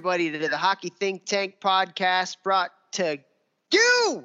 Everybody, 0.00 0.30
to 0.30 0.48
the 0.48 0.56
Hockey 0.56 0.88
Think 0.88 1.26
Tank 1.26 1.56
podcast 1.60 2.36
brought 2.42 2.70
to 2.92 3.18
you 3.70 4.24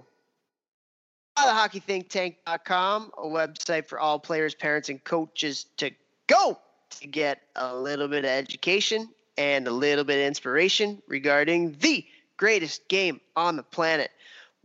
by 1.36 1.44
the 1.44 1.80
hockeythinktank.com, 1.82 3.12
a 3.18 3.26
website 3.26 3.86
for 3.86 4.00
all 4.00 4.18
players, 4.18 4.56
parents, 4.56 4.88
and 4.88 5.04
coaches 5.04 5.66
to 5.76 5.92
go 6.28 6.58
to 6.92 7.08
get 7.08 7.42
a 7.58 7.76
little 7.76 8.08
bit 8.08 8.24
of 8.24 8.30
education 8.32 9.10
and 9.38 9.68
a 9.68 9.72
little 9.72 10.06
bit 10.06 10.16
of 10.16 10.26
inspiration 10.26 11.02
regarding 11.10 11.76
the 11.82 12.06
greatest 12.38 12.88
game 12.88 13.20
on 13.36 13.58
the 13.58 13.64
planet. 13.64 14.12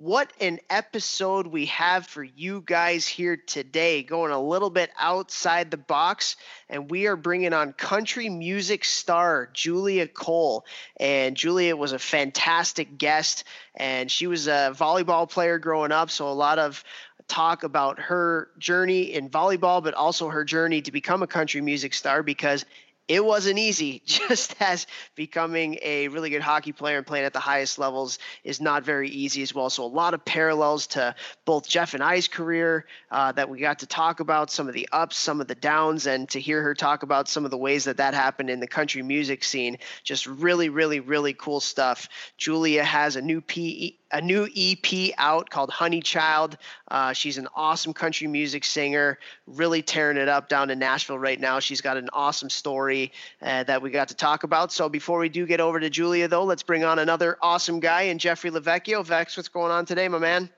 What 0.01 0.33
an 0.41 0.61
episode 0.71 1.47
we 1.47 1.67
have 1.67 2.07
for 2.07 2.25
you 2.25 2.63
guys 2.65 3.07
here 3.07 3.37
today, 3.37 4.03
going 4.03 4.33
a 4.33 4.41
little 4.41 4.71
bit 4.71 4.89
outside 4.99 5.71
the 5.71 5.77
box. 5.77 6.37
And 6.71 6.91
we 6.91 7.07
are 7.07 7.17
bringing 7.17 7.53
on 7.53 7.75
country 7.75 8.31
music 8.31 8.87
star 8.87 9.51
Julia 9.53 10.09
Cole. 10.09 10.65
And 10.99 11.37
Julia 11.37 11.77
was 11.77 11.93
a 11.93 11.99
fantastic 11.99 12.97
guest, 12.97 13.45
and 13.75 14.11
she 14.11 14.27
was 14.27 14.47
a 14.49 14.73
volleyball 14.75 15.29
player 15.29 15.59
growing 15.59 15.93
up. 15.93 16.11
So, 16.11 16.29
a 16.29 16.33
lot 16.33 16.59
of 16.59 16.83
talk 17.29 17.63
about 17.63 17.99
her 17.99 18.49
journey 18.59 19.03
in 19.03 19.29
volleyball, 19.29 19.85
but 19.85 19.93
also 19.93 20.30
her 20.30 20.45
journey 20.47 20.80
to 20.80 20.93
become 20.93 21.23
a 21.23 21.27
country 21.27 21.61
music 21.61 21.93
star 21.93 22.23
because 22.23 22.65
it 23.09 23.25
wasn't 23.25 23.59
easy. 23.59 24.03
Just 24.07 24.55
as 24.61 24.87
becoming 25.15 25.79
a 25.83 26.09
really 26.09 26.31
good 26.31 26.43
hockey 26.43 26.73
player 26.73 26.99
and 26.99 27.07
playing 27.07 27.25
at 27.25 27.33
the 27.33 27.41
highest 27.41 27.79
levels 27.79 28.19
is 28.45 28.61
not 28.61 28.85
very 28.85 29.09
easy 29.09 29.43
as 29.43 29.55
well. 29.55 29.71
So, 29.71 29.85
a 29.85 29.87
lot 29.87 30.15
of 30.15 30.24
parallels 30.24 30.87
to 30.88 31.15
both 31.45 31.69
Jeff 31.69 31.95
and 31.95 32.02
I's 32.02 32.29
career 32.29 32.87
uh, 33.11 33.33
that 33.33 33.49
we 33.49 33.59
got 33.59 33.80
to 33.80 33.87
talk 33.87 34.21
about, 34.21 34.51
some 34.51 34.69
of 34.69 34.74
the 34.74 34.89
ups, 34.93 35.16
some 35.16 35.41
of 35.41 35.49
the 35.49 35.55
downs, 35.55 36.07
and 36.07 36.29
to 36.30 36.41
hear 36.41 36.63
her 36.63 36.74
talk 36.74 37.02
about 37.02 37.29
some 37.29 37.45
of 37.45 37.51
the 37.51 37.59
ways 37.59 37.85
that 37.85 37.97
that 37.97 38.15
happened 38.15 38.51
in 38.51 38.61
the 38.61 38.69
country 38.69 39.02
music 39.02 39.45
scene. 39.45 39.79
Just 40.05 40.27
really, 40.27 40.69
really, 40.69 41.01
really 41.01 41.35
cool 41.35 41.61
stuff. 41.61 42.09
Julia 42.37 42.85
has 42.85 43.17
a 43.17 43.23
new 43.23 43.41
PE 43.41 43.93
a 44.13 44.21
new 44.21 44.49
EP 44.57 45.13
out 45.19 45.51
called 45.51 45.71
Honey 45.71 46.01
Child. 46.01 46.57
Uh, 46.89 47.13
she's 47.13 47.39
an 47.39 47.49
awesome 47.55 47.93
country 47.93 48.27
music 48.27 48.65
singer, 48.65 49.19
really 49.47 49.83
tearing 49.83 50.17
it 50.17 50.29
up 50.29 50.49
down 50.49 50.71
in 50.71 50.79
Nashville 50.79 51.19
right 51.19 51.39
now. 51.39 51.61
She's 51.61 51.80
got 51.80 51.97
an 51.97 52.09
awesome 52.13 52.51
story 52.51 53.13
uh, 53.43 53.65
that 53.65 53.83
we 53.83 53.91
got 53.91 54.09
to 54.09 54.15
talk 54.15 54.45
about. 54.45 54.73
So 54.73 54.89
before 54.89 55.19
we 55.19 55.29
do 55.29 55.47
get 55.47 55.61
over 55.61 55.79
to 55.80 55.91
Julia, 55.91 56.29
though, 56.29 56.45
let's 56.45 56.63
bring 56.63 56.85
on 56.85 56.99
another 56.99 57.39
awesome 57.43 57.80
guy 57.80 58.02
and 58.02 58.19
Jeffrey 58.19 58.51
Lavecchio. 58.51 59.05
Vex, 59.05 59.37
what's 59.37 59.49
going 59.49 59.71
on 59.71 59.87
today, 59.87 60.09
my 60.09 60.19
man? 60.19 60.51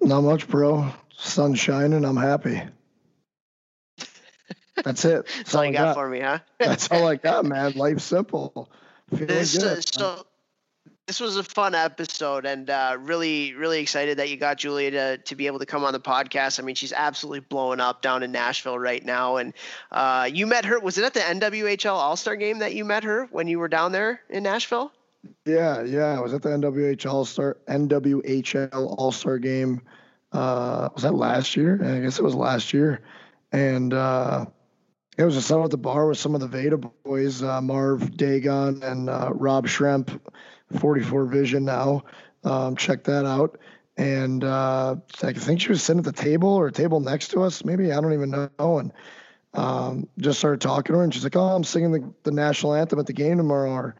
Not 0.00 0.22
much, 0.22 0.48
bro. 0.48 0.90
Sun 1.16 1.54
shining. 1.54 2.04
I'm 2.04 2.16
happy. 2.16 2.62
That's 4.84 5.04
it. 5.04 5.26
That's, 5.36 5.54
all 5.54 5.64
you 5.64 5.72
got, 5.72 5.86
got, 5.86 5.94
for 5.94 6.08
me, 6.08 6.20
huh? 6.20 6.38
That's 6.58 6.90
all 6.90 7.06
I 7.06 7.16
got, 7.16 7.44
man. 7.44 7.72
Life's 7.72 8.04
simple. 8.04 8.70
Feeling 9.10 9.26
this, 9.26 9.58
good. 9.58 9.78
Uh, 9.78 9.80
so 9.80 10.26
this 11.08 11.20
was 11.20 11.36
a 11.36 11.42
fun 11.42 11.74
episode 11.74 12.44
and 12.44 12.68
uh, 12.68 12.96
really 13.00 13.54
really 13.54 13.80
excited 13.80 14.18
that 14.18 14.28
you 14.28 14.36
got 14.36 14.58
julia 14.58 14.90
to, 14.90 15.18
to 15.18 15.34
be 15.34 15.46
able 15.46 15.58
to 15.58 15.66
come 15.66 15.82
on 15.82 15.92
the 15.92 15.98
podcast. 15.98 16.60
I 16.60 16.62
mean 16.62 16.74
she's 16.74 16.92
absolutely 16.92 17.40
blowing 17.40 17.80
up 17.80 18.02
down 18.02 18.22
in 18.22 18.30
nashville 18.30 18.78
right 18.78 19.04
now 19.04 19.36
and 19.36 19.54
uh, 19.90 20.28
you 20.32 20.46
met 20.46 20.66
her 20.66 20.78
was 20.78 20.98
it 20.98 21.04
at 21.04 21.14
the 21.14 21.20
nwhl 21.20 21.90
all-star 21.90 22.36
game 22.36 22.58
that 22.58 22.74
you 22.74 22.84
met 22.84 23.04
her 23.04 23.24
when 23.32 23.48
you 23.48 23.58
were 23.58 23.68
down 23.68 23.90
there 23.90 24.20
in 24.28 24.42
nashville? 24.42 24.92
Yeah 25.46 25.82
yeah 25.82 26.16
i 26.16 26.20
was 26.20 26.34
at 26.34 26.42
the 26.42 26.50
nwhl 26.50 27.10
all-star 27.10 27.56
nwhl 27.66 28.94
all-star 28.98 29.38
game 29.38 29.80
uh, 30.32 30.90
was 30.94 31.02
that 31.04 31.14
last 31.14 31.56
year? 31.56 31.80
I 31.82 32.00
guess 32.00 32.18
it 32.18 32.22
was 32.22 32.34
last 32.34 32.72
year. 32.72 33.00
And 33.52 33.94
uh, 33.94 34.46
it 35.16 35.24
was 35.24 35.34
just 35.34 35.50
out 35.50 35.64
at 35.64 35.70
the 35.70 35.78
bar 35.78 36.06
with 36.06 36.18
some 36.18 36.34
of 36.34 36.40
the 36.40 36.46
Veda 36.46 36.76
boys, 36.76 37.42
uh, 37.42 37.60
Marv 37.60 38.16
Dagon 38.16 38.82
and 38.82 39.08
uh, 39.08 39.30
Rob 39.32 39.66
Schremp 39.66 40.20
44 40.78 41.26
Vision 41.26 41.64
now. 41.64 42.04
Um, 42.44 42.76
check 42.76 43.04
that 43.04 43.26
out. 43.26 43.58
And 43.96 44.44
uh, 44.44 44.96
I 45.22 45.32
think 45.32 45.60
she 45.60 45.70
was 45.70 45.82
sitting 45.82 45.98
at 45.98 46.04
the 46.04 46.12
table 46.12 46.48
or 46.50 46.70
table 46.70 47.00
next 47.00 47.28
to 47.28 47.42
us. 47.42 47.64
Maybe 47.64 47.92
I 47.92 48.00
don't 48.00 48.12
even 48.12 48.30
know. 48.30 48.78
And 48.78 48.92
um, 49.54 50.08
just 50.18 50.38
started 50.38 50.60
talking 50.60 50.92
to 50.92 50.98
her, 50.98 51.04
and 51.04 51.12
she's 51.12 51.24
like, 51.24 51.34
"Oh, 51.34 51.48
I'm 51.48 51.64
singing 51.64 51.90
the, 51.90 52.14
the 52.22 52.30
national 52.30 52.74
anthem 52.74 53.00
at 53.00 53.06
the 53.06 53.12
game 53.12 53.38
tomorrow." 53.38 53.72
Or, 53.72 53.96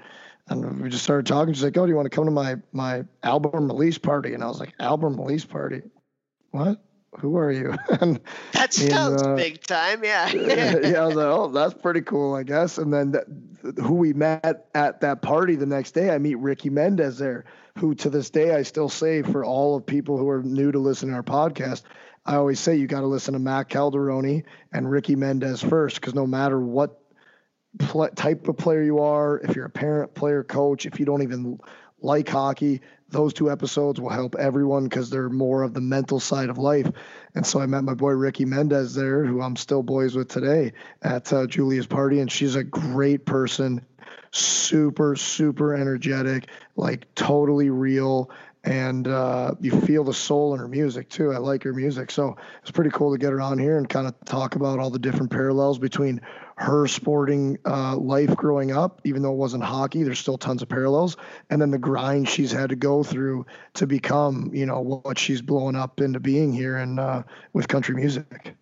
and 0.48 0.80
we 0.80 0.88
just 0.88 1.02
started 1.02 1.26
talking. 1.26 1.52
She's 1.52 1.64
like, 1.64 1.76
"Oh, 1.76 1.84
do 1.84 1.90
you 1.90 1.96
want 1.96 2.06
to 2.06 2.14
come 2.14 2.26
to 2.26 2.30
my 2.30 2.56
my 2.72 3.04
album 3.24 3.66
release 3.66 3.98
party?" 3.98 4.34
And 4.34 4.44
I 4.44 4.46
was 4.46 4.60
like, 4.60 4.72
"Album 4.78 5.16
release 5.18 5.44
party? 5.44 5.82
What? 6.52 6.80
Who 7.20 7.36
are 7.36 7.50
you?" 7.50 7.74
and, 8.00 8.20
that 8.52 8.72
sounds 8.72 9.22
and, 9.22 9.32
uh, 9.32 9.36
big 9.36 9.62
time. 9.62 10.04
Yeah. 10.04 10.28
yeah. 10.32 11.02
I 11.02 11.06
was 11.06 11.16
like, 11.16 11.26
"Oh, 11.26 11.48
that's 11.48 11.74
pretty 11.74 12.02
cool, 12.02 12.34
I 12.34 12.42
guess." 12.42 12.78
And 12.78 12.92
then 12.92 13.14
who 13.82 13.94
we 13.94 14.12
met 14.12 14.68
at 14.74 15.00
that 15.00 15.22
party 15.22 15.56
the 15.56 15.66
next 15.66 15.92
day, 15.92 16.10
I 16.10 16.18
meet 16.18 16.36
Ricky 16.36 16.70
Mendez 16.70 17.18
there, 17.18 17.44
who 17.78 17.94
to 17.96 18.10
this 18.10 18.30
day 18.30 18.54
I 18.54 18.62
still 18.62 18.88
say 18.88 19.22
for 19.22 19.44
all 19.44 19.76
of 19.76 19.86
people 19.86 20.18
who 20.18 20.28
are 20.28 20.42
new 20.42 20.72
to 20.72 20.78
listen 20.78 21.08
to 21.08 21.14
our 21.14 21.22
podcast, 21.22 21.82
I 22.24 22.36
always 22.36 22.60
say 22.60 22.76
you 22.76 22.86
got 22.86 23.00
to 23.00 23.06
listen 23.06 23.32
to 23.34 23.40
Matt 23.40 23.70
Calderoni 23.70 24.44
and 24.72 24.90
Ricky 24.90 25.16
Mendez 25.16 25.62
first, 25.62 26.00
because 26.00 26.14
no 26.14 26.26
matter 26.26 26.60
what 26.60 27.00
pl- 27.78 28.10
type 28.10 28.48
of 28.48 28.56
player 28.56 28.82
you 28.82 28.98
are, 29.00 29.38
if 29.38 29.56
you're 29.56 29.64
a 29.64 29.70
parent, 29.70 30.14
player, 30.14 30.44
coach, 30.44 30.86
if 30.86 31.00
you 31.00 31.06
don't 31.06 31.22
even 31.22 31.58
like 32.00 32.28
hockey, 32.28 32.80
those 33.08 33.32
two 33.32 33.50
episodes 33.50 34.00
will 34.00 34.10
help 34.10 34.34
everyone 34.36 34.84
because 34.84 35.10
they're 35.10 35.30
more 35.30 35.62
of 35.62 35.74
the 35.74 35.80
mental 35.80 36.20
side 36.20 36.50
of 36.50 36.58
life. 36.58 36.90
And 37.34 37.46
so 37.46 37.60
I 37.60 37.66
met 37.66 37.84
my 37.84 37.94
boy 37.94 38.10
Ricky 38.12 38.44
Mendez 38.44 38.94
there, 38.94 39.24
who 39.24 39.40
I'm 39.40 39.56
still 39.56 39.82
boys 39.82 40.14
with 40.14 40.28
today 40.28 40.72
at 41.02 41.32
uh, 41.32 41.46
Julia's 41.46 41.86
party, 41.86 42.20
and 42.20 42.30
she's 42.30 42.54
a 42.54 42.64
great 42.64 43.24
person, 43.24 43.84
super 44.30 45.16
super 45.16 45.74
energetic, 45.74 46.48
like 46.76 47.12
totally 47.14 47.70
real, 47.70 48.30
and 48.64 49.08
uh, 49.08 49.54
you 49.60 49.70
feel 49.80 50.04
the 50.04 50.12
soul 50.12 50.52
in 50.52 50.60
her 50.60 50.68
music 50.68 51.08
too. 51.08 51.32
I 51.32 51.38
like 51.38 51.62
her 51.62 51.72
music, 51.72 52.10
so 52.10 52.36
it's 52.60 52.70
pretty 52.70 52.90
cool 52.90 53.12
to 53.12 53.18
get 53.18 53.32
her 53.32 53.40
on 53.40 53.58
here 53.58 53.78
and 53.78 53.88
kind 53.88 54.06
of 54.06 54.14
talk 54.24 54.56
about 54.56 54.78
all 54.78 54.90
the 54.90 54.98
different 54.98 55.30
parallels 55.30 55.78
between 55.78 56.20
her 56.58 56.88
sporting 56.88 57.56
uh, 57.64 57.96
life 57.96 58.34
growing 58.36 58.72
up, 58.72 59.00
even 59.04 59.22
though 59.22 59.32
it 59.32 59.36
wasn't 59.36 59.62
hockey, 59.62 60.02
there's 60.02 60.18
still 60.18 60.36
tons 60.36 60.60
of 60.60 60.68
parallels. 60.68 61.16
And 61.50 61.62
then 61.62 61.70
the 61.70 61.78
grind 61.78 62.28
she's 62.28 62.50
had 62.50 62.70
to 62.70 62.76
go 62.76 63.04
through 63.04 63.46
to 63.74 63.86
become, 63.86 64.50
you 64.52 64.66
know, 64.66 64.80
what 64.80 65.18
she's 65.18 65.40
blowing 65.40 65.76
up 65.76 66.00
into 66.00 66.18
being 66.18 66.52
here 66.52 66.76
and 66.76 66.98
uh, 66.98 67.22
with 67.52 67.68
country 67.68 67.94
music. 67.94 68.56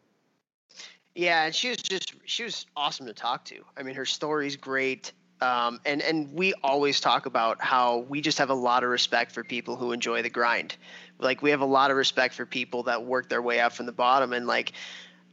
Yeah, 1.15 1.47
and 1.47 1.55
she 1.55 1.71
was 1.71 1.79
just 1.79 2.15
she 2.27 2.45
was 2.45 2.67
awesome 2.77 3.07
to 3.07 3.15
talk 3.15 3.47
to. 3.47 3.65
I 3.79 3.83
mean, 3.83 3.95
her 3.95 4.05
story's 4.05 4.57
great. 4.57 5.13
Um, 5.41 5.81
and 5.87 6.03
and 6.03 6.31
we 6.35 6.53
always 6.63 7.01
talk 7.01 7.25
about 7.25 7.63
how 7.63 7.99
we 8.11 8.21
just 8.21 8.37
have 8.37 8.51
a 8.51 8.55
lot 8.55 8.85
of 8.85 8.91
respect 8.91 9.33
for 9.33 9.43
people 9.43 9.77
who 9.77 9.93
enjoy 9.93 10.21
the 10.21 10.29
grind. 10.29 10.77
Like 11.19 11.41
we 11.41 11.51
have 11.51 11.63
a 11.63 11.67
lot 11.67 11.91
of 11.91 11.97
respect 11.97 12.35
for 12.35 12.45
people 12.45 12.83
that 12.85 13.05
work 13.05 13.31
their 13.31 13.41
way 13.41 13.61
up 13.61 13.73
from 13.73 13.87
the 13.87 13.93
bottom, 13.93 14.35
and 14.35 14.47
like 14.47 14.73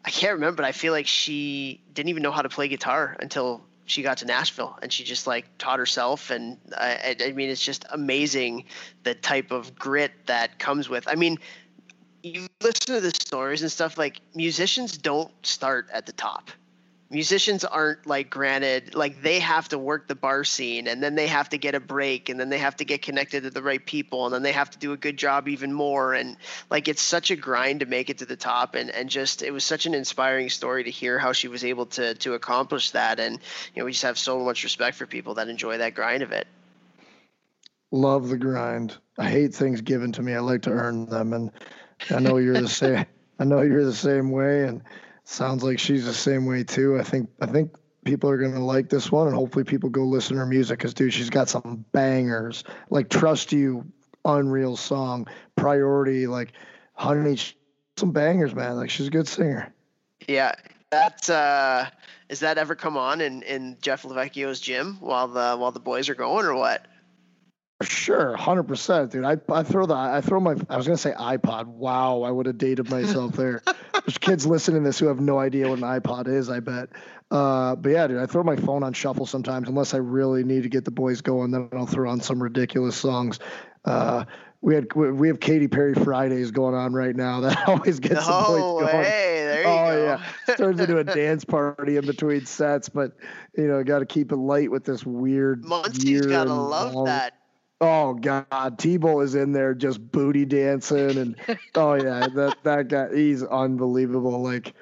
I 0.05 0.09
can't 0.09 0.33
remember, 0.33 0.57
but 0.57 0.65
I 0.65 0.71
feel 0.71 0.91
like 0.93 1.07
she 1.07 1.81
didn't 1.93 2.09
even 2.09 2.23
know 2.23 2.31
how 2.31 2.41
to 2.41 2.49
play 2.49 2.67
guitar 2.67 3.15
until 3.19 3.61
she 3.85 4.01
got 4.01 4.17
to 4.17 4.25
Nashville 4.25 4.77
and 4.81 4.91
she 4.91 5.03
just 5.03 5.27
like 5.27 5.45
taught 5.57 5.79
herself. 5.79 6.29
And 6.29 6.57
I, 6.75 7.15
I 7.25 7.31
mean, 7.31 7.49
it's 7.49 7.63
just 7.63 7.85
amazing 7.91 8.65
the 9.03 9.15
type 9.15 9.51
of 9.51 9.75
grit 9.75 10.11
that 10.25 10.59
comes 10.59 10.89
with. 10.89 11.07
I 11.07 11.15
mean, 11.15 11.37
you 12.21 12.47
listen 12.61 12.95
to 12.95 13.01
the 13.01 13.11
stories 13.11 13.61
and 13.61 13.71
stuff 13.71 13.97
like 13.97 14.21
musicians 14.33 14.97
don't 14.97 15.31
start 15.45 15.87
at 15.91 16.05
the 16.05 16.13
top 16.13 16.51
musicians 17.09 17.63
aren't 17.63 18.05
like 18.07 18.29
granted 18.29 18.95
like 18.95 19.21
they 19.21 19.39
have 19.39 19.69
to 19.69 19.77
work 19.77 20.07
the 20.07 20.15
bar 20.15 20.43
scene 20.43 20.87
and 20.87 21.03
then 21.03 21.15
they 21.15 21.27
have 21.27 21.47
to 21.49 21.57
get 21.57 21.75
a 21.75 21.79
break 21.79 22.29
and 22.29 22.39
then 22.39 22.49
they 22.49 22.57
have 22.57 22.75
to 22.75 22.85
get 22.85 23.01
connected 23.01 23.43
to 23.43 23.49
the 23.49 23.61
right 23.61 23.85
people 23.85 24.25
and 24.25 24.33
then 24.33 24.41
they 24.41 24.51
have 24.51 24.69
to 24.71 24.79
do 24.79 24.93
a 24.93 24.97
good 24.97 25.15
job 25.15 25.47
even 25.47 25.71
more 25.71 26.13
and 26.13 26.37
like 26.71 26.87
it's 26.87 27.01
such 27.01 27.29
a 27.29 27.35
grind 27.35 27.81
to 27.81 27.85
make 27.85 28.09
it 28.09 28.17
to 28.17 28.25
the 28.25 28.35
top 28.35 28.73
and 28.73 28.89
and 28.89 29.09
just 29.09 29.43
it 29.43 29.51
was 29.51 29.63
such 29.63 29.85
an 29.85 29.93
inspiring 29.93 30.49
story 30.49 30.83
to 30.83 30.89
hear 30.89 31.19
how 31.19 31.31
she 31.31 31.47
was 31.47 31.63
able 31.63 31.85
to 31.85 32.15
to 32.15 32.33
accomplish 32.33 32.91
that 32.91 33.19
and 33.19 33.39
you 33.75 33.81
know 33.81 33.85
we 33.85 33.91
just 33.91 34.03
have 34.03 34.17
so 34.17 34.39
much 34.39 34.63
respect 34.63 34.97
for 34.97 35.05
people 35.05 35.35
that 35.35 35.47
enjoy 35.47 35.77
that 35.77 35.93
grind 35.93 36.23
of 36.23 36.31
it. 36.31 36.47
Love 37.91 38.29
the 38.29 38.37
grind. 38.37 38.97
I 39.19 39.29
hate 39.29 39.53
things 39.53 39.81
given 39.81 40.11
to 40.13 40.23
me. 40.23 40.33
I 40.33 40.39
like 40.39 40.63
to 40.63 40.71
earn 40.71 41.05
them 41.05 41.33
and 41.33 41.51
i 42.09 42.19
know 42.19 42.37
you're 42.37 42.59
the 42.59 42.67
same 42.83 43.05
i 43.39 43.43
know 43.43 43.61
you're 43.61 43.85
the 43.85 43.93
same 43.93 44.31
way 44.31 44.63
and 44.63 44.81
Sounds 45.25 45.63
like 45.63 45.79
she's 45.79 46.05
the 46.05 46.13
same 46.13 46.45
way 46.45 46.63
too. 46.63 46.99
I 46.99 47.03
think 47.03 47.29
I 47.41 47.45
think 47.45 47.75
people 48.03 48.29
are 48.29 48.37
gonna 48.37 48.63
like 48.63 48.89
this 48.89 49.11
one, 49.11 49.27
and 49.27 49.35
hopefully 49.35 49.63
people 49.63 49.89
go 49.89 50.03
listen 50.03 50.35
to 50.35 50.39
her 50.39 50.45
music 50.45 50.79
because 50.79 50.93
dude, 50.93 51.13
she's 51.13 51.29
got 51.29 51.49
some 51.49 51.85
bangers 51.91 52.63
like 52.89 53.09
"Trust 53.09 53.51
You," 53.51 53.85
unreal 54.25 54.75
song, 54.75 55.27
"Priority," 55.55 56.27
like 56.27 56.51
"Honey," 56.93 57.37
some 57.97 58.11
bangers, 58.11 58.53
man. 58.53 58.75
Like 58.75 58.89
she's 58.89 59.07
a 59.07 59.11
good 59.11 59.27
singer. 59.27 59.73
Yeah, 60.27 60.53
that's 60.91 61.29
uh, 61.29 61.89
is 62.29 62.41
that 62.41 62.57
ever 62.57 62.75
come 62.75 62.97
on 62.97 63.21
in 63.21 63.43
in 63.43 63.77
Jeff 63.81 64.03
Lavecchio's 64.03 64.59
gym 64.59 64.97
while 64.99 65.27
the 65.27 65.55
while 65.55 65.71
the 65.71 65.79
boys 65.79 66.09
are 66.09 66.15
going 66.15 66.45
or 66.45 66.55
what? 66.55 66.85
Sure, 67.81 68.35
hundred 68.35 68.63
percent, 68.63 69.11
dude. 69.11 69.23
I 69.23 69.37
I 69.49 69.63
throw 69.63 69.85
the 69.85 69.95
I 69.95 70.21
throw 70.21 70.39
my 70.39 70.55
I 70.69 70.77
was 70.77 70.85
gonna 70.85 70.97
say 70.97 71.11
iPod. 71.11 71.67
Wow, 71.67 72.23
I 72.23 72.31
would 72.31 72.45
have 72.45 72.57
dated 72.57 72.89
myself 72.89 73.33
there. 73.33 73.61
There's 74.05 74.17
kids 74.17 74.45
listening 74.45 74.83
to 74.83 74.89
this 74.89 74.99
who 74.99 75.07
have 75.07 75.19
no 75.19 75.39
idea 75.39 75.69
what 75.69 75.79
an 75.79 75.85
iPod 75.85 76.27
is. 76.27 76.49
I 76.49 76.59
bet. 76.59 76.89
Uh, 77.31 77.75
but 77.75 77.89
yeah, 77.89 78.07
dude, 78.07 78.19
I 78.19 78.25
throw 78.25 78.43
my 78.43 78.55
phone 78.55 78.83
on 78.83 78.93
shuffle 78.93 79.25
sometimes 79.25 79.67
unless 79.69 79.93
I 79.93 79.97
really 79.97 80.43
need 80.43 80.63
to 80.63 80.69
get 80.69 80.85
the 80.85 80.91
boys 80.91 81.21
going. 81.21 81.51
Then 81.51 81.69
I'll 81.73 81.85
throw 81.85 82.09
on 82.09 82.21
some 82.21 82.41
ridiculous 82.41 82.95
songs. 82.95 83.39
Uh, 83.85 84.25
we 84.61 84.75
had 84.75 84.93
we 84.93 85.27
have 85.27 85.39
Katy 85.39 85.67
Perry 85.67 85.93
Fridays 85.93 86.51
going 86.51 86.73
on 86.73 86.93
right 86.93 87.15
now. 87.15 87.41
That 87.41 87.67
always 87.67 87.99
gets 87.99 88.27
no 88.27 88.41
the 88.41 88.47
boys 88.47 88.91
going. 88.91 88.97
Way. 88.97 89.43
There 89.45 89.61
you 89.61 89.67
oh 89.67 89.85
go. 89.85 90.05
yeah, 90.47 90.55
turns 90.55 90.79
into 90.79 90.97
a 90.99 91.03
dance 91.03 91.43
party 91.43 91.97
in 91.97 92.05
between 92.05 92.45
sets. 92.45 92.87
But 92.87 93.11
you 93.57 93.67
know, 93.67 93.83
got 93.83 93.99
to 93.99 94.05
keep 94.05 94.31
it 94.31 94.37
light 94.37 94.71
with 94.71 94.85
this 94.85 95.05
weird. 95.05 95.65
Muncie's 95.65 96.25
gotta 96.25 96.53
love 96.53 96.93
long, 96.93 97.05
that. 97.05 97.33
Oh 97.85 98.13
God, 98.13 98.79
T-Bull 98.79 99.19
is 99.19 99.35
in 99.35 99.51
there 99.51 99.73
just 99.73 99.99
booty 100.11 100.45
dancing 100.45 101.17
and 101.17 101.35
oh 101.75 101.95
yeah, 101.95 102.27
that 102.33 102.55
that 102.63 102.87
guy 102.87 103.13
he's 103.13 103.43
unbelievable. 103.43 104.41
Like 104.41 104.73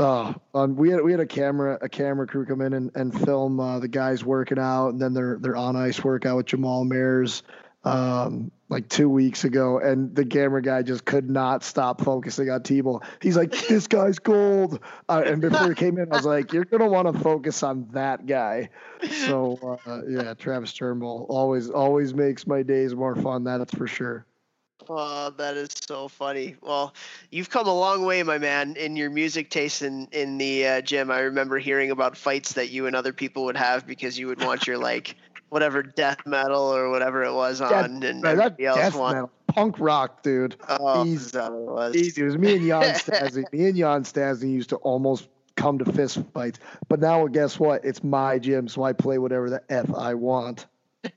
oh, 0.00 0.34
um, 0.52 0.74
we 0.74 0.90
had 0.90 1.02
we 1.02 1.12
had 1.12 1.20
a 1.20 1.26
camera 1.26 1.78
a 1.80 1.88
camera 1.88 2.26
crew 2.26 2.44
come 2.44 2.60
in 2.60 2.72
and, 2.72 2.90
and 2.96 3.16
film 3.24 3.60
uh, 3.60 3.78
the 3.78 3.86
guys 3.86 4.24
working 4.24 4.58
out 4.58 4.88
and 4.88 5.00
then 5.00 5.14
their 5.14 5.54
on 5.54 5.76
ice 5.76 6.02
workout 6.02 6.36
with 6.36 6.46
Jamal 6.46 6.84
Mayers 6.84 7.42
um, 7.84 8.50
like 8.72 8.88
two 8.88 9.08
weeks 9.08 9.44
ago, 9.44 9.78
and 9.78 10.14
the 10.16 10.24
camera 10.24 10.62
guy 10.62 10.82
just 10.82 11.04
could 11.04 11.28
not 11.28 11.62
stop 11.62 12.00
focusing 12.00 12.50
on 12.50 12.62
T-Bull. 12.62 13.02
He's 13.20 13.36
like, 13.36 13.50
"This 13.68 13.86
guy's 13.86 14.18
gold," 14.18 14.80
uh, 15.08 15.22
and 15.26 15.40
before 15.42 15.68
he 15.68 15.74
came 15.74 15.98
in, 15.98 16.10
I 16.10 16.16
was 16.16 16.26
like, 16.26 16.52
"You're 16.52 16.64
gonna 16.64 16.88
want 16.88 17.12
to 17.12 17.20
focus 17.20 17.62
on 17.62 17.86
that 17.92 18.26
guy." 18.26 18.70
So 19.26 19.78
uh, 19.86 20.00
yeah, 20.08 20.34
Travis 20.34 20.72
Turnbull 20.72 21.26
always 21.28 21.68
always 21.68 22.14
makes 22.14 22.46
my 22.46 22.62
days 22.62 22.94
more 22.94 23.14
fun. 23.14 23.44
That's 23.44 23.74
for 23.74 23.86
sure. 23.86 24.26
Oh, 24.88 25.30
that 25.36 25.56
is 25.56 25.70
so 25.86 26.08
funny. 26.08 26.56
Well, 26.60 26.94
you've 27.30 27.50
come 27.50 27.66
a 27.68 27.74
long 27.74 28.04
way, 28.04 28.22
my 28.22 28.38
man, 28.38 28.76
in 28.76 28.96
your 28.96 29.10
music 29.10 29.50
taste 29.50 29.82
in 29.82 30.08
in 30.12 30.38
the 30.38 30.66
uh, 30.66 30.80
gym. 30.80 31.10
I 31.10 31.20
remember 31.20 31.58
hearing 31.58 31.90
about 31.90 32.16
fights 32.16 32.54
that 32.54 32.70
you 32.70 32.86
and 32.86 32.96
other 32.96 33.12
people 33.12 33.44
would 33.44 33.56
have 33.56 33.86
because 33.86 34.18
you 34.18 34.28
would 34.28 34.42
want 34.42 34.66
your 34.66 34.78
like 34.78 35.16
whatever 35.52 35.82
death 35.82 36.26
metal 36.26 36.62
or 36.74 36.88
whatever 36.90 37.22
it 37.22 37.32
was 37.34 37.60
on, 37.60 38.02
and 38.02 38.24
everybody 38.24 38.64
else 38.66 38.78
death 38.78 38.94
want. 38.96 39.14
metal, 39.14 39.30
punk 39.48 39.78
rock, 39.78 40.22
dude. 40.22 40.56
Oh, 40.68 41.04
Easy. 41.04 41.36
it 41.38 41.52
was? 41.52 41.94
Easy. 41.94 42.22
It 42.22 42.24
was 42.24 42.38
me 42.38 42.54
and 42.56 42.66
Jan 42.66 42.82
Stasny. 42.94 43.52
me 43.52 43.66
and 43.68 43.76
Yan 43.76 44.02
Stastny 44.04 44.50
used 44.50 44.70
to 44.70 44.76
almost 44.76 45.28
come 45.56 45.78
to 45.78 45.92
fist 45.92 46.18
fights. 46.32 46.58
But 46.88 47.00
now, 47.00 47.26
guess 47.26 47.58
what? 47.60 47.84
It's 47.84 48.02
my 48.02 48.38
gym, 48.38 48.66
so 48.66 48.82
I 48.82 48.94
play 48.94 49.18
whatever 49.18 49.50
the 49.50 49.62
f 49.68 49.94
I 49.94 50.14
want. 50.14 50.66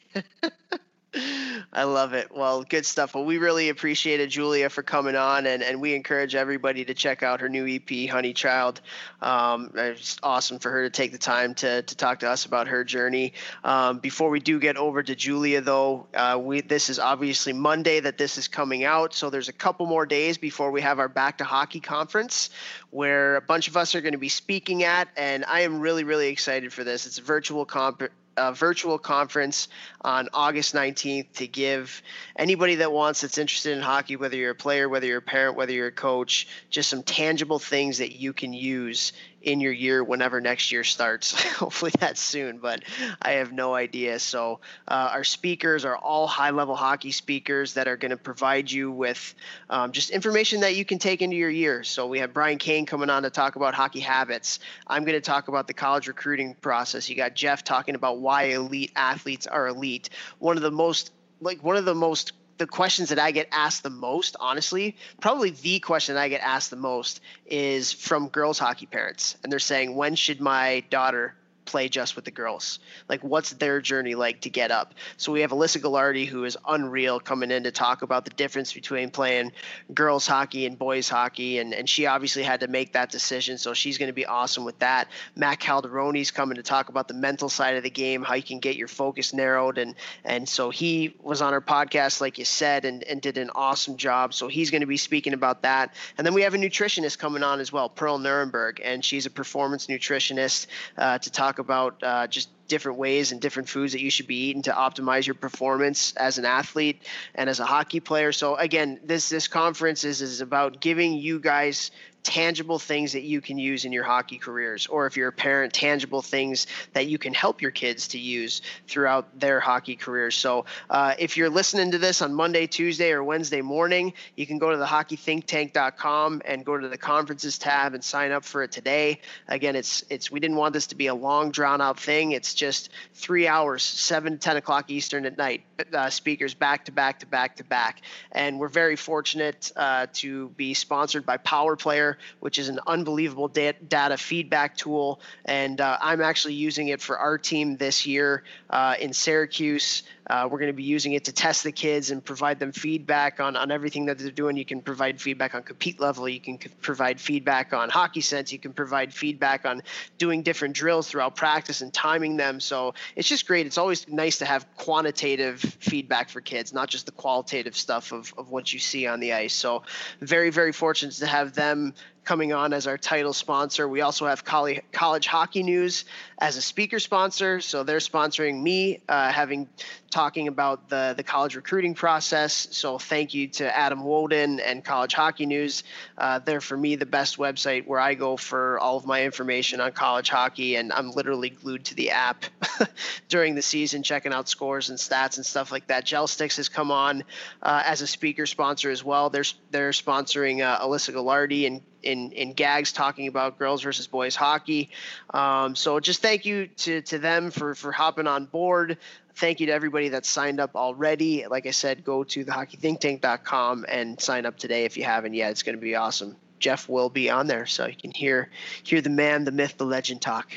I 1.75 1.83
love 1.83 2.13
it. 2.13 2.33
Well, 2.33 2.63
good 2.63 2.85
stuff. 2.85 3.15
Well, 3.15 3.25
we 3.25 3.37
really 3.37 3.67
appreciated 3.67 4.29
Julia 4.29 4.69
for 4.69 4.81
coming 4.81 5.17
on, 5.17 5.45
and, 5.45 5.61
and 5.61 5.81
we 5.81 5.93
encourage 5.93 6.33
everybody 6.33 6.85
to 6.85 6.93
check 6.93 7.21
out 7.21 7.41
her 7.41 7.49
new 7.49 7.67
EP, 7.67 8.09
Honey 8.09 8.31
Child. 8.31 8.79
Um, 9.21 9.71
it's 9.75 10.17
awesome 10.23 10.59
for 10.59 10.71
her 10.71 10.83
to 10.83 10.89
take 10.89 11.11
the 11.11 11.17
time 11.17 11.53
to, 11.55 11.81
to 11.81 11.97
talk 11.97 12.19
to 12.19 12.29
us 12.29 12.45
about 12.45 12.69
her 12.69 12.85
journey. 12.85 13.33
Um, 13.65 13.99
before 13.99 14.29
we 14.29 14.39
do 14.39 14.57
get 14.57 14.77
over 14.77 15.03
to 15.03 15.15
Julia, 15.15 15.59
though, 15.59 16.07
uh, 16.13 16.39
we 16.41 16.61
this 16.61 16.89
is 16.89 16.97
obviously 16.97 17.51
Monday 17.51 17.99
that 17.99 18.17
this 18.17 18.37
is 18.37 18.47
coming 18.47 18.85
out, 18.85 19.13
so 19.13 19.29
there's 19.29 19.49
a 19.49 19.53
couple 19.53 19.85
more 19.85 20.05
days 20.05 20.37
before 20.37 20.71
we 20.71 20.79
have 20.79 20.99
our 20.99 21.09
Back 21.09 21.39
to 21.39 21.43
Hockey 21.43 21.81
conference, 21.81 22.51
where 22.91 23.35
a 23.35 23.41
bunch 23.41 23.67
of 23.67 23.75
us 23.75 23.95
are 23.95 24.01
going 24.01 24.13
to 24.13 24.17
be 24.17 24.29
speaking 24.29 24.85
at, 24.85 25.09
and 25.17 25.43
I 25.43 25.61
am 25.61 25.81
really, 25.81 26.05
really 26.05 26.29
excited 26.29 26.71
for 26.71 26.85
this. 26.85 27.05
It's 27.05 27.17
a 27.17 27.21
virtual 27.21 27.65
comp 27.65 28.01
a 28.37 28.53
virtual 28.53 28.97
conference 28.97 29.67
on 30.01 30.29
August 30.33 30.73
19th 30.73 31.31
to 31.33 31.47
give 31.47 32.01
anybody 32.35 32.75
that 32.75 32.91
wants 32.91 33.21
that's 33.21 33.37
interested 33.37 33.75
in 33.75 33.81
hockey, 33.81 34.15
whether 34.15 34.35
you're 34.35 34.51
a 34.51 34.55
player, 34.55 34.89
whether 34.89 35.05
you're 35.05 35.19
a 35.19 35.21
parent, 35.21 35.55
whether 35.55 35.71
you're 35.71 35.87
a 35.87 35.91
coach, 35.91 36.47
just 36.69 36.89
some 36.89 37.03
tangible 37.03 37.59
things 37.59 37.97
that 37.99 38.15
you 38.15 38.33
can 38.33 38.53
use 38.53 39.13
in 39.45 39.61
your 39.61 39.71
year 39.71 40.03
whenever 40.03 40.41
next 40.41 40.71
year 40.71 40.83
starts. 40.83 41.39
Hopefully 41.53 41.91
that's 41.99 42.19
soon, 42.19 42.57
but 42.57 42.83
I 43.21 43.33
have 43.33 43.53
no 43.53 43.75
idea. 43.75 44.19
So 44.19 44.59
uh, 44.87 45.09
our 45.13 45.23
speakers 45.23 45.85
are 45.85 45.95
all 45.95 46.27
high-level 46.27 46.75
hockey 46.75 47.11
speakers 47.11 47.75
that 47.75 47.87
are 47.87 47.95
going 47.95 48.09
to 48.09 48.17
provide 48.17 48.69
you 48.69 48.91
with 48.91 49.35
um, 49.69 49.91
just 49.91 50.09
information 50.09 50.61
that 50.61 50.75
you 50.75 50.83
can 50.83 50.97
take 50.97 51.21
into 51.21 51.35
your 51.35 51.49
year. 51.49 51.83
So 51.83 52.07
we 52.07 52.19
have 52.19 52.33
Brian 52.33 52.57
Kane 52.57 52.87
coming 52.87 53.09
on 53.09 53.23
to 53.23 53.29
talk 53.29 53.55
about 53.55 53.75
hockey 53.75 53.99
habits. 53.99 54.59
I'm 54.87 55.05
going 55.05 55.17
to 55.17 55.21
talk 55.21 55.47
about 55.47 55.67
the 55.67 55.73
college 55.73 56.07
recruiting 56.07 56.55
process. 56.55 57.07
You 57.07 57.15
got 57.15 57.35
Jeff 57.35 57.63
talking 57.63 57.93
about 57.93 58.17
why 58.19 58.43
elite 58.45 58.91
athletes 58.95 59.45
are 59.45 59.67
elite. 59.67 60.09
One 60.39 60.57
of 60.57 60.63
the 60.63 60.71
most 60.71 61.11
like 61.41 61.61
one 61.63 61.75
of 61.77 61.85
the 61.85 61.93
most 61.93 62.31
the 62.57 62.67
questions 62.67 63.09
that 63.09 63.19
I 63.19 63.31
get 63.31 63.47
asked 63.51 63.83
the 63.83 63.89
most, 63.89 64.35
honestly, 64.39 64.95
probably 65.19 65.49
the 65.49 65.79
question 65.79 66.17
I 66.17 66.29
get 66.29 66.41
asked 66.41 66.69
the 66.69 66.75
most 66.75 67.21
is 67.45 67.91
from 67.91 68.29
girls 68.29 68.59
hockey 68.59 68.85
parents. 68.85 69.37
And 69.43 69.51
they're 69.51 69.59
saying, 69.59 69.95
when 69.95 70.15
should 70.15 70.41
my 70.41 70.83
daughter 70.89 71.35
play 71.65 71.89
just 71.89 72.15
with 72.15 72.25
the 72.25 72.31
girls? 72.31 72.79
Like, 73.09 73.23
what's 73.23 73.51
their 73.53 73.81
journey 73.81 74.15
like 74.15 74.41
to 74.41 74.49
get 74.49 74.71
up? 74.71 74.93
So 75.17 75.31
we 75.31 75.41
have 75.41 75.51
Alyssa 75.51 75.81
Gagliardi, 75.81 76.25
who 76.27 76.43
is 76.45 76.57
unreal, 76.67 77.19
coming 77.19 77.51
in 77.51 77.63
to 77.63 77.71
talk 77.71 78.01
about 78.01 78.25
the 78.25 78.31
difference 78.31 78.73
between 78.73 79.09
playing 79.09 79.51
girls 79.93 80.27
hockey 80.27 80.65
and 80.65 80.77
boys 80.77 81.09
hockey. 81.09 81.59
And, 81.59 81.73
and 81.73 81.89
she 81.89 82.05
obviously 82.05 82.43
had 82.43 82.61
to 82.61 82.67
make 82.67 82.93
that 82.93 83.09
decision. 83.09 83.57
So 83.57 83.73
she's 83.73 83.97
going 83.97 84.07
to 84.07 84.13
be 84.13 84.25
awesome 84.25 84.63
with 84.63 84.79
that. 84.79 85.09
Matt 85.35 85.59
Calderoni's 85.59 86.31
coming 86.31 86.55
to 86.55 86.63
talk 86.63 86.89
about 86.89 87.07
the 87.07 87.13
mental 87.13 87.49
side 87.49 87.75
of 87.75 87.83
the 87.83 87.89
game, 87.89 88.21
how 88.23 88.35
you 88.35 88.43
can 88.43 88.59
get 88.59 88.75
your 88.75 88.87
focus 88.87 89.33
narrowed. 89.33 89.77
And, 89.77 89.95
and 90.23 90.47
so 90.47 90.69
he 90.69 91.15
was 91.21 91.41
on 91.41 91.53
our 91.53 91.61
podcast, 91.61 92.21
like 92.21 92.37
you 92.37 92.45
said, 92.45 92.85
and, 92.85 93.03
and 93.03 93.21
did 93.21 93.37
an 93.37 93.49
awesome 93.55 93.97
job. 93.97 94.33
So 94.33 94.47
he's 94.47 94.71
going 94.71 94.81
to 94.81 94.87
be 94.87 94.97
speaking 94.97 95.33
about 95.33 95.63
that. 95.63 95.93
And 96.17 96.25
then 96.25 96.33
we 96.33 96.43
have 96.43 96.53
a 96.53 96.57
nutritionist 96.57 97.17
coming 97.17 97.43
on 97.43 97.59
as 97.59 97.71
well, 97.71 97.89
Pearl 97.89 98.17
Nuremberg, 98.17 98.81
and 98.83 99.03
she's 99.03 99.25
a 99.25 99.29
performance 99.29 99.87
nutritionist 99.87 100.67
uh, 100.97 101.17
to 101.17 101.31
talk 101.31 101.54
about 101.59 102.01
uh, 102.03 102.27
just 102.27 102.49
different 102.67 102.97
ways 102.97 103.31
and 103.31 103.41
different 103.41 103.69
foods 103.69 103.93
that 103.93 104.01
you 104.01 104.09
should 104.09 104.27
be 104.27 104.47
eating 104.47 104.63
to 104.63 104.71
optimize 104.71 105.25
your 105.25 105.35
performance 105.35 106.13
as 106.15 106.37
an 106.37 106.45
athlete 106.45 107.01
and 107.35 107.49
as 107.49 107.59
a 107.59 107.65
hockey 107.65 107.99
player. 107.99 108.31
So 108.31 108.55
again, 108.55 108.99
this 109.03 109.29
this 109.29 109.47
conference 109.47 110.03
is 110.03 110.21
is 110.21 110.41
about 110.41 110.79
giving 110.79 111.13
you 111.13 111.39
guys 111.39 111.91
tangible 112.25 112.79
things 112.79 113.13
that 113.13 113.21
you 113.21 113.39
can 113.39 113.57
use 113.57 113.85
in 113.85 113.91
your 113.91 114.03
hockey 114.03 114.37
careers 114.37 114.87
or 114.87 115.05
if 115.05 115.15
you're 115.15 115.29
a 115.29 115.31
parent 115.31 115.71
tangible 115.71 116.21
things 116.21 116.65
that 116.93 117.05
you 117.05 117.17
can 117.17 117.33
help 117.33 117.61
your 117.61 117.71
kids 117.71 118.09
to 118.09 118.17
use 118.17 118.63
throughout 118.87 119.39
their 119.39 119.59
hockey 119.59 119.95
careers. 119.95 120.35
So 120.35 120.65
uh, 120.89 121.13
if 121.19 121.37
you're 121.37 121.49
listening 121.49 121.91
to 121.91 121.99
this 121.99 122.21
on 122.21 122.33
monday 122.33 122.65
tuesday 122.65 123.11
or 123.11 123.23
wednesday 123.23 123.61
morning 123.61 124.13
you 124.35 124.47
can 124.47 124.57
go 124.57 124.71
to 124.71 124.77
the 124.77 124.85
hockeythinktank.com 124.85 126.41
and 126.45 126.65
go 126.65 126.77
to 126.77 126.89
the 126.89 126.97
conferences 126.97 127.59
tab 127.59 127.93
and 127.93 128.03
sign 128.03 128.31
up 128.31 128.43
for 128.43 128.63
it 128.63 128.71
today. 128.71 129.21
Again 129.47 129.75
it's 129.75 130.03
it's 130.09 130.31
we 130.31 130.39
didn't 130.39 130.57
want 130.57 130.73
this 130.73 130.87
to 130.87 130.95
be 130.95 131.07
a 131.07 131.15
long 131.15 131.51
drawn 131.51 131.79
out 131.79 131.99
thing. 131.99 132.31
It's 132.31 132.55
just 132.55 132.89
three 133.13 133.47
hours 133.47 133.83
7 133.83 134.33
to 134.33 134.39
10 134.39 134.57
o'clock 134.57 134.89
eastern 134.89 135.25
at 135.25 135.37
night 135.37 135.63
uh, 135.93 136.09
speakers 136.09 136.53
back 136.53 136.85
to 136.85 136.91
back 136.91 137.19
to 137.19 137.27
back 137.27 137.57
to 137.57 137.63
back. 137.63 138.01
And 138.31 138.59
we're 138.59 138.67
very 138.67 138.95
fortunate 138.95 139.71
uh, 139.75 140.07
to 140.13 140.49
be 140.49 140.73
sponsored 140.73 141.25
by 141.25 141.37
power 141.37 141.75
player 141.75 142.14
which 142.39 142.57
is 142.59 142.69
an 142.69 142.79
unbelievable 142.87 143.47
da- 143.47 143.73
data 143.87 144.17
feedback 144.17 144.77
tool. 144.77 145.19
And 145.45 145.79
uh, 145.81 145.97
I'm 146.01 146.21
actually 146.21 146.55
using 146.55 146.89
it 146.89 147.01
for 147.01 147.17
our 147.17 147.37
team 147.37 147.77
this 147.77 148.05
year 148.05 148.43
uh, 148.69 148.95
in 148.99 149.13
Syracuse. 149.13 150.03
Uh, 150.27 150.47
we're 150.49 150.59
going 150.59 150.71
to 150.71 150.73
be 150.73 150.83
using 150.83 151.13
it 151.13 151.25
to 151.25 151.31
test 151.31 151.63
the 151.63 151.71
kids 151.71 152.11
and 152.11 152.23
provide 152.23 152.59
them 152.59 152.71
feedback 152.71 153.39
on, 153.39 153.55
on 153.55 153.71
everything 153.71 154.05
that 154.05 154.17
they're 154.17 154.31
doing. 154.31 154.57
You 154.57 154.65
can 154.65 154.81
provide 154.81 155.21
feedback 155.21 155.53
on 155.53 155.63
compete 155.63 155.99
level. 155.99 156.27
You 156.27 156.39
can 156.39 156.57
provide 156.81 157.19
feedback 157.21 157.73
on 157.73 157.89
hockey 157.89 158.21
sense. 158.21 158.51
You 158.51 158.59
can 158.59 158.73
provide 158.73 159.13
feedback 159.13 159.65
on 159.65 159.83
doing 160.17 160.41
different 160.41 160.75
drills 160.75 161.07
throughout 161.07 161.35
practice 161.35 161.81
and 161.81 161.93
timing 161.93 162.37
them. 162.37 162.59
So 162.59 162.93
it's 163.15 163.27
just 163.27 163.45
great. 163.47 163.65
It's 163.65 163.77
always 163.77 164.07
nice 164.07 164.39
to 164.39 164.45
have 164.45 164.65
quantitative 164.75 165.59
feedback 165.59 166.29
for 166.29 166.41
kids, 166.41 166.73
not 166.73 166.89
just 166.89 167.05
the 167.05 167.11
qualitative 167.11 167.75
stuff 167.75 168.11
of, 168.11 168.33
of 168.37 168.49
what 168.49 168.73
you 168.73 168.79
see 168.79 169.07
on 169.07 169.19
the 169.19 169.33
ice. 169.33 169.53
So 169.53 169.83
very, 170.21 170.49
very 170.49 170.71
fortunate 170.71 171.15
to 171.15 171.27
have 171.27 171.53
them 171.53 171.93
coming 172.25 172.51
on 172.51 172.73
as 172.73 172.87
our 172.87 172.97
title 172.97 173.33
sponsor. 173.33 173.87
We 173.87 174.01
also 174.01 174.25
have 174.25 174.43
College, 174.43 175.27
Hockey 175.27 175.63
News 175.63 176.05
as 176.39 176.57
a 176.57 176.61
speaker 176.61 176.99
sponsor. 176.99 177.61
So 177.61 177.83
they're 177.83 177.99
sponsoring 177.99 178.61
me, 178.61 179.01
uh, 179.07 179.31
having 179.31 179.69
talking 180.15 180.47
about 180.47 180.87
the 180.87 181.13
the 181.15 181.23
college 181.23 181.55
recruiting 181.57 181.93
process. 181.93 182.69
So 182.71 182.97
thank 182.97 183.33
you 183.33 183.49
to 183.59 183.77
Adam 183.77 184.01
Wodon 184.01 184.61
and 184.65 184.83
College 184.83 185.13
Hockey 185.13 185.45
News. 185.45 185.83
Uh, 186.17 186.39
they're 186.39 186.61
for 186.61 186.77
me 186.77 186.95
the 186.95 187.05
best 187.05 187.37
website 187.37 187.85
where 187.85 187.99
I 187.99 188.13
go 188.13 188.37
for 188.37 188.79
all 188.79 188.95
of 188.95 189.05
my 189.05 189.23
information 189.23 189.81
on 189.81 189.91
college 189.91 190.29
hockey, 190.29 190.77
and 190.77 190.93
I'm 190.93 191.11
literally 191.11 191.49
glued 191.49 191.85
to 191.85 191.95
the 191.95 192.11
app 192.11 192.45
during 193.27 193.55
the 193.55 193.61
season, 193.61 194.03
checking 194.03 194.31
out 194.31 194.47
scores 194.47 194.89
and 194.89 194.97
stats 194.97 195.35
and 195.35 195.45
stuff 195.45 195.71
like 195.71 195.87
that. 195.87 196.05
GELSTX 196.05 196.57
has 196.57 196.69
come 196.69 196.91
on 196.91 197.23
uh, 197.61 197.83
as 197.85 198.01
a 198.01 198.07
speaker 198.07 198.45
sponsor 198.45 198.89
as 198.89 199.03
well. 199.03 199.29
They're 199.29 199.43
they're 199.69 199.91
sponsoring 199.91 200.61
uh, 200.61 200.79
Alyssa 200.79 201.13
Gagliardi 201.13 201.67
and 201.67 201.81
in, 202.05 202.31
in 202.31 202.53
gags 202.53 202.91
talking 202.91 203.27
about 203.27 203.57
girls 203.59 203.81
versus 203.81 204.07
boys 204.07 204.35
hockey. 204.35 204.89
Um, 205.33 205.75
so 205.75 205.99
just 205.99 206.21
thank 206.21 206.45
you 206.45 206.67
to, 206.67 207.01
to 207.01 207.19
them 207.19 207.51
for, 207.51 207.75
for 207.75 207.91
hopping 207.91 208.27
on 208.27 208.45
board. 208.45 208.97
Thank 209.35 209.59
you 209.59 209.65
to 209.67 209.73
everybody 209.73 210.09
that's 210.09 210.29
signed 210.29 210.59
up 210.59 210.75
already. 210.75 211.45
Like 211.47 211.65
I 211.65 211.71
said, 211.71 212.05
go 212.05 212.23
to 212.23 212.45
thehockeythinktank.com 212.45 213.85
and 213.89 214.21
sign 214.21 214.45
up 214.45 214.57
today 214.57 214.85
if 214.85 214.95
you 214.95 215.03
haven't 215.03 215.33
yet. 215.33 215.51
It's 215.51 215.63
going 215.63 215.75
to 215.75 215.81
be 215.81 215.95
awesome. 215.95 216.37
Jeff 216.59 216.87
will 216.87 217.09
be 217.09 217.29
on 217.29 217.47
there, 217.47 217.65
so 217.65 217.85
you 217.85 217.95
can 217.95 218.11
hear 218.11 218.49
hear 218.83 219.01
the 219.01 219.09
man, 219.09 219.43
the 219.43 219.51
myth, 219.51 219.75
the 219.77 219.85
legend 219.85 220.21
talk. 220.21 220.51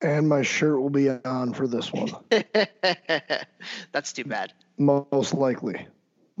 And 0.00 0.28
my 0.28 0.42
shirt 0.42 0.80
will 0.80 0.88
be 0.88 1.10
on 1.10 1.52
for 1.52 1.66
this 1.66 1.92
one. 1.92 2.10
That's 3.92 4.12
too 4.12 4.24
bad. 4.24 4.52
Most 4.78 5.34
likely. 5.34 5.86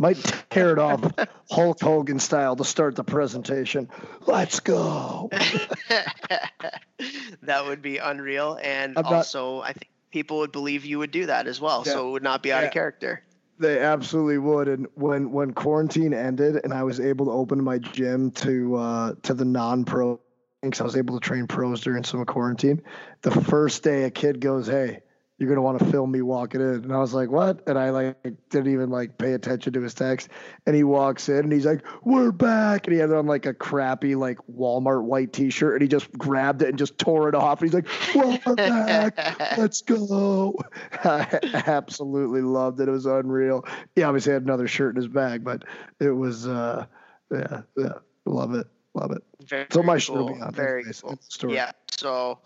Might 0.00 0.16
tear 0.48 0.72
it 0.72 0.78
off 0.78 1.04
Hulk 1.50 1.78
Hogan 1.78 2.20
style 2.20 2.56
to 2.56 2.64
start 2.64 2.96
the 2.96 3.04
presentation. 3.04 3.90
Let's 4.26 4.60
go. 4.60 5.28
that 7.42 7.66
would 7.66 7.82
be 7.82 7.98
unreal. 7.98 8.58
And 8.62 8.96
I'm 8.96 9.04
also, 9.04 9.56
not, 9.56 9.64
I 9.64 9.72
think 9.74 9.90
people 10.10 10.38
would 10.38 10.52
believe 10.52 10.86
you 10.86 11.00
would 11.00 11.10
do 11.10 11.26
that 11.26 11.46
as 11.46 11.60
well. 11.60 11.82
Yeah, 11.84 11.92
so 11.92 12.08
it 12.08 12.12
would 12.12 12.22
not 12.22 12.42
be 12.42 12.50
out 12.50 12.62
yeah, 12.62 12.68
of 12.68 12.72
character. 12.72 13.22
They 13.58 13.78
absolutely 13.78 14.38
would. 14.38 14.68
And 14.68 14.86
when 14.94 15.32
when 15.32 15.52
quarantine 15.52 16.14
ended 16.14 16.58
and 16.64 16.72
I 16.72 16.84
was 16.84 16.98
able 16.98 17.26
to 17.26 17.32
open 17.32 17.62
my 17.62 17.76
gym 17.76 18.30
to 18.30 18.76
uh, 18.76 19.14
to 19.24 19.34
the 19.34 19.44
non 19.44 19.84
pro 19.84 20.18
because 20.62 20.80
I 20.80 20.84
was 20.84 20.96
able 20.96 21.20
to 21.20 21.22
train 21.22 21.46
pros 21.46 21.82
during 21.82 22.04
some 22.04 22.24
quarantine. 22.24 22.80
The 23.20 23.32
first 23.32 23.82
day 23.82 24.04
a 24.04 24.10
kid 24.10 24.40
goes, 24.40 24.66
Hey, 24.66 25.00
you're 25.40 25.48
gonna 25.48 25.62
want 25.62 25.78
to 25.78 25.86
film 25.86 26.12
me 26.12 26.20
walking 26.20 26.60
in. 26.60 26.84
And 26.84 26.92
I 26.92 26.98
was 26.98 27.14
like, 27.14 27.30
what? 27.30 27.66
And 27.66 27.78
I 27.78 27.88
like 27.88 28.16
didn't 28.50 28.70
even 28.74 28.90
like 28.90 29.16
pay 29.16 29.32
attention 29.32 29.72
to 29.72 29.80
his 29.80 29.94
text. 29.94 30.28
And 30.66 30.76
he 30.76 30.84
walks 30.84 31.30
in 31.30 31.38
and 31.38 31.52
he's 31.52 31.64
like, 31.64 31.82
we're 32.04 32.30
back. 32.30 32.86
And 32.86 32.92
he 32.92 33.00
had 33.00 33.10
on 33.10 33.26
like 33.26 33.46
a 33.46 33.54
crappy 33.54 34.14
like 34.14 34.36
Walmart 34.54 35.02
white 35.02 35.32
T-shirt 35.32 35.72
and 35.72 35.82
he 35.82 35.88
just 35.88 36.12
grabbed 36.12 36.60
it 36.60 36.68
and 36.68 36.76
just 36.76 36.98
tore 36.98 37.30
it 37.30 37.34
off. 37.34 37.62
And 37.62 37.72
he's 37.72 37.74
like, 37.74 37.88
we're 38.14 38.54
back. 38.54 39.16
Let's 39.58 39.80
go. 39.80 40.58
I 40.92 41.40
absolutely 41.66 42.42
loved 42.42 42.78
it. 42.80 42.88
It 42.88 42.92
was 42.92 43.06
unreal. 43.06 43.64
He 43.96 44.02
obviously 44.02 44.34
had 44.34 44.42
another 44.42 44.68
shirt 44.68 44.94
in 44.94 44.96
his 44.96 45.08
bag, 45.08 45.42
but 45.42 45.64
it 46.00 46.10
was 46.10 46.46
uh 46.46 46.84
yeah 47.32 47.62
yeah 47.78 47.92
love 48.26 48.54
it 48.54 48.66
love 48.92 49.12
it. 49.12 49.22
Very 49.46 49.66
so 49.70 49.82
my 49.82 49.98
cool. 49.98 50.36
Very 50.52 50.84
cool. 50.84 51.18
Story. 51.28 51.54
Yeah. 51.54 51.72
So 51.90 52.40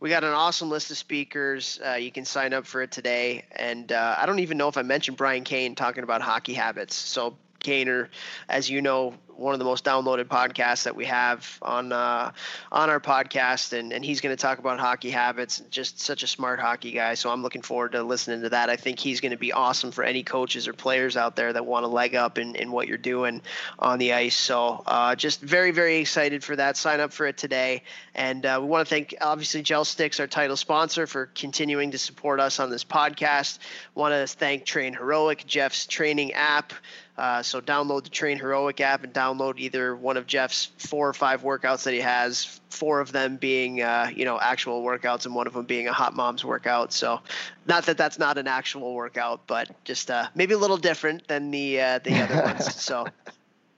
we 0.00 0.08
got 0.08 0.24
an 0.24 0.32
awesome 0.32 0.70
list 0.70 0.90
of 0.90 0.96
speakers. 0.96 1.78
Uh, 1.86 1.92
you 1.92 2.10
can 2.10 2.24
sign 2.24 2.54
up 2.54 2.66
for 2.66 2.80
it 2.82 2.90
today. 2.90 3.44
And 3.52 3.92
uh, 3.92 4.16
I 4.18 4.24
don't 4.24 4.38
even 4.38 4.56
know 4.56 4.68
if 4.68 4.78
I 4.78 4.82
mentioned 4.82 5.18
Brian 5.18 5.44
Kane 5.44 5.74
talking 5.74 6.02
about 6.02 6.22
hockey 6.22 6.54
habits. 6.54 6.96
So 6.96 7.36
Kaner, 7.60 8.08
as 8.48 8.68
you 8.68 8.82
know, 8.82 9.14
one 9.40 9.54
of 9.54 9.58
the 9.58 9.64
most 9.64 9.84
downloaded 9.84 10.24
podcasts 10.24 10.82
that 10.82 10.94
we 10.94 11.06
have 11.06 11.58
on 11.62 11.92
uh, 11.92 12.30
on 12.70 12.90
our 12.90 13.00
podcast, 13.00 13.72
and, 13.72 13.92
and 13.92 14.04
he's 14.04 14.20
going 14.20 14.36
to 14.36 14.40
talk 14.40 14.58
about 14.58 14.78
hockey 14.78 15.10
habits. 15.10 15.60
And 15.60 15.70
just 15.70 15.98
such 15.98 16.22
a 16.22 16.26
smart 16.26 16.60
hockey 16.60 16.92
guy, 16.92 17.14
so 17.14 17.30
I'm 17.30 17.42
looking 17.42 17.62
forward 17.62 17.92
to 17.92 18.02
listening 18.02 18.42
to 18.42 18.50
that. 18.50 18.68
I 18.68 18.76
think 18.76 18.98
he's 18.98 19.20
going 19.20 19.32
to 19.32 19.38
be 19.38 19.52
awesome 19.52 19.92
for 19.92 20.04
any 20.04 20.22
coaches 20.22 20.68
or 20.68 20.74
players 20.74 21.16
out 21.16 21.36
there 21.36 21.52
that 21.54 21.64
want 21.64 21.84
to 21.84 21.88
leg 21.88 22.14
up 22.14 22.36
in, 22.38 22.54
in 22.54 22.70
what 22.70 22.86
you're 22.86 22.98
doing 22.98 23.40
on 23.78 23.98
the 23.98 24.12
ice. 24.12 24.36
So 24.36 24.82
uh, 24.86 25.14
just 25.14 25.40
very 25.40 25.70
very 25.70 25.96
excited 25.96 26.44
for 26.44 26.54
that. 26.56 26.76
Sign 26.76 27.00
up 27.00 27.12
for 27.12 27.26
it 27.26 27.38
today, 27.38 27.82
and 28.14 28.44
uh, 28.44 28.58
we 28.60 28.68
want 28.68 28.86
to 28.86 28.94
thank 28.94 29.14
obviously 29.22 29.62
GELSTX, 29.62 30.20
our 30.20 30.26
title 30.26 30.56
sponsor, 30.56 31.06
for 31.06 31.26
continuing 31.34 31.92
to 31.92 31.98
support 31.98 32.40
us 32.40 32.60
on 32.60 32.68
this 32.68 32.84
podcast. 32.84 33.58
Want 33.94 34.12
to 34.12 34.26
thank 34.26 34.66
TrainHeroic, 34.66 35.46
Jeff's 35.46 35.86
training 35.86 36.34
app. 36.34 36.74
Uh, 37.20 37.42
so 37.42 37.60
download 37.60 38.04
the 38.04 38.10
TrainHeroic 38.10 38.80
app 38.80 39.04
and 39.04 39.12
download 39.12 39.58
either 39.58 39.94
one 39.94 40.16
of 40.16 40.26
Jeff's 40.26 40.70
four 40.78 41.06
or 41.06 41.12
five 41.12 41.42
workouts 41.42 41.82
that 41.82 41.92
he 41.92 42.00
has. 42.00 42.60
Four 42.70 43.00
of 43.00 43.12
them 43.12 43.36
being, 43.36 43.82
uh, 43.82 44.10
you 44.14 44.24
know, 44.24 44.40
actual 44.40 44.82
workouts, 44.82 45.26
and 45.26 45.34
one 45.34 45.46
of 45.46 45.52
them 45.52 45.66
being 45.66 45.86
a 45.86 45.92
Hot 45.92 46.16
Moms 46.16 46.44
workout. 46.46 46.94
So, 46.94 47.20
not 47.66 47.84
that 47.86 47.98
that's 47.98 48.18
not 48.18 48.38
an 48.38 48.48
actual 48.48 48.94
workout, 48.94 49.46
but 49.46 49.68
just 49.84 50.10
uh, 50.10 50.28
maybe 50.34 50.54
a 50.54 50.58
little 50.58 50.78
different 50.78 51.28
than 51.28 51.50
the 51.50 51.80
uh, 51.80 51.98
the 51.98 52.20
other 52.22 52.42
ones. 52.42 52.74
So. 52.80 53.06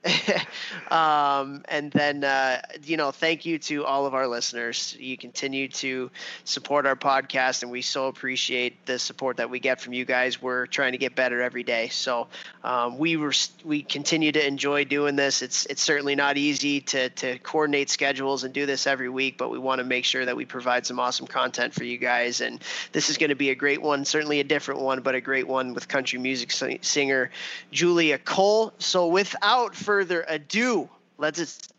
um, 0.91 1.63
and 1.69 1.91
then, 1.91 2.23
uh, 2.23 2.61
you 2.83 2.97
know, 2.97 3.11
thank 3.11 3.45
you 3.45 3.57
to 3.57 3.85
all 3.85 4.05
of 4.05 4.13
our 4.13 4.27
listeners. 4.27 4.97
You 4.99 5.17
continue 5.17 5.69
to 5.69 6.11
support 6.43 6.85
our 6.85 6.95
podcast, 6.95 7.63
and 7.63 7.71
we 7.71 7.81
so 7.81 8.07
appreciate 8.07 8.85
the 8.85 8.99
support 8.99 9.37
that 9.37 9.49
we 9.49 9.59
get 9.59 9.79
from 9.79 9.93
you 9.93 10.03
guys. 10.03 10.41
We're 10.41 10.67
trying 10.67 10.91
to 10.91 10.97
get 10.97 11.15
better 11.15 11.41
every 11.41 11.63
day, 11.63 11.87
so 11.87 12.27
um, 12.63 12.97
we 12.97 13.15
were 13.15 13.33
we 13.63 13.81
continue 13.81 14.31
to 14.33 14.45
enjoy 14.45 14.83
doing 14.83 15.15
this. 15.15 15.41
It's 15.41 15.65
it's 15.67 15.81
certainly 15.81 16.15
not 16.15 16.37
easy 16.37 16.81
to 16.81 17.09
to 17.09 17.39
coordinate 17.39 17.89
schedules 17.89 18.43
and 18.43 18.53
do 18.53 18.65
this 18.65 18.87
every 18.87 19.09
week, 19.09 19.37
but 19.37 19.51
we 19.51 19.59
want 19.59 19.79
to 19.79 19.85
make 19.85 20.03
sure 20.03 20.25
that 20.25 20.35
we 20.35 20.45
provide 20.45 20.85
some 20.85 20.99
awesome 20.99 21.27
content 21.27 21.73
for 21.73 21.85
you 21.85 21.97
guys. 21.97 22.41
And 22.41 22.61
this 22.91 23.09
is 23.09 23.17
going 23.17 23.29
to 23.29 23.35
be 23.35 23.51
a 23.51 23.55
great 23.55 23.81
one, 23.81 24.03
certainly 24.03 24.41
a 24.41 24.43
different 24.43 24.81
one, 24.81 25.01
but 25.01 25.15
a 25.15 25.21
great 25.21 25.47
one 25.47 25.73
with 25.73 25.87
country 25.87 26.19
music 26.19 26.51
singer 26.51 27.31
Julia 27.71 28.17
Cole. 28.17 28.73
So 28.79 29.07
without 29.07 29.75
further 29.75 29.92
further 29.93 30.25
ado, 30.27 30.89
let's 31.19 31.69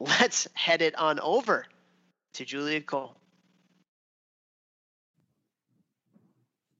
let's 0.00 0.48
head 0.54 0.82
it 0.82 0.92
on 0.98 1.20
over 1.20 1.64
to 2.32 2.44
Julia 2.44 2.80
Cole. 2.80 3.14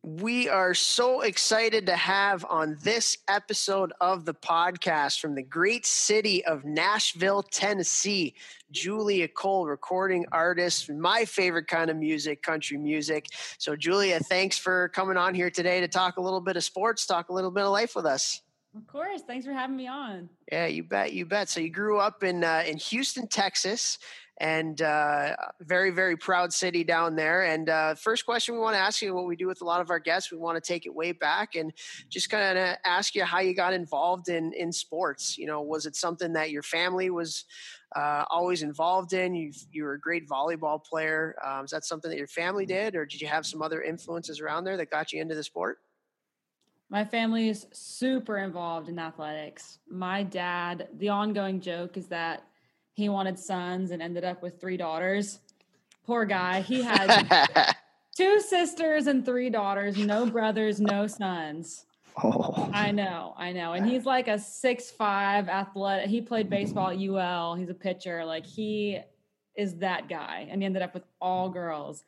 We 0.02 0.48
are 0.48 0.74
so 0.74 1.20
excited 1.20 1.86
to 1.86 1.94
have 1.94 2.44
on 2.50 2.76
this 2.82 3.18
episode 3.28 3.92
of 4.00 4.24
the 4.24 4.34
podcast 4.34 5.20
from 5.20 5.36
the 5.36 5.44
great 5.44 5.86
city 5.86 6.44
of 6.44 6.64
Nashville, 6.64 7.44
Tennessee, 7.44 8.34
Julia 8.72 9.28
Cole, 9.28 9.66
recording 9.66 10.26
artist, 10.32 10.90
my 10.90 11.24
favorite 11.24 11.68
kind 11.68 11.88
of 11.88 11.96
music, 11.96 12.42
country 12.42 12.78
music. 12.78 13.28
So, 13.58 13.76
Julia, 13.76 14.18
thanks 14.18 14.58
for 14.58 14.88
coming 14.88 15.16
on 15.16 15.36
here 15.36 15.50
today 15.50 15.78
to 15.80 15.86
talk 15.86 16.16
a 16.16 16.20
little 16.20 16.40
bit 16.40 16.56
of 16.56 16.64
sports, 16.64 17.06
talk 17.06 17.28
a 17.28 17.32
little 17.32 17.52
bit 17.52 17.62
of 17.62 17.70
life 17.70 17.94
with 17.94 18.06
us. 18.06 18.40
Of 18.76 18.88
course. 18.88 19.22
Thanks 19.22 19.46
for 19.46 19.52
having 19.52 19.76
me 19.76 19.86
on. 19.86 20.28
Yeah, 20.50 20.66
you 20.66 20.82
bet. 20.82 21.12
You 21.12 21.26
bet. 21.26 21.48
So 21.48 21.60
you 21.60 21.70
grew 21.70 22.00
up 22.00 22.24
in 22.24 22.42
uh, 22.42 22.64
in 22.66 22.76
Houston, 22.76 23.28
Texas, 23.28 23.98
and 24.38 24.82
uh, 24.82 25.36
very 25.60 25.90
very 25.90 26.16
proud 26.16 26.52
city 26.52 26.82
down 26.82 27.14
there. 27.14 27.44
And 27.44 27.68
uh, 27.68 27.94
first 27.94 28.26
question 28.26 28.56
we 28.56 28.60
want 28.60 28.74
to 28.74 28.80
ask 28.80 29.00
you, 29.00 29.14
what 29.14 29.26
we 29.26 29.36
do 29.36 29.46
with 29.46 29.60
a 29.62 29.64
lot 29.64 29.80
of 29.80 29.90
our 29.90 30.00
guests, 30.00 30.32
we 30.32 30.38
want 30.38 30.56
to 30.56 30.72
take 30.72 30.86
it 30.86 30.94
way 30.94 31.12
back 31.12 31.54
and 31.54 31.72
just 32.08 32.30
kind 32.30 32.58
of 32.58 32.76
ask 32.84 33.14
you 33.14 33.22
how 33.24 33.38
you 33.38 33.54
got 33.54 33.72
involved 33.72 34.28
in 34.28 34.52
in 34.54 34.72
sports. 34.72 35.38
You 35.38 35.46
know, 35.46 35.62
was 35.62 35.86
it 35.86 35.94
something 35.94 36.32
that 36.32 36.50
your 36.50 36.64
family 36.64 37.10
was 37.10 37.44
uh, 37.94 38.24
always 38.28 38.64
involved 38.64 39.12
in? 39.12 39.36
You 39.36 39.52
you 39.70 39.84
were 39.84 39.94
a 39.94 40.00
great 40.00 40.28
volleyball 40.28 40.84
player. 40.84 41.36
Um, 41.46 41.64
is 41.64 41.70
that 41.70 41.84
something 41.84 42.10
that 42.10 42.18
your 42.18 42.26
family 42.26 42.66
did, 42.66 42.96
or 42.96 43.06
did 43.06 43.20
you 43.20 43.28
have 43.28 43.46
some 43.46 43.62
other 43.62 43.82
influences 43.82 44.40
around 44.40 44.64
there 44.64 44.76
that 44.78 44.90
got 44.90 45.12
you 45.12 45.20
into 45.20 45.36
the 45.36 45.44
sport? 45.44 45.78
My 46.90 47.04
family 47.04 47.48
is 47.48 47.66
super 47.72 48.38
involved 48.38 48.88
in 48.88 48.98
athletics. 48.98 49.78
My 49.88 50.22
dad, 50.22 50.88
the 50.96 51.08
ongoing 51.08 51.60
joke 51.60 51.96
is 51.96 52.06
that 52.08 52.44
he 52.92 53.08
wanted 53.08 53.38
sons 53.38 53.90
and 53.90 54.00
ended 54.00 54.24
up 54.24 54.42
with 54.42 54.60
three 54.60 54.76
daughters. 54.76 55.40
Poor 56.06 56.24
guy. 56.24 56.60
He 56.60 56.82
had 56.82 57.74
two 58.16 58.40
sisters 58.40 59.06
and 59.06 59.24
three 59.24 59.50
daughters, 59.50 59.96
no 59.96 60.26
brothers, 60.26 60.80
no 60.80 61.06
sons. 61.06 61.86
Oh. 62.22 62.70
I 62.72 62.92
know, 62.92 63.34
I 63.36 63.52
know. 63.52 63.72
And 63.72 63.84
he's 63.86 64.04
like 64.04 64.28
a 64.28 64.38
six 64.38 64.90
five 64.90 65.48
athletic. 65.48 66.08
He 66.08 66.20
played 66.20 66.48
baseball 66.48 66.90
at 66.90 66.98
UL. 66.98 67.56
He's 67.56 67.70
a 67.70 67.74
pitcher. 67.74 68.24
Like 68.24 68.46
he 68.46 69.00
is 69.56 69.76
that 69.78 70.08
guy. 70.08 70.46
And 70.48 70.62
he 70.62 70.66
ended 70.66 70.82
up 70.82 70.94
with 70.94 71.04
all 71.20 71.48
girls. 71.48 72.04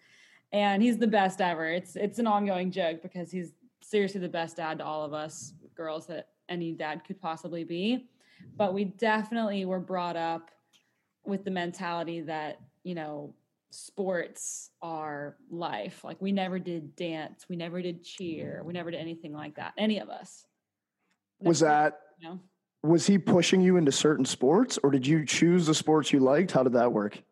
And 0.52 0.80
he's 0.80 0.99
the 0.99 1.09
best 1.09 1.40
ever. 1.40 1.66
It's 1.66 1.97
it's 1.97 2.21
an 2.21 2.28
ongoing 2.28 2.71
joke 2.71 3.02
because 3.02 3.33
he's 3.33 3.52
seriously 3.88 4.21
the 4.21 4.28
best 4.28 4.57
dad 4.57 4.78
to 4.78 4.85
all 4.85 5.05
of 5.05 5.12
us 5.12 5.52
girls 5.76 6.07
that 6.07 6.28
any 6.49 6.73
dad 6.73 7.02
could 7.07 7.21
possibly 7.21 7.64
be. 7.64 8.09
But 8.57 8.75
we 8.75 8.85
definitely 8.85 9.64
were 9.64 9.81
brought 9.81 10.16
up 10.16 10.50
with 11.25 11.45
the 11.45 11.50
mentality 11.50 12.21
that, 12.23 12.61
you 12.83 12.95
know, 12.95 13.35
sports 13.71 14.71
are 14.83 15.37
life. 15.50 16.02
Like 16.05 16.21
we 16.21 16.33
never 16.33 16.59
did 16.59 16.97
dance, 16.97 17.47
we 17.49 17.57
never 17.57 17.83
did 17.83 18.02
cheer, 18.02 18.62
we 18.64 18.73
never 18.73 18.90
did 18.90 19.00
anything 19.00 19.33
like 19.33 19.57
that. 19.57 19.73
Any 19.76 20.00
of 20.00 20.09
us. 20.09 20.47
Never 21.40 21.49
was 21.49 21.61
that 21.61 22.00
you 22.19 22.28
know? 22.28 22.40
was 22.83 23.07
he 23.07 23.19
pushing 23.19 23.61
you 23.61 23.76
into 23.76 23.93
certain 23.93 24.25
sports 24.25 24.78
or 24.83 24.90
did 24.90 25.07
you 25.07 25.25
choose 25.26 25.66
the 25.66 25.75
sports 25.75 26.12
you 26.12 26.21
liked? 26.21 26.52
How 26.52 26.62
did 26.62 26.73
that 26.75 26.93
work? 26.93 27.23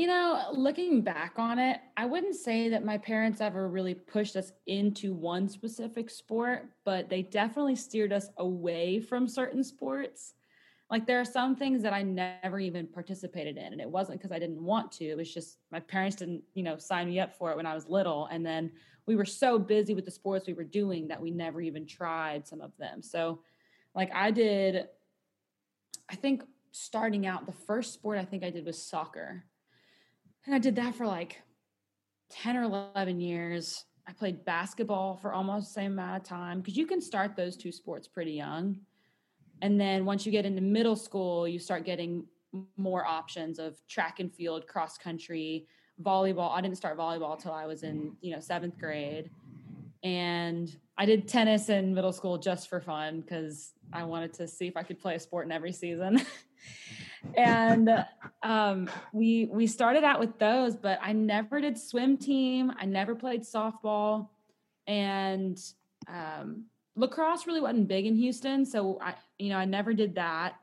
You 0.00 0.06
know, 0.06 0.46
looking 0.54 1.02
back 1.02 1.34
on 1.36 1.58
it, 1.58 1.78
I 1.94 2.06
wouldn't 2.06 2.34
say 2.34 2.70
that 2.70 2.86
my 2.86 2.96
parents 2.96 3.42
ever 3.42 3.68
really 3.68 3.92
pushed 3.92 4.34
us 4.34 4.50
into 4.66 5.12
one 5.12 5.46
specific 5.46 6.08
sport, 6.08 6.70
but 6.86 7.10
they 7.10 7.20
definitely 7.20 7.76
steered 7.76 8.10
us 8.10 8.30
away 8.38 8.98
from 8.98 9.28
certain 9.28 9.62
sports. 9.62 10.32
Like 10.90 11.06
there 11.06 11.20
are 11.20 11.24
some 11.26 11.54
things 11.54 11.82
that 11.82 11.92
I 11.92 12.00
never 12.00 12.58
even 12.58 12.86
participated 12.86 13.58
in, 13.58 13.74
and 13.74 13.80
it 13.82 13.90
wasn't 13.90 14.18
because 14.18 14.32
I 14.32 14.38
didn't 14.38 14.64
want 14.64 14.90
to. 14.92 15.04
It 15.04 15.18
was 15.18 15.34
just 15.34 15.58
my 15.70 15.80
parents 15.80 16.16
didn't, 16.16 16.44
you 16.54 16.62
know, 16.62 16.78
sign 16.78 17.08
me 17.08 17.20
up 17.20 17.36
for 17.36 17.50
it 17.50 17.58
when 17.58 17.66
I 17.66 17.74
was 17.74 17.86
little, 17.86 18.24
and 18.32 18.44
then 18.44 18.72
we 19.04 19.16
were 19.16 19.26
so 19.26 19.58
busy 19.58 19.92
with 19.92 20.06
the 20.06 20.10
sports 20.10 20.46
we 20.46 20.54
were 20.54 20.64
doing 20.64 21.08
that 21.08 21.20
we 21.20 21.30
never 21.30 21.60
even 21.60 21.86
tried 21.86 22.48
some 22.48 22.62
of 22.62 22.74
them. 22.78 23.02
So, 23.02 23.42
like 23.94 24.10
I 24.14 24.30
did, 24.30 24.86
I 26.08 26.16
think 26.16 26.42
starting 26.72 27.26
out, 27.26 27.44
the 27.44 27.52
first 27.52 27.92
sport 27.92 28.16
I 28.16 28.24
think 28.24 28.42
I 28.42 28.48
did 28.48 28.64
was 28.64 28.82
soccer 28.82 29.44
and 30.46 30.54
I 30.54 30.58
did 30.58 30.76
that 30.76 30.94
for 30.94 31.06
like 31.06 31.42
10 32.30 32.56
or 32.56 32.62
11 32.62 33.20
years. 33.20 33.84
I 34.06 34.12
played 34.12 34.44
basketball 34.44 35.16
for 35.16 35.32
almost 35.32 35.68
the 35.68 35.80
same 35.80 35.92
amount 35.92 36.22
of 36.22 36.28
time 36.28 36.60
because 36.60 36.76
you 36.76 36.86
can 36.86 37.00
start 37.00 37.36
those 37.36 37.56
two 37.56 37.72
sports 37.72 38.08
pretty 38.08 38.32
young. 38.32 38.80
And 39.62 39.80
then 39.80 40.04
once 40.04 40.24
you 40.24 40.32
get 40.32 40.46
into 40.46 40.62
middle 40.62 40.96
school, 40.96 41.46
you 41.46 41.58
start 41.58 41.84
getting 41.84 42.24
more 42.76 43.04
options 43.04 43.58
of 43.58 43.76
track 43.88 44.18
and 44.18 44.32
field, 44.34 44.66
cross 44.66 44.96
country, 44.96 45.66
volleyball. 46.02 46.50
I 46.50 46.60
didn't 46.60 46.76
start 46.76 46.96
volleyball 46.96 47.34
until 47.34 47.52
I 47.52 47.66
was 47.66 47.82
in, 47.82 48.16
you 48.20 48.32
know, 48.32 48.40
seventh 48.40 48.78
grade. 48.78 49.30
And 50.02 50.74
I 50.96 51.04
did 51.04 51.28
tennis 51.28 51.68
in 51.68 51.94
middle 51.94 52.12
school 52.12 52.38
just 52.38 52.68
for 52.68 52.80
fun 52.80 53.20
because 53.20 53.74
I 53.92 54.04
wanted 54.04 54.32
to 54.34 54.48
see 54.48 54.66
if 54.66 54.76
I 54.76 54.82
could 54.82 54.98
play 54.98 55.14
a 55.14 55.20
sport 55.20 55.46
in 55.46 55.52
every 55.52 55.72
season. 55.72 56.22
and 57.36 58.04
um, 58.42 58.88
we 59.12 59.46
we 59.46 59.66
started 59.66 60.04
out 60.04 60.20
with 60.20 60.38
those, 60.38 60.76
but 60.76 60.98
I 61.02 61.12
never 61.12 61.60
did 61.60 61.78
swim 61.78 62.16
team. 62.16 62.72
I 62.78 62.86
never 62.86 63.14
played 63.14 63.42
softball, 63.42 64.28
and 64.86 65.58
um, 66.08 66.64
lacrosse 66.96 67.46
really 67.46 67.60
wasn't 67.60 67.88
big 67.88 68.06
in 68.06 68.16
Houston, 68.16 68.64
so 68.64 68.98
I 69.00 69.14
you 69.38 69.50
know 69.50 69.56
I 69.56 69.64
never 69.64 69.92
did 69.94 70.14
that. 70.16 70.56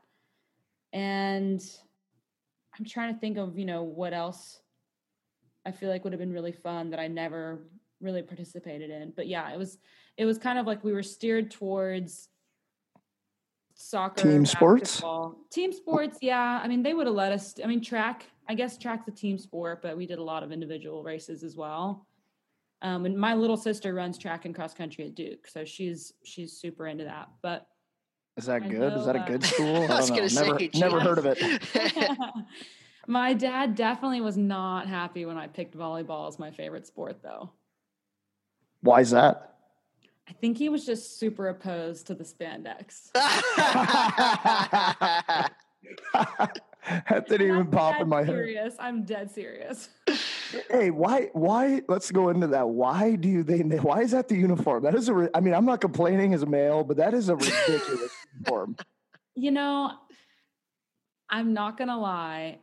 And 0.92 1.62
I'm 2.78 2.84
trying 2.84 3.14
to 3.14 3.20
think 3.20 3.38
of 3.38 3.58
you 3.58 3.64
know 3.64 3.82
what 3.82 4.12
else 4.12 4.60
I 5.64 5.72
feel 5.72 5.90
like 5.90 6.04
would 6.04 6.12
have 6.12 6.20
been 6.20 6.32
really 6.32 6.52
fun 6.52 6.90
that 6.90 7.00
I 7.00 7.08
never 7.08 7.60
really 8.00 8.22
participated 8.22 8.90
in. 8.90 9.12
But 9.14 9.26
yeah, 9.26 9.52
it 9.52 9.58
was 9.58 9.78
it 10.16 10.24
was 10.24 10.38
kind 10.38 10.58
of 10.58 10.66
like 10.66 10.82
we 10.82 10.92
were 10.92 11.02
steered 11.02 11.50
towards 11.50 12.28
soccer, 13.78 14.22
team 14.22 14.44
sports, 14.44 15.02
team 15.50 15.72
sports. 15.72 16.18
Yeah, 16.20 16.60
I 16.62 16.68
mean 16.68 16.82
they 16.82 16.94
would 16.94 17.06
have 17.06 17.16
let 17.16 17.32
us. 17.32 17.54
I 17.62 17.66
mean 17.66 17.82
track. 17.82 18.26
I 18.48 18.54
guess 18.54 18.76
track's 18.76 19.08
a 19.08 19.12
team 19.12 19.38
sport, 19.38 19.82
but 19.82 19.96
we 19.96 20.06
did 20.06 20.18
a 20.18 20.22
lot 20.22 20.42
of 20.42 20.52
individual 20.52 21.02
races 21.02 21.42
as 21.44 21.56
well. 21.56 22.06
Um, 22.80 23.06
and 23.06 23.16
my 23.16 23.34
little 23.34 23.56
sister 23.56 23.92
runs 23.94 24.18
track 24.18 24.44
and 24.44 24.54
cross 24.54 24.74
country 24.74 25.06
at 25.06 25.14
Duke, 25.14 25.46
so 25.48 25.64
she's 25.64 26.12
she's 26.24 26.52
super 26.52 26.86
into 26.86 27.04
that. 27.04 27.28
But 27.42 27.66
is 28.36 28.46
that 28.46 28.68
good? 28.68 28.92
Know, 28.92 28.98
is 28.98 29.06
that 29.06 29.16
a 29.16 29.24
good 29.26 29.44
school? 29.52 29.82
I, 29.82 29.94
I 29.94 30.00
was 30.00 30.10
going 30.10 30.22
to 30.22 30.30
say, 30.30 30.46
never, 30.46 30.58
never 30.74 31.00
heard 31.00 31.18
of 31.18 31.26
it. 31.26 31.38
my 33.08 33.34
dad 33.34 33.74
definitely 33.74 34.20
was 34.20 34.36
not 34.36 34.86
happy 34.86 35.26
when 35.26 35.36
I 35.36 35.48
picked 35.48 35.76
volleyball 35.76 36.28
as 36.28 36.38
my 36.38 36.50
favorite 36.52 36.86
sport, 36.86 37.20
though. 37.22 37.50
Why 38.80 39.00
is 39.00 39.10
that? 39.10 39.57
I 40.28 40.32
think 40.34 40.58
he 40.58 40.68
was 40.68 40.84
just 40.84 41.18
super 41.18 41.48
opposed 41.48 42.06
to 42.08 42.14
the 42.14 42.24
spandex. 42.24 43.10
that 46.82 47.28
didn't 47.28 47.48
even 47.48 47.66
pop 47.68 48.00
in 48.00 48.08
my 48.08 48.26
serious. 48.26 48.76
head. 48.76 48.86
I'm 48.86 49.04
dead 49.04 49.30
serious. 49.30 49.88
hey, 50.70 50.90
why? 50.90 51.30
Why? 51.32 51.80
Let's 51.88 52.10
go 52.10 52.28
into 52.28 52.48
that. 52.48 52.68
Why 52.68 53.14
do 53.14 53.42
they? 53.42 53.60
Why 53.60 54.02
is 54.02 54.10
that 54.10 54.28
the 54.28 54.36
uniform? 54.36 54.82
That 54.82 54.94
is 54.94 55.08
a. 55.08 55.30
I 55.34 55.40
mean, 55.40 55.54
I'm 55.54 55.64
not 55.64 55.80
complaining 55.80 56.34
as 56.34 56.42
a 56.42 56.46
male, 56.46 56.84
but 56.84 56.98
that 56.98 57.14
is 57.14 57.30
a 57.30 57.36
ridiculous 57.36 58.12
uniform. 58.34 58.76
You 59.34 59.52
know, 59.52 59.92
I'm 61.30 61.54
not 61.54 61.78
gonna 61.78 61.98
lie. 61.98 62.58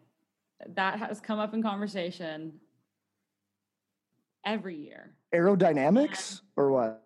That 0.76 1.00
has 1.00 1.20
come 1.20 1.40
up 1.40 1.56
in 1.56 1.64
conversation 1.64 2.60
every 4.46 4.78
year. 4.78 5.16
Aerodynamics 5.34 6.42
or 6.56 6.72
what? 6.72 7.04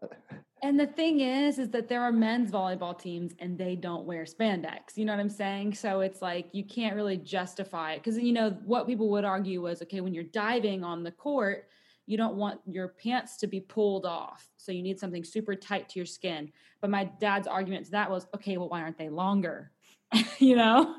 And 0.62 0.80
the 0.80 0.88
thing 0.88 1.22
is, 1.22 1.58
is 1.60 1.70
that 1.70 1.88
there 1.88 2.01
are 2.01 2.12
men's 2.12 2.51
volleyball 2.51 2.98
teams 2.98 3.34
and 3.39 3.58
they 3.58 3.75
don't 3.75 4.06
wear 4.06 4.25
spandex. 4.25 4.96
You 4.96 5.06
know 5.06 5.13
what 5.13 5.20
I'm 5.20 5.30
saying? 5.30 5.75
So 5.75 6.01
it's 6.01 6.22
like 6.22 6.50
you 6.51 6.63
can't 6.63 6.96
really 6.96 7.18
justify 7.18 7.94
it 7.94 8.04
because 8.04 8.18
you 8.18 8.34
know 8.34 8.51
what 8.66 8.88
people 8.88 9.10
would 9.10 9.25
argue 9.25 9.62
was 9.62 9.82
okay 9.82 10.01
when 10.01 10.13
you're 10.13 10.24
diving 10.24 10.84
on 10.84 11.04
the 11.04 11.12
court, 11.12 11.68
you 12.06 12.18
don't 12.18 12.36
want 12.36 12.60
your 12.66 12.89
pants 12.89 13.38
to 13.38 13.48
be 13.48 13.60
pulled 13.60 14.06
off, 14.06 14.50
so 14.58 14.72
you 14.72 14.82
need 14.82 15.00
something 15.00 15.24
super 15.24 15.54
tight 15.54 15.88
to 15.89 16.00
your 16.00 16.08
skin. 16.08 16.51
But 16.82 16.89
my 16.89 17.06
dad's 17.06 17.48
argument 17.48 17.86
to 17.86 17.91
that 17.91 18.10
was 18.10 18.26
okay, 18.36 18.58
well, 18.58 18.69
why 18.69 18.82
aren't 18.82 18.98
they 18.98 19.10
longer? 19.10 19.72
you 20.39 20.56
know. 20.56 20.95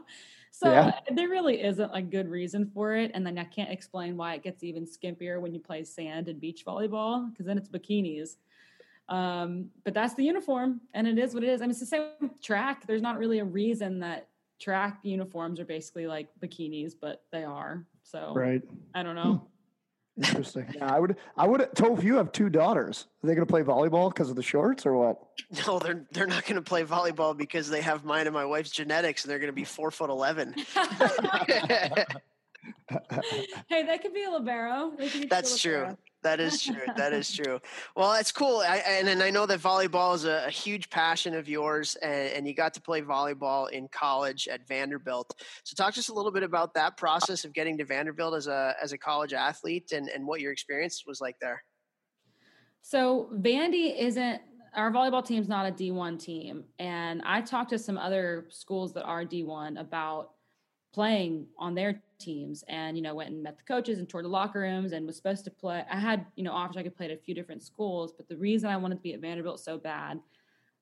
So 0.52 0.70
yeah. 0.70 1.00
there 1.12 1.28
really 1.28 1.62
isn't 1.62 1.90
a 1.94 2.02
good 2.02 2.28
reason 2.28 2.70
for 2.74 2.94
it. 2.94 3.12
And 3.14 3.26
then 3.26 3.38
I 3.38 3.44
can't 3.44 3.70
explain 3.70 4.16
why 4.16 4.34
it 4.34 4.42
gets 4.42 4.62
even 4.62 4.84
skimpier 4.84 5.40
when 5.40 5.54
you 5.54 5.60
play 5.60 5.84
sand 5.84 6.28
and 6.28 6.38
beach 6.38 6.64
volleyball 6.66 7.30
because 7.30 7.46
then 7.46 7.56
it's 7.56 7.68
bikinis. 7.68 8.36
Um, 9.10 9.70
but 9.84 9.92
that's 9.92 10.14
the 10.14 10.24
uniform, 10.24 10.80
and 10.94 11.06
it 11.06 11.18
is 11.18 11.34
what 11.34 11.42
it 11.42 11.48
is. 11.48 11.60
I 11.60 11.64
mean, 11.64 11.72
it's 11.72 11.80
the 11.80 11.86
same 11.86 12.30
track. 12.42 12.86
There's 12.86 13.02
not 13.02 13.18
really 13.18 13.40
a 13.40 13.44
reason 13.44 13.98
that 14.00 14.28
track 14.60 15.00
uniforms 15.02 15.58
are 15.58 15.64
basically 15.64 16.06
like 16.06 16.28
bikinis, 16.40 16.92
but 16.98 17.24
they 17.32 17.42
are. 17.42 17.84
So 18.04 18.32
right. 18.36 18.62
I 18.94 19.02
don't 19.02 19.16
know. 19.16 19.46
Interesting. 20.16 20.66
Yeah, 20.74 20.94
I 20.94 21.00
would. 21.00 21.16
I 21.36 21.46
would. 21.46 21.60
Toph, 21.74 22.02
you 22.02 22.16
have 22.16 22.30
two 22.30 22.50
daughters. 22.50 23.06
Are 23.22 23.26
they 23.26 23.34
going 23.34 23.46
to 23.46 23.50
play 23.50 23.62
volleyball 23.62 24.12
because 24.12 24.28
of 24.28 24.36
the 24.36 24.42
shorts, 24.42 24.84
or 24.84 24.94
what? 24.94 25.18
No, 25.66 25.78
they're 25.78 26.04
they're 26.12 26.26
not 26.26 26.44
going 26.44 26.56
to 26.56 26.62
play 26.62 26.84
volleyball 26.84 27.36
because 27.36 27.70
they 27.70 27.80
have 27.80 28.04
mine 28.04 28.26
and 28.26 28.34
my 28.34 28.44
wife's 28.44 28.70
genetics, 28.70 29.24
and 29.24 29.30
they're 29.30 29.38
going 29.38 29.48
to 29.48 29.54
be 29.54 29.64
four 29.64 29.90
foot 29.90 30.10
eleven. 30.10 30.54
hey, 33.68 33.82
that 33.86 34.02
could 34.02 34.12
be 34.12 34.24
a 34.24 34.30
libero. 34.30 34.92
That's 35.28 35.58
true. 35.58 35.96
That 36.22 36.40
is 36.40 36.62
true. 36.62 36.82
that 36.96 37.12
is 37.12 37.34
true. 37.34 37.60
Well, 37.96 38.12
it's 38.14 38.32
cool. 38.32 38.58
I, 38.58 38.76
and, 38.86 39.08
and 39.08 39.22
I 39.22 39.30
know 39.30 39.46
that 39.46 39.60
volleyball 39.60 40.14
is 40.14 40.24
a, 40.24 40.44
a 40.46 40.50
huge 40.50 40.90
passion 40.90 41.34
of 41.34 41.48
yours, 41.48 41.96
and, 41.96 42.32
and, 42.32 42.46
you 42.46 42.54
got 42.54 42.74
to 42.74 42.80
play 42.80 43.00
volleyball 43.00 43.70
in 43.70 43.88
college 43.88 44.46
at 44.48 44.66
Vanderbilt. 44.68 45.34
So, 45.64 45.74
talk 45.74 45.94
to 45.94 46.00
us 46.00 46.08
a 46.08 46.14
little 46.14 46.32
bit 46.32 46.42
about 46.42 46.74
that 46.74 46.96
process 46.96 47.44
of 47.44 47.54
getting 47.54 47.78
to 47.78 47.84
Vanderbilt 47.84 48.34
as 48.34 48.48
a 48.48 48.74
as 48.82 48.92
a 48.92 48.98
college 48.98 49.32
athlete, 49.32 49.92
and, 49.92 50.08
and 50.08 50.26
what 50.26 50.40
your 50.40 50.52
experience 50.52 51.04
was 51.06 51.20
like 51.20 51.36
there. 51.40 51.62
So, 52.82 53.30
Vandy 53.36 53.98
isn't 53.98 54.42
our 54.74 54.92
volleyball 54.92 55.24
team's 55.26 55.48
not 55.48 55.66
a 55.66 55.72
D1 55.72 56.22
team, 56.22 56.64
and 56.78 57.22
I 57.24 57.40
talked 57.40 57.70
to 57.70 57.78
some 57.78 57.96
other 57.96 58.46
schools 58.50 58.92
that 58.94 59.04
are 59.04 59.24
D1 59.24 59.80
about 59.80 60.32
playing 60.92 61.46
on 61.58 61.74
their 61.74 62.02
teams 62.18 62.64
and 62.68 62.96
you 62.96 63.02
know 63.02 63.14
went 63.14 63.30
and 63.30 63.42
met 63.42 63.56
the 63.56 63.64
coaches 63.64 63.98
and 63.98 64.08
toured 64.08 64.24
the 64.24 64.28
locker 64.28 64.60
rooms 64.60 64.92
and 64.92 65.06
was 65.06 65.16
supposed 65.16 65.44
to 65.44 65.50
play. 65.50 65.84
I 65.90 65.98
had 65.98 66.26
you 66.36 66.44
know 66.44 66.52
offers 66.52 66.76
i 66.76 66.82
could 66.82 66.96
play 66.96 67.06
at 67.06 67.12
a 67.12 67.16
few 67.16 67.34
different 67.34 67.62
schools 67.62 68.12
but 68.16 68.28
the 68.28 68.36
reason 68.36 68.68
i 68.68 68.76
wanted 68.76 68.96
to 68.96 69.00
be 69.00 69.14
at 69.14 69.20
vanderbilt 69.20 69.60
so 69.60 69.78
bad 69.78 70.20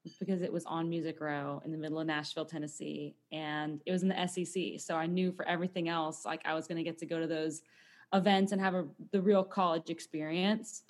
was 0.03 0.15
because 0.15 0.43
it 0.43 0.53
was 0.53 0.65
on 0.65 0.89
music 0.89 1.21
row 1.21 1.63
in 1.65 1.71
the 1.71 1.79
middle 1.79 2.01
of 2.01 2.07
nashville 2.07 2.45
tennessee 2.45 3.15
and 3.31 3.81
it 3.87 3.93
was 3.93 4.03
in 4.03 4.09
the 4.09 4.27
sec 4.27 4.81
so 4.81 4.97
i 4.97 5.07
knew 5.07 5.31
for 5.31 5.47
everything 5.47 5.89
else 5.89 6.25
like 6.25 6.41
i 6.45 6.55
was 6.55 6.67
going 6.67 6.77
to 6.77 6.83
get 6.83 6.99
to 6.99 7.07
go 7.07 7.21
to 7.21 7.27
those 7.27 7.63
events 8.13 8.53
and 8.53 8.61
have 8.61 8.75
a, 8.75 8.87
the 9.13 9.21
real 9.21 9.45
college 9.45 9.91
experience. 9.91 10.83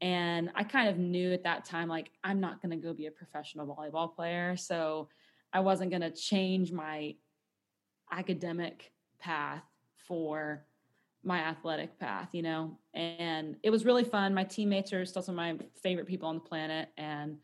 And 0.00 0.50
i 0.54 0.64
kind 0.64 0.88
of 0.88 0.98
knew 0.98 1.32
at 1.32 1.44
that 1.44 1.64
time 1.64 1.88
like 1.88 2.10
i'm 2.24 2.40
not 2.40 2.60
going 2.60 2.70
to 2.70 2.76
go 2.76 2.92
be 2.92 3.06
a 3.06 3.10
professional 3.10 3.66
volleyball 3.66 4.14
player. 4.14 4.56
So 4.56 5.08
i 5.52 5.60
wasn't 5.60 5.90
going 5.90 6.02
to 6.02 6.10
change 6.10 6.72
my 6.72 7.14
academic 8.10 8.92
path 9.18 9.62
for 10.06 10.64
my 11.22 11.38
athletic 11.38 11.98
path, 11.98 12.28
you 12.32 12.42
know. 12.42 12.78
And 12.92 13.56
it 13.62 13.70
was 13.70 13.84
really 13.84 14.04
fun. 14.04 14.34
My 14.34 14.44
teammates 14.44 14.92
are 14.92 15.04
still 15.04 15.22
some 15.22 15.34
of 15.34 15.36
my 15.36 15.56
favorite 15.82 16.06
people 16.06 16.28
on 16.28 16.36
the 16.36 16.40
planet, 16.40 16.88
and 16.96 17.38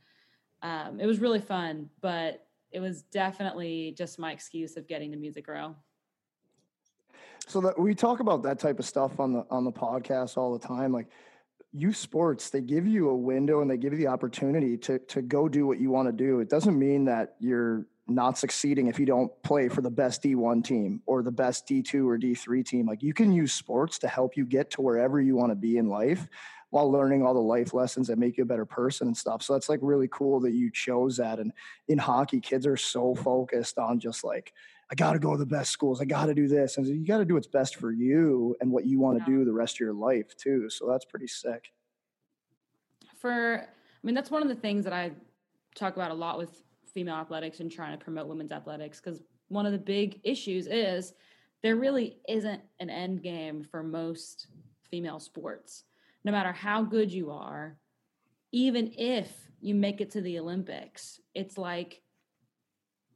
um, 0.62 1.00
it 1.00 1.06
was 1.06 1.18
really 1.18 1.40
fun. 1.40 1.88
But 2.00 2.46
it 2.70 2.80
was 2.80 3.02
definitely 3.02 3.94
just 3.96 4.18
my 4.18 4.32
excuse 4.32 4.76
of 4.76 4.86
getting 4.86 5.10
to 5.12 5.16
Music 5.16 5.48
Row. 5.48 5.74
So 7.46 7.60
that 7.62 7.78
we 7.78 7.94
talk 7.94 8.20
about 8.20 8.42
that 8.44 8.58
type 8.58 8.78
of 8.78 8.84
stuff 8.84 9.18
on 9.18 9.32
the 9.32 9.46
on 9.50 9.64
the 9.64 9.72
podcast 9.72 10.36
all 10.36 10.56
the 10.56 10.64
time, 10.66 10.92
like 10.92 11.08
youth 11.72 11.96
sports 11.96 12.50
they 12.50 12.60
give 12.60 12.84
you 12.86 13.08
a 13.10 13.14
window 13.14 13.60
and 13.60 13.70
they 13.70 13.76
give 13.76 13.92
you 13.92 13.98
the 13.98 14.06
opportunity 14.06 14.76
to 14.76 14.98
to 14.98 15.22
go 15.22 15.48
do 15.48 15.66
what 15.66 15.78
you 15.78 15.88
want 15.88 16.08
to 16.08 16.12
do 16.12 16.40
it 16.40 16.50
doesn't 16.50 16.76
mean 16.76 17.04
that 17.04 17.36
you're 17.38 17.86
not 18.10 18.38
succeeding 18.38 18.88
if 18.88 18.98
you 18.98 19.06
don't 19.06 19.30
play 19.42 19.68
for 19.68 19.82
the 19.82 19.90
best 19.90 20.22
D1 20.22 20.64
team 20.64 21.02
or 21.06 21.22
the 21.22 21.30
best 21.30 21.66
D2 21.66 22.06
or 22.06 22.18
D3 22.18 22.64
team. 22.64 22.86
Like 22.86 23.02
you 23.02 23.14
can 23.14 23.32
use 23.32 23.52
sports 23.52 23.98
to 24.00 24.08
help 24.08 24.36
you 24.36 24.44
get 24.44 24.70
to 24.72 24.82
wherever 24.82 25.20
you 25.20 25.36
want 25.36 25.52
to 25.52 25.56
be 25.56 25.78
in 25.78 25.88
life 25.88 26.28
while 26.70 26.90
learning 26.90 27.24
all 27.24 27.34
the 27.34 27.40
life 27.40 27.74
lessons 27.74 28.08
that 28.08 28.18
make 28.18 28.36
you 28.36 28.44
a 28.44 28.46
better 28.46 28.64
person 28.64 29.08
and 29.08 29.16
stuff. 29.16 29.42
So 29.42 29.52
that's 29.52 29.68
like 29.68 29.80
really 29.82 30.08
cool 30.08 30.40
that 30.40 30.52
you 30.52 30.70
chose 30.72 31.16
that. 31.16 31.38
And 31.38 31.52
in 31.88 31.98
hockey, 31.98 32.40
kids 32.40 32.66
are 32.66 32.76
so 32.76 33.14
focused 33.14 33.78
on 33.78 33.98
just 33.98 34.24
like, 34.24 34.52
I 34.90 34.94
got 34.94 35.12
to 35.12 35.18
go 35.18 35.32
to 35.32 35.38
the 35.38 35.46
best 35.46 35.70
schools. 35.70 36.00
I 36.00 36.04
got 36.04 36.26
to 36.26 36.34
do 36.34 36.48
this. 36.48 36.76
And 36.76 36.86
so 36.86 36.92
you 36.92 37.06
got 37.06 37.18
to 37.18 37.24
do 37.24 37.34
what's 37.34 37.46
best 37.46 37.76
for 37.76 37.92
you 37.92 38.56
and 38.60 38.70
what 38.70 38.86
you 38.86 38.98
want 38.98 39.18
to 39.18 39.30
yeah. 39.30 39.38
do 39.38 39.44
the 39.44 39.52
rest 39.52 39.76
of 39.76 39.80
your 39.80 39.92
life 39.92 40.36
too. 40.36 40.68
So 40.70 40.88
that's 40.88 41.04
pretty 41.04 41.26
sick. 41.26 41.72
For, 43.18 43.62
I 43.62 44.06
mean, 44.06 44.14
that's 44.14 44.30
one 44.30 44.42
of 44.42 44.48
the 44.48 44.54
things 44.54 44.84
that 44.84 44.92
I 44.92 45.12
talk 45.74 45.94
about 45.94 46.10
a 46.10 46.14
lot 46.14 46.38
with 46.38 46.62
female 46.90 47.16
athletics 47.16 47.60
and 47.60 47.70
trying 47.70 47.96
to 47.96 48.04
promote 48.04 48.26
women's 48.26 48.52
athletics 48.52 49.00
because 49.00 49.22
one 49.48 49.66
of 49.66 49.72
the 49.72 49.78
big 49.78 50.20
issues 50.24 50.66
is 50.66 51.12
there 51.62 51.76
really 51.76 52.18
isn't 52.28 52.62
an 52.78 52.90
end 52.90 53.22
game 53.22 53.62
for 53.62 53.82
most 53.82 54.46
female 54.90 55.20
sports. 55.20 55.84
No 56.24 56.32
matter 56.32 56.52
how 56.52 56.82
good 56.82 57.12
you 57.12 57.30
are, 57.30 57.76
even 58.52 58.92
if 58.96 59.30
you 59.60 59.74
make 59.74 60.00
it 60.00 60.10
to 60.12 60.20
the 60.20 60.38
Olympics, 60.38 61.20
it's 61.34 61.58
like 61.58 62.02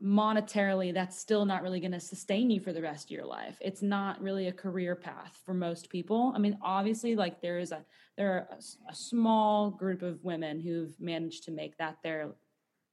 monetarily 0.03 0.93
that's 0.93 1.19
still 1.19 1.47
not 1.47 1.63
really 1.63 1.81
going 1.81 1.93
to 1.93 2.01
sustain 2.01 2.51
you 2.51 2.61
for 2.61 2.73
the 2.73 2.83
rest 2.83 3.07
of 3.07 3.11
your 3.11 3.25
life. 3.25 3.57
It's 3.61 3.81
not 3.81 4.21
really 4.21 4.49
a 4.49 4.53
career 4.53 4.95
path 4.95 5.41
for 5.47 5.55
most 5.55 5.89
people. 5.89 6.33
I 6.35 6.39
mean, 6.39 6.59
obviously 6.63 7.17
like 7.17 7.41
there 7.41 7.59
is 7.59 7.73
a 7.73 7.85
there 8.17 8.33
are 8.33 8.49
a, 8.51 8.91
a 8.91 8.95
small 8.95 9.71
group 9.71 10.03
of 10.03 10.23
women 10.23 10.61
who've 10.61 10.95
managed 11.01 11.45
to 11.45 11.51
make 11.51 11.79
that 11.79 11.99
their 12.03 12.33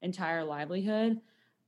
entire 0.01 0.43
livelihood. 0.43 1.19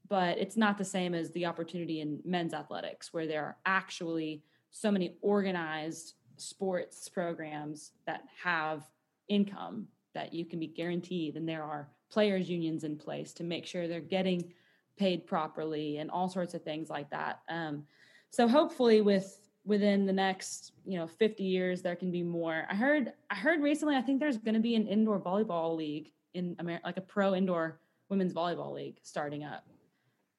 but 0.10 0.38
it's 0.38 0.58
not 0.58 0.78
the 0.78 0.86
same 0.86 1.13
as 1.15 1.32
the 1.32 1.46
opportunity 1.46 2.02
in 2.02 2.19
men's 2.26 2.54
athletics 2.54 3.13
where 3.13 3.28
there 3.28 3.43
are 3.43 3.58
actually 3.65 4.43
so 4.69 4.91
many 4.91 5.15
organized 5.22 6.15
sports 6.38 7.08
programs 7.08 7.91
that 8.06 8.24
have 8.43 8.84
income 9.30 9.88
that 10.13 10.34
you 10.34 10.46
can 10.46 10.60
be 10.60 10.67
guaranteed 10.67 11.38
and 11.38 11.48
there 11.48 11.63
are 11.63 11.89
players 12.12 12.50
unions 12.50 12.84
in 12.84 12.98
place 12.98 13.34
to 13.34 13.43
make 13.43 13.65
sure 13.65 13.88
they're 13.88 14.00
getting 14.02 14.54
paid 14.98 15.26
properly 15.26 15.98
and 15.98 16.12
all 16.12 16.30
sorts 16.30 16.54
of 16.54 16.62
things 16.63 16.89
like 16.89 17.10
that 17.10 17.41
um, 17.50 17.84
so 18.30 18.48
hopefully 18.48 19.02
with 19.02 19.39
within 19.65 20.06
the 20.06 20.13
next 20.13 20.74
you 20.86 20.98
know 20.98 21.08
50 21.08 21.43
years 21.43 21.82
there 21.82 21.96
can 21.96 22.12
be 22.12 22.24
more 22.24 22.65
i 22.69 22.76
heard 22.76 23.13
i 23.30 23.36
heard 23.36 23.62
recently 23.62 23.96
i 23.96 24.02
think 24.02 24.19
there's 24.19 24.38
going 24.38 24.54
to 24.56 24.60
be 24.60 24.76
an 24.76 24.88
indoor 24.88 25.19
volleyball 25.19 25.76
league 25.76 26.12
in 26.34 26.56
america 26.60 26.86
like 26.86 26.98
a 26.98 27.02
pro 27.02 27.34
indoor 27.34 27.80
women's 28.13 28.34
volleyball 28.34 28.73
league 28.73 28.97
starting 29.02 29.43
up 29.43 29.65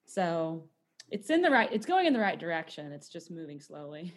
so 0.07 0.65
it's 1.11 1.29
in 1.29 1.43
the 1.43 1.51
right 1.51 1.71
it's 1.73 1.87
going 1.87 2.07
in 2.07 2.13
the 2.13 2.19
right 2.21 2.39
direction 2.39 2.93
it's 2.93 3.09
just 3.09 3.31
moving 3.31 3.61
slowly 3.61 4.15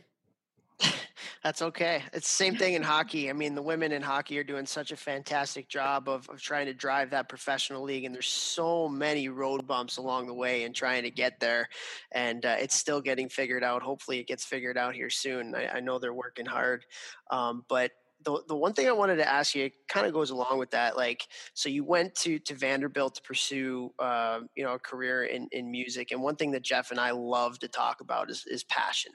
That's 1.43 1.61
okay. 1.61 2.03
It's 2.13 2.27
the 2.27 2.43
same 2.43 2.55
thing 2.55 2.73
in 2.73 2.83
hockey. 2.83 3.29
I 3.29 3.33
mean, 3.33 3.55
the 3.55 3.61
women 3.61 3.91
in 3.91 4.01
hockey 4.01 4.37
are 4.37 4.43
doing 4.43 4.65
such 4.65 4.91
a 4.91 4.97
fantastic 4.97 5.67
job 5.69 6.09
of, 6.09 6.29
of 6.29 6.41
trying 6.41 6.65
to 6.65 6.73
drive 6.73 7.11
that 7.11 7.29
professional 7.29 7.83
league, 7.83 8.03
and 8.03 8.13
there's 8.13 8.27
so 8.27 8.87
many 8.87 9.29
road 9.29 9.65
bumps 9.65 9.97
along 9.97 10.27
the 10.27 10.33
way 10.33 10.63
in 10.63 10.73
trying 10.73 11.03
to 11.03 11.09
get 11.09 11.39
there, 11.39 11.69
and 12.11 12.45
uh, 12.45 12.55
it's 12.59 12.75
still 12.75 13.01
getting 13.01 13.29
figured 13.29 13.63
out. 13.63 13.81
Hopefully, 13.81 14.19
it 14.19 14.27
gets 14.27 14.45
figured 14.45 14.77
out 14.77 14.93
here 14.93 15.09
soon. 15.09 15.55
I, 15.55 15.77
I 15.77 15.79
know 15.79 15.99
they're 15.99 16.13
working 16.13 16.45
hard, 16.45 16.85
um, 17.31 17.63
but 17.67 17.91
the, 18.27 18.43
the 18.49 18.55
one 18.55 18.73
thing 18.73 18.89
I 18.89 18.91
wanted 18.91 19.15
to 19.17 19.27
ask 19.27 19.55
you 19.55 19.69
kind 19.87 20.05
of 20.05 20.11
goes 20.11 20.31
along 20.31 20.59
with 20.59 20.71
that. 20.71 20.97
Like, 20.97 21.25
so 21.53 21.69
you 21.69 21.85
went 21.85 22.13
to, 22.15 22.39
to 22.39 22.55
Vanderbilt 22.55 23.15
to 23.15 23.21
pursue, 23.21 23.89
uh, 23.99 24.41
you 24.53 24.65
know, 24.65 24.73
a 24.73 24.79
career 24.79 25.23
in, 25.23 25.47
in 25.53 25.71
music. 25.71 26.11
And 26.11 26.21
one 26.21 26.35
thing 26.35 26.51
that 26.51 26.61
Jeff 26.61 26.91
and 26.91 26.99
I 26.99 27.11
love 27.11 27.57
to 27.59 27.69
talk 27.69 28.01
about 28.01 28.29
is, 28.29 28.43
is 28.45 28.65
passion. 28.65 29.13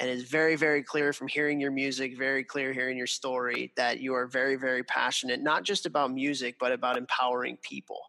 And 0.00 0.08
it's 0.08 0.22
very, 0.22 0.56
very 0.56 0.82
clear 0.82 1.12
from 1.12 1.28
hearing 1.28 1.60
your 1.60 1.70
music, 1.70 2.16
very 2.16 2.42
clear 2.42 2.72
hearing 2.72 2.96
your 2.96 3.06
story 3.06 3.70
that 3.76 4.00
you 4.00 4.14
are 4.14 4.26
very, 4.26 4.56
very 4.56 4.82
passionate, 4.82 5.42
not 5.42 5.62
just 5.62 5.84
about 5.84 6.10
music, 6.10 6.56
but 6.58 6.72
about 6.72 6.96
empowering 6.96 7.58
people. 7.60 8.00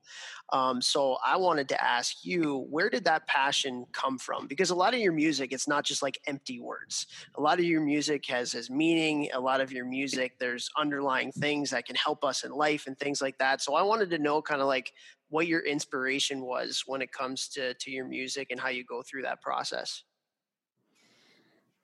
Um, 0.53 0.81
so 0.81 1.17
I 1.25 1.35
wanted 1.35 1.67
to 1.69 1.83
ask 1.83 2.23
you, 2.23 2.65
where 2.69 2.89
did 2.89 3.03
that 3.03 3.27
passion 3.27 3.85
come 3.91 4.17
from? 4.17 4.47
Because 4.47 4.69
a 4.69 4.75
lot 4.75 4.93
of 4.93 5.01
your 5.01 5.11
music, 5.11 5.51
it's 5.51 5.67
not 5.67 5.83
just 5.83 6.01
like 6.01 6.17
empty 6.27 6.61
words. 6.61 7.07
A 7.35 7.41
lot 7.41 7.59
of 7.59 7.65
your 7.65 7.81
music 7.81 8.25
has 8.27 8.53
has 8.53 8.69
meaning. 8.69 9.29
A 9.33 9.39
lot 9.39 9.59
of 9.59 9.73
your 9.73 9.85
music, 9.85 10.39
there's 10.39 10.69
underlying 10.77 11.33
things 11.33 11.69
that 11.71 11.85
can 11.85 11.95
help 11.97 12.23
us 12.23 12.45
in 12.45 12.51
life 12.51 12.87
and 12.87 12.97
things 12.97 13.21
like 13.21 13.37
that. 13.39 13.61
So 13.61 13.75
I 13.75 13.81
wanted 13.81 14.09
to 14.11 14.17
know 14.17 14.41
kind 14.41 14.61
of 14.61 14.67
like 14.67 14.93
what 15.27 15.47
your 15.47 15.61
inspiration 15.61 16.41
was 16.41 16.83
when 16.85 17.01
it 17.01 17.11
comes 17.11 17.49
to 17.49 17.73
to 17.73 17.91
your 17.91 18.05
music 18.05 18.47
and 18.49 18.59
how 18.59 18.69
you 18.69 18.85
go 18.85 19.01
through 19.01 19.23
that 19.23 19.41
process. 19.41 20.03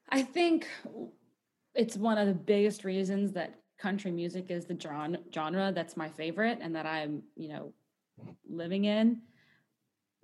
I 0.09 0.23
think 0.23 0.67
it's 1.75 1.97
one 1.97 2.17
of 2.17 2.27
the 2.27 2.33
biggest 2.33 2.83
reasons 2.83 3.33
that 3.33 3.59
country 3.77 4.11
music 4.11 4.49
is 4.49 4.65
the 4.65 4.77
genre 5.33 5.71
that's 5.73 5.97
my 5.97 6.09
favorite 6.09 6.59
and 6.61 6.75
that 6.75 6.85
I'm, 6.85 7.23
you 7.35 7.49
know, 7.49 7.73
living 8.49 8.85
in, 8.85 9.21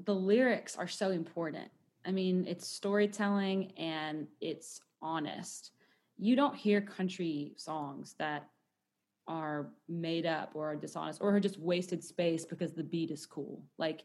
the 0.05 0.15
lyrics 0.15 0.75
are 0.75 0.87
so 0.87 1.11
important. 1.11 1.69
I 2.05 2.11
mean, 2.11 2.45
it's 2.47 2.67
storytelling 2.67 3.73
and 3.77 4.27
it's 4.41 4.81
honest. 5.01 5.71
You 6.17 6.35
don't 6.35 6.55
hear 6.55 6.81
country 6.81 7.53
songs 7.57 8.15
that 8.19 8.49
are 9.27 9.69
made 9.87 10.25
up 10.25 10.51
or 10.53 10.71
are 10.71 10.75
dishonest 10.75 11.21
or 11.21 11.35
are 11.35 11.39
just 11.39 11.59
wasted 11.59 12.03
space 12.03 12.45
because 12.45 12.73
the 12.73 12.83
beat 12.83 13.11
is 13.11 13.25
cool. 13.25 13.63
Like 13.77 14.03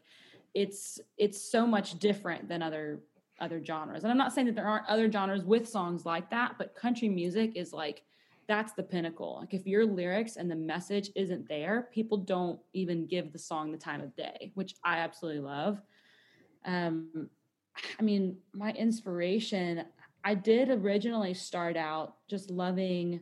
it's 0.53 0.99
it's 1.17 1.41
so 1.41 1.67
much 1.67 1.99
different 1.99 2.47
than 2.47 2.61
other 2.61 3.01
other 3.41 3.63
genres. 3.63 4.03
And 4.03 4.11
I'm 4.11 4.17
not 4.17 4.33
saying 4.33 4.47
that 4.47 4.55
there 4.55 4.67
aren't 4.67 4.87
other 4.87 5.11
genres 5.11 5.43
with 5.43 5.67
songs 5.67 6.05
like 6.05 6.29
that, 6.29 6.55
but 6.57 6.75
country 6.75 7.09
music 7.09 7.53
is 7.55 7.73
like 7.73 8.03
that's 8.49 8.73
the 8.73 8.83
pinnacle. 8.83 9.37
Like 9.39 9.53
if 9.53 9.67
your 9.67 9.85
lyrics 9.85 10.35
and 10.35 10.49
the 10.49 10.55
message 10.55 11.11
isn't 11.15 11.47
there, 11.47 11.87
people 11.93 12.17
don't 12.17 12.59
even 12.73 13.05
give 13.05 13.31
the 13.31 13.37
song 13.37 13.71
the 13.71 13.77
time 13.77 14.01
of 14.01 14.15
day, 14.15 14.51
which 14.55 14.75
I 14.83 14.97
absolutely 14.97 15.41
love. 15.41 15.79
Um, 16.65 17.29
I 17.99 18.01
mean, 18.01 18.37
my 18.53 18.71
inspiration, 18.71 19.85
I 20.23 20.33
did 20.33 20.69
originally 20.69 21.35
start 21.35 21.77
out 21.77 22.15
just 22.27 22.49
loving. 22.49 23.19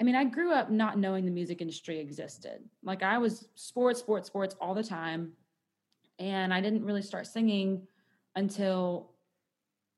I 0.00 0.04
mean, 0.04 0.14
I 0.14 0.24
grew 0.24 0.52
up 0.52 0.70
not 0.70 0.96
knowing 0.96 1.24
the 1.24 1.32
music 1.32 1.60
industry 1.60 1.98
existed. 1.98 2.62
Like 2.84 3.02
I 3.02 3.18
was 3.18 3.48
sports, 3.56 3.98
sports, 3.98 4.28
sports 4.28 4.54
all 4.60 4.72
the 4.72 4.84
time. 4.84 5.32
And 6.20 6.54
I 6.54 6.60
didn't 6.60 6.84
really 6.84 7.02
start 7.02 7.26
singing 7.26 7.88
until 8.36 9.10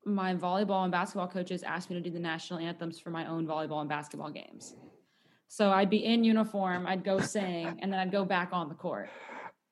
my 0.05 0.35
volleyball 0.35 0.83
and 0.83 0.91
basketball 0.91 1.27
coaches 1.27 1.63
asked 1.63 1.89
me 1.89 1.95
to 1.95 2.01
do 2.01 2.09
the 2.09 2.19
national 2.19 2.59
anthems 2.59 2.99
for 2.99 3.09
my 3.09 3.25
own 3.27 3.47
volleyball 3.47 3.79
and 3.79 3.89
basketball 3.89 4.29
games. 4.29 4.75
So 5.47 5.71
I'd 5.71 5.89
be 5.89 6.03
in 6.03 6.23
uniform, 6.23 6.87
I'd 6.87 7.03
go 7.03 7.19
sing, 7.19 7.77
and 7.79 7.91
then 7.93 7.99
I'd 7.99 8.11
go 8.11 8.25
back 8.25 8.49
on 8.51 8.69
the 8.69 8.75
court. 8.75 9.09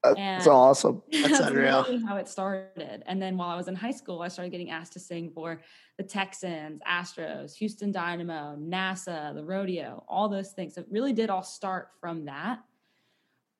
That's 0.03 0.17
and 0.17 0.47
awesome. 0.47 1.03
That's, 1.11 1.29
that's 1.29 1.45
unreal. 1.45 1.83
Really 1.83 2.03
how 2.03 2.17
it 2.17 2.27
started. 2.27 3.03
And 3.05 3.21
then 3.21 3.37
while 3.37 3.49
I 3.49 3.55
was 3.55 3.67
in 3.67 3.75
high 3.75 3.91
school, 3.91 4.21
I 4.21 4.29
started 4.29 4.49
getting 4.49 4.71
asked 4.71 4.93
to 4.93 4.99
sing 4.99 5.29
for 5.29 5.61
the 5.97 6.03
Texans, 6.03 6.81
Astros, 6.89 7.53
Houston 7.55 7.91
Dynamo, 7.91 8.57
NASA, 8.59 9.33
the 9.35 9.43
rodeo, 9.43 10.03
all 10.07 10.27
those 10.27 10.53
things. 10.53 10.75
It 10.77 10.87
really 10.89 11.13
did 11.13 11.29
all 11.29 11.43
start 11.43 11.89
from 11.99 12.25
that. 12.25 12.63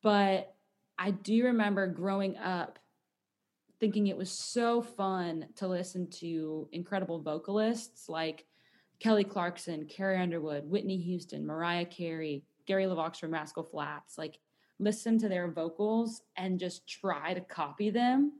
But 0.02 0.56
I 0.98 1.12
do 1.12 1.46
remember 1.46 1.86
growing 1.86 2.38
up 2.38 2.80
thinking 3.82 4.08
it 4.08 4.16
was 4.16 4.32
so 4.32 4.82
fun 4.82 5.48
to 5.56 5.68
listen 5.68 6.08
to 6.08 6.70
incredible 6.72 7.20
vocalists 7.20 8.08
like 8.08 8.46
Kelly 9.00 9.24
Clarkson, 9.24 9.88
Carrie 9.88 10.22
Underwood, 10.22 10.70
Whitney 10.70 10.98
Houston, 10.98 11.46
Mariah 11.46 11.86
Carey, 11.86 12.44
Gary 12.68 12.86
LeVox 12.86 13.18
from 13.18 13.34
Rascal 13.34 13.64
Flatts. 13.64 14.20
Like, 14.20 14.38
listen 14.78 15.18
to 15.18 15.28
their 15.28 15.50
vocals 15.50 16.22
and 16.38 16.60
just 16.60 16.88
try 16.88 17.34
to 17.34 17.42
copy 17.42 17.90
them. 17.90 18.34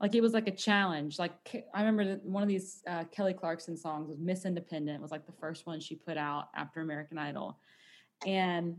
Like, 0.00 0.14
it 0.14 0.20
was 0.20 0.34
like 0.34 0.48
a 0.48 0.54
challenge. 0.54 1.18
Like, 1.18 1.32
I 1.72 1.82
remember 1.82 2.20
one 2.22 2.42
of 2.42 2.48
these 2.50 2.82
uh, 2.86 3.04
Kelly 3.04 3.32
Clarkson 3.32 3.78
songs 3.78 4.10
was 4.10 4.18
Miss 4.20 4.44
Independent, 4.44 5.00
was 5.00 5.10
like 5.10 5.24
the 5.24 5.32
first 5.32 5.66
one 5.66 5.80
she 5.80 5.94
put 5.94 6.18
out 6.18 6.48
after 6.54 6.82
American 6.82 7.16
Idol. 7.16 7.58
And 8.26 8.76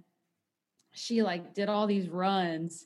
she 0.93 1.23
like 1.23 1.55
did 1.55 1.67
all 1.67 1.87
these 1.87 2.09
runs 2.09 2.85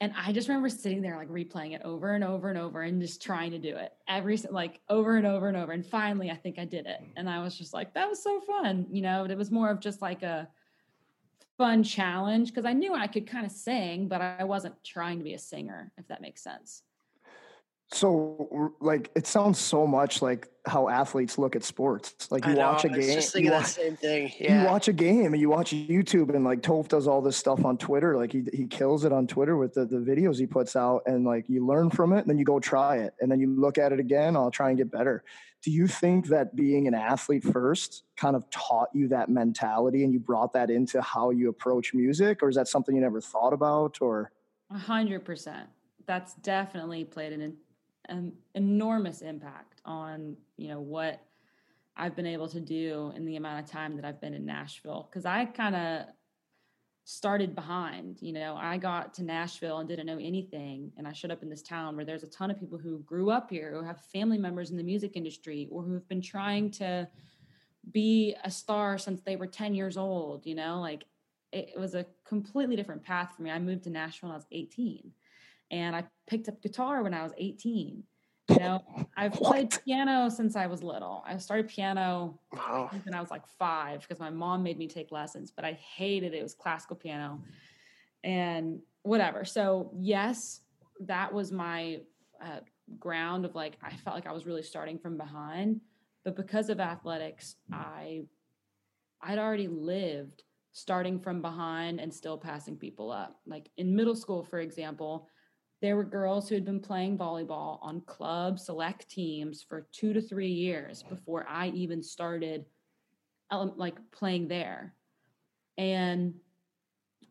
and 0.00 0.12
I 0.14 0.32
just 0.32 0.48
remember 0.48 0.68
sitting 0.68 1.00
there 1.00 1.16
like 1.16 1.30
replaying 1.30 1.74
it 1.74 1.80
over 1.82 2.12
and 2.12 2.22
over 2.22 2.50
and 2.50 2.58
over 2.58 2.82
and 2.82 3.00
just 3.00 3.22
trying 3.22 3.52
to 3.52 3.58
do 3.58 3.76
it 3.76 3.92
every 4.06 4.36
like 4.50 4.80
over 4.90 5.16
and 5.16 5.26
over 5.26 5.48
and 5.48 5.56
over. 5.56 5.72
And 5.72 5.86
finally, 5.86 6.30
I 6.30 6.36
think 6.36 6.58
I 6.58 6.66
did 6.66 6.86
it. 6.86 7.00
Mm. 7.02 7.12
And 7.16 7.30
I 7.30 7.42
was 7.42 7.56
just 7.56 7.72
like, 7.72 7.94
that 7.94 8.08
was 8.08 8.22
so 8.22 8.40
fun. 8.40 8.86
You 8.90 9.00
know, 9.00 9.24
it 9.24 9.38
was 9.38 9.50
more 9.50 9.70
of 9.70 9.80
just 9.80 10.02
like 10.02 10.22
a 10.22 10.48
fun 11.56 11.82
challenge 11.82 12.48
because 12.48 12.66
I 12.66 12.74
knew 12.74 12.94
I 12.94 13.06
could 13.06 13.26
kind 13.26 13.46
of 13.46 13.52
sing, 13.52 14.06
but 14.06 14.20
I 14.20 14.44
wasn't 14.44 14.74
trying 14.84 15.16
to 15.18 15.24
be 15.24 15.32
a 15.32 15.38
singer, 15.38 15.92
if 15.96 16.06
that 16.08 16.20
makes 16.20 16.42
sense. 16.42 16.82
So, 17.92 18.74
like, 18.80 19.12
it 19.14 19.28
sounds 19.28 19.58
so 19.58 19.86
much 19.86 20.20
like 20.20 20.48
how 20.66 20.88
athletes 20.88 21.38
look 21.38 21.54
at 21.54 21.62
sports. 21.62 22.32
Like, 22.32 22.44
you 22.44 22.54
know, 22.54 22.72
watch 22.72 22.84
a 22.84 22.88
game. 22.88 23.14
Just 23.14 23.32
thinking 23.32 23.52
you 23.52 23.56
watch, 23.56 23.66
the 23.66 23.70
same 23.70 23.96
thing. 23.96 24.32
Yeah. 24.40 24.62
You 24.62 24.66
watch 24.66 24.88
a 24.88 24.92
game 24.92 25.32
and 25.32 25.40
you 25.40 25.48
watch 25.48 25.70
YouTube, 25.70 26.34
and 26.34 26.44
like 26.44 26.62
Toph 26.62 26.88
does 26.88 27.06
all 27.06 27.22
this 27.22 27.36
stuff 27.36 27.64
on 27.64 27.78
Twitter. 27.78 28.16
Like, 28.16 28.32
he 28.32 28.42
he 28.52 28.66
kills 28.66 29.04
it 29.04 29.12
on 29.12 29.28
Twitter 29.28 29.56
with 29.56 29.74
the 29.74 29.84
the 29.84 29.98
videos 29.98 30.36
he 30.36 30.46
puts 30.46 30.74
out, 30.74 31.02
and 31.06 31.24
like 31.24 31.44
you 31.48 31.64
learn 31.64 31.90
from 31.90 32.12
it, 32.12 32.18
and 32.18 32.28
then 32.28 32.38
you 32.38 32.44
go 32.44 32.58
try 32.58 32.96
it, 32.96 33.14
and 33.20 33.30
then 33.30 33.38
you 33.38 33.54
look 33.54 33.78
at 33.78 33.92
it 33.92 34.00
again. 34.00 34.36
I'll 34.36 34.50
try 34.50 34.70
and 34.70 34.78
get 34.78 34.90
better. 34.90 35.22
Do 35.62 35.70
you 35.70 35.86
think 35.86 36.26
that 36.26 36.56
being 36.56 36.88
an 36.88 36.94
athlete 36.94 37.44
first 37.44 38.02
kind 38.16 38.34
of 38.34 38.48
taught 38.50 38.88
you 38.94 39.08
that 39.08 39.28
mentality, 39.28 40.02
and 40.02 40.12
you 40.12 40.18
brought 40.18 40.52
that 40.54 40.70
into 40.70 41.00
how 41.02 41.30
you 41.30 41.48
approach 41.48 41.94
music, 41.94 42.42
or 42.42 42.48
is 42.48 42.56
that 42.56 42.66
something 42.66 42.96
you 42.96 43.00
never 43.00 43.20
thought 43.20 43.52
about? 43.52 43.98
Or 44.00 44.32
a 44.72 44.78
hundred 44.78 45.24
percent. 45.24 45.68
That's 46.06 46.34
definitely 46.34 47.04
played 47.04 47.32
an 47.32 47.42
an 48.08 48.32
enormous 48.54 49.22
impact 49.22 49.80
on 49.84 50.36
you 50.56 50.68
know 50.68 50.80
what 50.80 51.20
I've 51.96 52.14
been 52.14 52.26
able 52.26 52.48
to 52.48 52.60
do 52.60 53.12
in 53.16 53.24
the 53.24 53.36
amount 53.36 53.64
of 53.64 53.70
time 53.70 53.96
that 53.96 54.04
I've 54.04 54.20
been 54.20 54.34
in 54.34 54.44
Nashville 54.44 55.08
because 55.10 55.24
I 55.24 55.46
kind 55.46 55.74
of 55.74 56.06
started 57.04 57.54
behind. 57.54 58.20
You 58.20 58.32
know, 58.32 58.56
I 58.56 58.76
got 58.76 59.14
to 59.14 59.24
Nashville 59.24 59.78
and 59.78 59.88
didn't 59.88 60.06
know 60.06 60.18
anything, 60.18 60.92
and 60.98 61.06
I 61.06 61.12
showed 61.12 61.30
up 61.30 61.42
in 61.42 61.48
this 61.48 61.62
town 61.62 61.96
where 61.96 62.04
there's 62.04 62.24
a 62.24 62.28
ton 62.28 62.50
of 62.50 62.58
people 62.58 62.78
who 62.78 62.98
grew 63.00 63.30
up 63.30 63.48
here, 63.48 63.72
who 63.72 63.82
have 63.82 64.00
family 64.12 64.38
members 64.38 64.70
in 64.70 64.76
the 64.76 64.82
music 64.82 65.12
industry, 65.14 65.68
or 65.70 65.82
who 65.82 65.94
have 65.94 66.08
been 66.08 66.20
trying 66.20 66.70
to 66.72 67.08
be 67.92 68.34
a 68.44 68.50
star 68.50 68.98
since 68.98 69.20
they 69.22 69.36
were 69.36 69.46
10 69.46 69.74
years 69.74 69.96
old. 69.96 70.44
You 70.44 70.56
know, 70.56 70.80
like 70.80 71.04
it 71.52 71.78
was 71.78 71.94
a 71.94 72.04
completely 72.26 72.76
different 72.76 73.02
path 73.02 73.34
for 73.36 73.42
me. 73.42 73.50
I 73.50 73.58
moved 73.58 73.84
to 73.84 73.90
Nashville 73.90 74.28
when 74.28 74.34
I 74.34 74.38
was 74.38 74.46
18 74.50 75.12
and 75.70 75.96
I 75.96 76.04
picked 76.26 76.48
up 76.48 76.62
guitar 76.62 77.02
when 77.02 77.14
I 77.14 77.22
was 77.22 77.32
18. 77.36 78.02
You 78.48 78.58
know, 78.58 78.80
I've 79.16 79.32
played 79.32 79.76
piano 79.84 80.30
since 80.30 80.54
I 80.54 80.66
was 80.66 80.82
little. 80.82 81.24
I 81.26 81.36
started 81.38 81.68
piano 81.68 82.38
wow. 82.52 82.90
when 83.02 83.12
I 83.12 83.20
was 83.20 83.30
like 83.30 83.46
five 83.58 84.02
because 84.02 84.20
my 84.20 84.30
mom 84.30 84.62
made 84.62 84.78
me 84.78 84.86
take 84.86 85.10
lessons, 85.10 85.50
but 85.50 85.64
I 85.64 85.72
hated 85.72 86.32
it. 86.32 86.38
It 86.38 86.42
was 86.44 86.54
classical 86.54 86.94
piano 86.94 87.42
and 88.22 88.78
whatever. 89.02 89.44
So, 89.44 89.90
yes, 89.98 90.60
that 91.00 91.32
was 91.32 91.50
my 91.50 92.00
uh, 92.40 92.60
ground 93.00 93.44
of 93.44 93.54
like 93.54 93.78
I 93.82 93.90
felt 93.96 94.14
like 94.14 94.26
I 94.26 94.32
was 94.32 94.46
really 94.46 94.62
starting 94.62 94.98
from 94.98 95.16
behind, 95.16 95.80
but 96.24 96.36
because 96.36 96.68
of 96.68 96.78
athletics, 96.78 97.56
I 97.72 98.22
I'd 99.22 99.38
already 99.38 99.68
lived 99.68 100.44
starting 100.72 101.18
from 101.18 101.40
behind 101.40 102.00
and 102.00 102.12
still 102.12 102.36
passing 102.36 102.76
people 102.76 103.10
up. 103.10 103.40
Like 103.46 103.70
in 103.76 103.96
middle 103.96 104.14
school, 104.14 104.44
for 104.44 104.60
example, 104.60 105.28
there 105.86 105.94
were 105.94 106.02
girls 106.02 106.48
who 106.48 106.56
had 106.56 106.64
been 106.64 106.80
playing 106.80 107.16
volleyball 107.16 107.78
on 107.80 108.00
club 108.00 108.58
select 108.58 109.08
teams 109.08 109.62
for 109.62 109.86
two 109.92 110.12
to 110.12 110.20
three 110.20 110.50
years 110.50 111.04
before 111.04 111.46
I 111.48 111.68
even 111.68 112.02
started 112.02 112.64
um, 113.52 113.72
like 113.76 113.94
playing 114.10 114.48
there. 114.48 114.96
And 115.78 116.34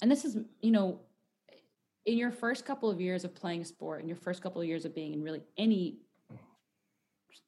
and 0.02 0.10
this 0.10 0.24
is, 0.24 0.38
you 0.62 0.72
know, 0.72 1.02
in 2.06 2.18
your 2.18 2.32
first 2.32 2.66
couple 2.66 2.90
of 2.90 3.02
years 3.02 3.26
of 3.26 3.36
playing 3.36 3.62
a 3.62 3.66
sport, 3.66 4.02
in 4.02 4.08
your 4.08 4.16
first 4.16 4.42
couple 4.42 4.62
of 4.62 4.68
years 4.70 4.86
of 4.86 4.96
being 4.96 5.14
in 5.14 5.22
really 5.22 5.42
any 5.58 5.98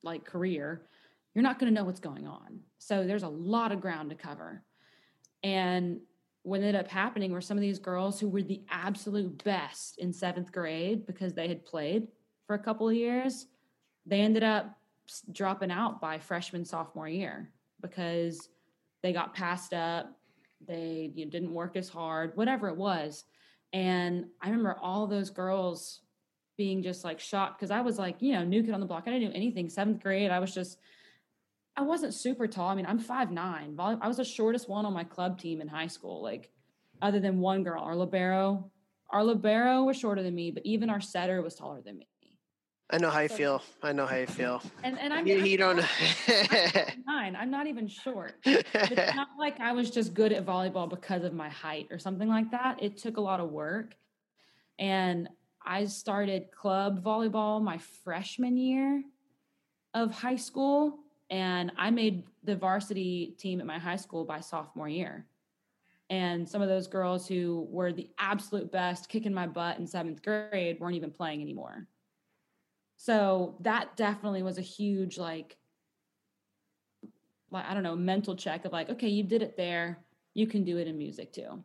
like 0.04 0.26
career, 0.26 0.90
you're 1.34 1.42
not 1.42 1.58
going 1.58 1.74
to 1.74 1.80
know 1.80 1.86
what's 1.86 2.02
going 2.02 2.28
on. 2.28 2.60
So 2.80 3.08
there's 3.08 3.24
a 3.24 3.30
lot 3.30 3.72
of 3.72 3.80
ground 3.80 4.10
to 4.10 4.18
cover. 4.18 4.62
And 5.42 6.02
what 6.48 6.62
ended 6.62 6.76
up 6.76 6.88
happening 6.88 7.34
were 7.34 7.42
some 7.42 7.58
of 7.58 7.62
these 7.62 7.78
girls 7.78 8.22
who 8.22 8.30
were 8.30 8.42
the 8.42 8.62
absolute 8.70 9.44
best 9.44 9.98
in 9.98 10.14
seventh 10.14 10.50
grade 10.50 11.06
because 11.06 11.34
they 11.34 11.50
had 11.50 11.66
played 11.66 12.08
for 12.46 12.54
a 12.54 12.60
couple 12.60 12.88
of 12.88 12.96
years, 12.96 13.48
they 14.06 14.22
ended 14.22 14.44
up 14.44 14.78
dropping 15.34 15.72
out 15.72 16.00
by 16.00 16.18
freshman, 16.18 16.64
sophomore 16.64 17.10
year 17.10 17.52
because 17.82 18.48
they 19.04 19.12
got 19.12 19.34
passed 19.34 19.74
up, 19.74 20.18
they 20.66 21.12
you 21.16 21.26
know, 21.26 21.32
didn't 21.32 21.54
work 21.54 21.76
as 21.76 21.90
hard, 21.90 22.32
whatever 22.36 22.70
it 22.70 22.78
was. 22.78 23.26
And 23.74 24.28
I 24.42 24.48
remember 24.48 24.78
all 24.82 25.06
those 25.06 25.30
girls 25.30 26.00
being 26.56 26.82
just 26.82 27.04
like 27.04 27.20
shocked 27.20 27.60
because 27.60 27.72
I 27.72 27.82
was 27.82 28.00
like, 28.00 28.22
you 28.22 28.32
know, 28.32 28.46
new 28.46 28.64
kid 28.64 28.74
on 28.74 28.80
the 28.80 28.86
block. 28.86 29.04
I 29.06 29.12
didn't 29.12 29.32
do 29.32 29.36
anything. 29.36 29.68
Seventh 29.68 30.02
grade, 30.02 30.32
I 30.32 30.40
was 30.40 30.54
just 30.54 30.78
I 31.78 31.82
wasn't 31.82 32.16
super 32.16 32.48
tall. 32.48 32.70
I 32.70 32.76
mean, 32.76 32.88
I'm 32.88 32.98
five 32.98 33.32
nine. 33.32 33.76
I 33.80 34.08
was 34.08 34.18
the 34.18 34.26
shortest 34.26 34.68
one 34.68 34.86
on 34.86 34.94
my 34.94 35.04
club 35.04 35.40
team 35.40 35.62
in 35.62 35.68
high 35.68 35.88
school. 35.88 36.24
Like, 36.24 36.50
other 37.04 37.20
than 37.20 37.40
one 37.40 37.64
girl, 37.64 37.84
our 37.84 37.96
libero, 37.96 38.72
our 39.12 39.24
libero 39.24 39.84
was 39.84 39.96
shorter 39.96 40.24
than 40.24 40.34
me, 40.34 40.50
but 40.50 40.66
even 40.66 40.90
our 40.90 41.00
setter 41.00 41.42
was 41.44 41.54
taller 41.54 41.82
than 41.82 42.00
me. 42.00 42.08
I 42.90 42.98
know 42.98 43.10
how 43.10 43.20
you 43.20 43.28
so, 43.28 43.36
feel. 43.36 43.62
I 43.84 43.92
know 43.92 44.06
how 44.06 44.16
you 44.16 44.26
feel. 44.26 44.62
And 44.84 44.98
and 44.98 45.14
I'm 45.14 45.28
you, 45.28 45.38
you 45.44 45.58
don't. 45.58 45.86
nine. 47.06 47.36
I'm 47.36 47.52
not 47.52 47.68
even 47.68 47.88
short. 47.88 48.34
It's 48.44 49.16
not 49.16 49.28
like 49.38 49.60
I 49.60 49.74
was 49.74 49.92
just 49.92 50.14
good 50.14 50.32
at 50.32 50.46
volleyball 50.46 50.90
because 50.90 51.24
of 51.24 51.34
my 51.34 51.50
height 51.50 51.88
or 51.92 52.00
something 52.00 52.30
like 52.30 52.50
that. 52.52 52.82
It 52.82 52.98
took 52.98 53.18
a 53.18 53.22
lot 53.22 53.40
of 53.40 53.52
work, 53.52 53.94
and 54.80 55.30
I 55.64 55.86
started 55.86 56.50
club 56.50 57.04
volleyball 57.04 57.62
my 57.62 57.78
freshman 58.04 58.58
year 58.58 59.04
of 59.94 60.12
high 60.12 60.38
school 60.38 61.00
and 61.30 61.72
I 61.78 61.92
made 61.92 62.24
the 62.44 62.56
varsity 62.56 63.36
team 63.38 63.60
at 63.60 63.66
my 63.66 63.78
high 63.78 63.96
school 63.96 64.24
by 64.24 64.40
sophomore 64.40 64.90
year. 64.90 65.26
And 66.10 66.48
some 66.48 66.62
of 66.62 66.70
those 66.70 66.88
girls 66.88 67.28
who 67.28 67.68
were 67.70 67.92
the 67.92 68.10
absolute 68.18 68.72
best, 68.72 69.10
kicking 69.10 69.34
my 69.34 69.46
butt 69.46 69.78
in 69.78 69.86
seventh 69.86 70.24
grade, 70.24 70.80
weren't 70.80 70.96
even 70.96 71.12
playing 71.12 71.42
anymore. 71.42 71.88
So 72.96 73.58
that 73.60 73.96
definitely 73.98 74.42
was 74.42 74.58
a 74.58 74.62
huge, 74.62 75.18
like, 75.18 75.58
like 77.52 77.66
I 77.66 77.74
don't 77.74 77.84
know, 77.84 77.96
mental 77.96 78.36
check 78.36 78.66
of 78.66 78.72
like, 78.72 78.90
okay, 78.90 79.10
you 79.10 79.24
did 79.24 79.42
it 79.42 79.58
there. 79.58 80.00
You 80.34 80.48
can 80.48 80.64
do 80.64 80.78
it 80.78 80.88
in 80.88 80.98
music 80.98 81.34
too. 81.34 81.64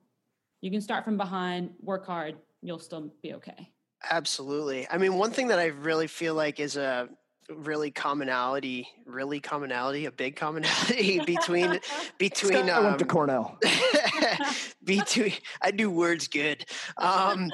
You 0.61 0.70
can 0.70 0.81
start 0.81 1.05
from 1.05 1.16
behind, 1.16 1.70
work 1.81 2.07
hard, 2.07 2.37
you'll 2.62 2.79
still 2.79 3.12
be 3.22 3.35
okay. 3.35 3.70
Absolutely. 4.11 4.88
I 4.90 4.98
mean, 4.98 5.14
one 5.14 5.31
thing 5.31 5.48
that 5.48 5.59
I 5.59 5.66
really 5.66 6.09
feel 6.09 6.35
like 6.35 6.59
is 6.59 6.77
a 6.77 7.09
really 7.48 7.90
commonality, 7.90 8.88
really 9.07 9.40
commonality, 9.40 10.07
a 10.07 10.12
big 10.12 10.37
commonality 10.37 11.20
between 11.26 11.81
between. 12.18 12.68
Um, 12.68 12.70
I 12.70 12.81
went 12.81 12.98
to 12.98 13.05
um, 13.05 13.09
Cornell. 13.09 13.59
between, 14.85 15.33
I 15.61 15.70
do 15.70 15.90
words 15.90 16.28
good. 16.28 16.64
Um, 16.98 17.50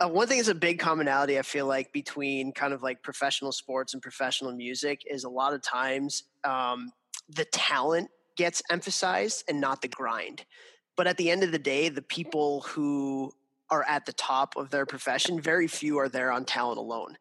uh, 0.00 0.08
one 0.08 0.28
thing 0.28 0.38
is 0.38 0.48
a 0.48 0.54
big 0.54 0.78
commonality. 0.78 1.38
I 1.38 1.42
feel 1.42 1.66
like 1.66 1.92
between 1.92 2.52
kind 2.52 2.72
of 2.72 2.82
like 2.82 3.02
professional 3.02 3.52
sports 3.52 3.94
and 3.94 4.02
professional 4.02 4.52
music 4.52 5.02
is 5.08 5.24
a 5.24 5.30
lot 5.30 5.54
of 5.54 5.62
times 5.62 6.24
um, 6.44 6.92
the 7.28 7.44
talent 7.46 8.08
gets 8.36 8.62
emphasized 8.70 9.44
and 9.48 9.60
not 9.60 9.82
the 9.82 9.88
grind. 9.88 10.44
But 10.96 11.06
at 11.06 11.16
the 11.16 11.30
end 11.30 11.42
of 11.42 11.52
the 11.52 11.58
day, 11.58 11.88
the 11.88 12.02
people 12.02 12.62
who 12.62 13.32
are 13.70 13.84
at 13.88 14.04
the 14.04 14.12
top 14.12 14.54
of 14.56 14.68
their 14.70 14.84
profession, 14.84 15.40
very 15.40 15.66
few 15.66 15.98
are 15.98 16.08
there 16.08 16.30
on 16.30 16.44
talent 16.44 16.78
alone 16.78 17.16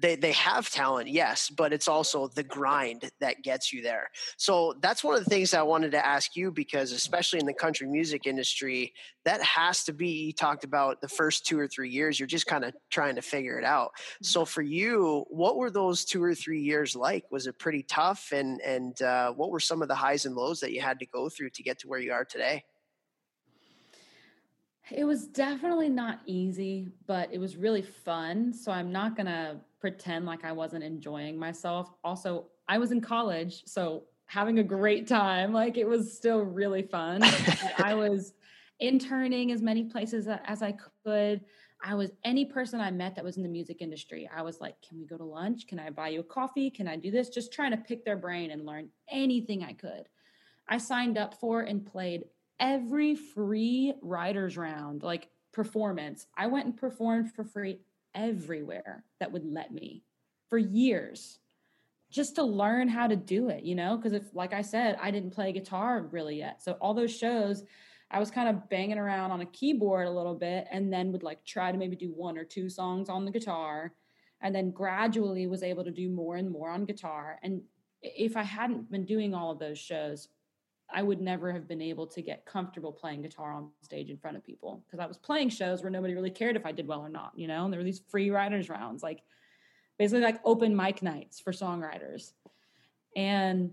they 0.00 0.16
they 0.16 0.32
have 0.32 0.70
talent, 0.70 1.08
yes, 1.08 1.50
but 1.50 1.72
it's 1.72 1.88
also 1.88 2.28
the 2.28 2.42
grind 2.42 3.10
that 3.20 3.42
gets 3.42 3.72
you 3.72 3.82
there. 3.82 4.10
So 4.36 4.74
that's 4.80 5.04
one 5.04 5.14
of 5.14 5.24
the 5.24 5.30
things 5.30 5.54
I 5.54 5.62
wanted 5.62 5.92
to 5.92 6.04
ask 6.04 6.36
you 6.36 6.50
because 6.50 6.92
especially 6.92 7.38
in 7.38 7.46
the 7.46 7.54
country 7.54 7.86
music 7.86 8.26
industry, 8.26 8.94
that 9.24 9.42
has 9.42 9.84
to 9.84 9.92
be 9.92 10.08
you 10.08 10.32
talked 10.32 10.64
about 10.64 11.00
the 11.00 11.08
first 11.08 11.46
2 11.46 11.58
or 11.58 11.68
3 11.68 11.88
years 11.88 12.18
you're 12.18 12.26
just 12.26 12.46
kind 12.46 12.64
of 12.64 12.74
trying 12.90 13.14
to 13.16 13.22
figure 13.22 13.58
it 13.58 13.64
out. 13.64 13.90
So 14.22 14.40
mm-hmm. 14.40 14.48
for 14.48 14.62
you, 14.62 15.24
what 15.28 15.56
were 15.56 15.70
those 15.70 16.04
2 16.04 16.22
or 16.22 16.34
3 16.34 16.60
years 16.60 16.96
like? 16.96 17.24
Was 17.30 17.46
it 17.46 17.58
pretty 17.58 17.82
tough 17.82 18.32
and 18.32 18.60
and 18.62 19.00
uh, 19.02 19.32
what 19.32 19.50
were 19.50 19.60
some 19.60 19.82
of 19.82 19.88
the 19.88 19.94
highs 19.94 20.26
and 20.26 20.34
lows 20.34 20.60
that 20.60 20.72
you 20.72 20.80
had 20.80 20.98
to 21.00 21.06
go 21.06 21.28
through 21.28 21.50
to 21.50 21.62
get 21.62 21.78
to 21.80 21.88
where 21.88 22.00
you 22.00 22.12
are 22.12 22.24
today? 22.24 22.64
It 24.90 25.04
was 25.04 25.28
definitely 25.28 25.88
not 25.88 26.20
easy, 26.26 26.88
but 27.06 27.32
it 27.32 27.38
was 27.38 27.56
really 27.56 27.82
fun. 27.82 28.52
So 28.52 28.72
I'm 28.72 28.90
not 28.90 29.14
going 29.14 29.26
to 29.26 29.60
pretend 29.80 30.26
like 30.26 30.44
I 30.44 30.52
wasn't 30.52 30.84
enjoying 30.84 31.38
myself. 31.38 31.90
Also, 32.04 32.46
I 32.68 32.78
was 32.78 32.92
in 32.92 33.00
college, 33.00 33.62
so 33.66 34.04
having 34.26 34.60
a 34.60 34.64
great 34.64 35.08
time. 35.08 35.52
Like 35.52 35.76
it 35.76 35.86
was 35.86 36.16
still 36.16 36.42
really 36.42 36.82
fun. 36.82 37.22
I 37.78 37.94
was 37.94 38.34
interning 38.78 39.50
as 39.52 39.62
many 39.62 39.84
places 39.84 40.28
as 40.28 40.62
I 40.62 40.76
could. 41.04 41.40
I 41.82 41.94
was 41.94 42.12
any 42.24 42.44
person 42.44 42.80
I 42.80 42.90
met 42.90 43.14
that 43.16 43.24
was 43.24 43.38
in 43.38 43.42
the 43.42 43.48
music 43.48 43.78
industry. 43.80 44.28
I 44.34 44.42
was 44.42 44.60
like, 44.60 44.76
"Can 44.86 44.98
we 44.98 45.06
go 45.06 45.16
to 45.16 45.24
lunch? 45.24 45.66
Can 45.66 45.78
I 45.78 45.90
buy 45.90 46.08
you 46.08 46.20
a 46.20 46.24
coffee? 46.24 46.70
Can 46.70 46.86
I 46.86 46.96
do 46.96 47.10
this?" 47.10 47.30
Just 47.30 47.52
trying 47.52 47.70
to 47.72 47.78
pick 47.78 48.04
their 48.04 48.16
brain 48.16 48.50
and 48.50 48.66
learn 48.66 48.90
anything 49.10 49.64
I 49.64 49.72
could. 49.72 50.08
I 50.68 50.78
signed 50.78 51.18
up 51.18 51.34
for 51.34 51.62
and 51.62 51.84
played 51.84 52.24
every 52.60 53.14
free 53.14 53.94
writers 54.02 54.56
round, 54.56 55.02
like 55.02 55.30
performance. 55.52 56.26
I 56.36 56.46
went 56.46 56.66
and 56.66 56.76
performed 56.76 57.32
for 57.32 57.44
free 57.44 57.80
everywhere 58.14 59.04
that 59.18 59.32
would 59.32 59.44
let 59.44 59.72
me 59.72 60.04
for 60.48 60.58
years 60.58 61.38
just 62.10 62.34
to 62.34 62.42
learn 62.42 62.88
how 62.88 63.06
to 63.06 63.16
do 63.16 63.48
it, 63.48 63.62
you 63.62 63.74
know? 63.74 63.96
Because 63.96 64.12
if, 64.12 64.34
like 64.34 64.52
I 64.52 64.62
said, 64.62 64.98
I 65.00 65.10
didn't 65.10 65.30
play 65.30 65.52
guitar 65.52 66.08
really 66.10 66.38
yet. 66.38 66.62
So 66.62 66.72
all 66.80 66.92
those 66.92 67.16
shows, 67.16 67.62
I 68.10 68.18
was 68.18 68.30
kind 68.30 68.48
of 68.48 68.68
banging 68.68 68.98
around 68.98 69.30
on 69.30 69.42
a 69.42 69.46
keyboard 69.46 70.08
a 70.08 70.10
little 70.10 70.34
bit 70.34 70.66
and 70.72 70.92
then 70.92 71.12
would 71.12 71.22
like 71.22 71.44
try 71.44 71.70
to 71.70 71.78
maybe 71.78 71.94
do 71.94 72.12
one 72.12 72.36
or 72.36 72.44
two 72.44 72.68
songs 72.68 73.08
on 73.08 73.24
the 73.24 73.30
guitar 73.30 73.92
and 74.40 74.54
then 74.54 74.70
gradually 74.70 75.46
was 75.46 75.62
able 75.62 75.84
to 75.84 75.92
do 75.92 76.08
more 76.08 76.36
and 76.36 76.50
more 76.50 76.70
on 76.70 76.84
guitar. 76.84 77.38
And 77.42 77.62
if 78.02 78.36
I 78.36 78.42
hadn't 78.42 78.90
been 78.90 79.04
doing 79.04 79.34
all 79.34 79.52
of 79.52 79.58
those 79.58 79.78
shows, 79.78 80.28
I 80.92 81.02
would 81.02 81.20
never 81.20 81.52
have 81.52 81.68
been 81.68 81.80
able 81.80 82.06
to 82.08 82.22
get 82.22 82.46
comfortable 82.46 82.92
playing 82.92 83.22
guitar 83.22 83.52
on 83.52 83.70
stage 83.82 84.10
in 84.10 84.18
front 84.18 84.36
of 84.36 84.44
people 84.44 84.82
because 84.86 85.00
I 85.00 85.06
was 85.06 85.16
playing 85.16 85.50
shows 85.50 85.82
where 85.82 85.90
nobody 85.90 86.14
really 86.14 86.30
cared 86.30 86.56
if 86.56 86.66
I 86.66 86.72
did 86.72 86.86
well 86.86 87.00
or 87.00 87.08
not, 87.08 87.32
you 87.36 87.46
know, 87.46 87.64
and 87.64 87.72
there 87.72 87.80
were 87.80 87.84
these 87.84 88.02
free 88.08 88.30
writers 88.30 88.68
rounds, 88.68 89.02
like 89.02 89.22
basically 89.98 90.22
like 90.22 90.40
open 90.44 90.74
mic 90.74 91.02
nights 91.02 91.40
for 91.40 91.52
songwriters. 91.52 92.32
And 93.16 93.72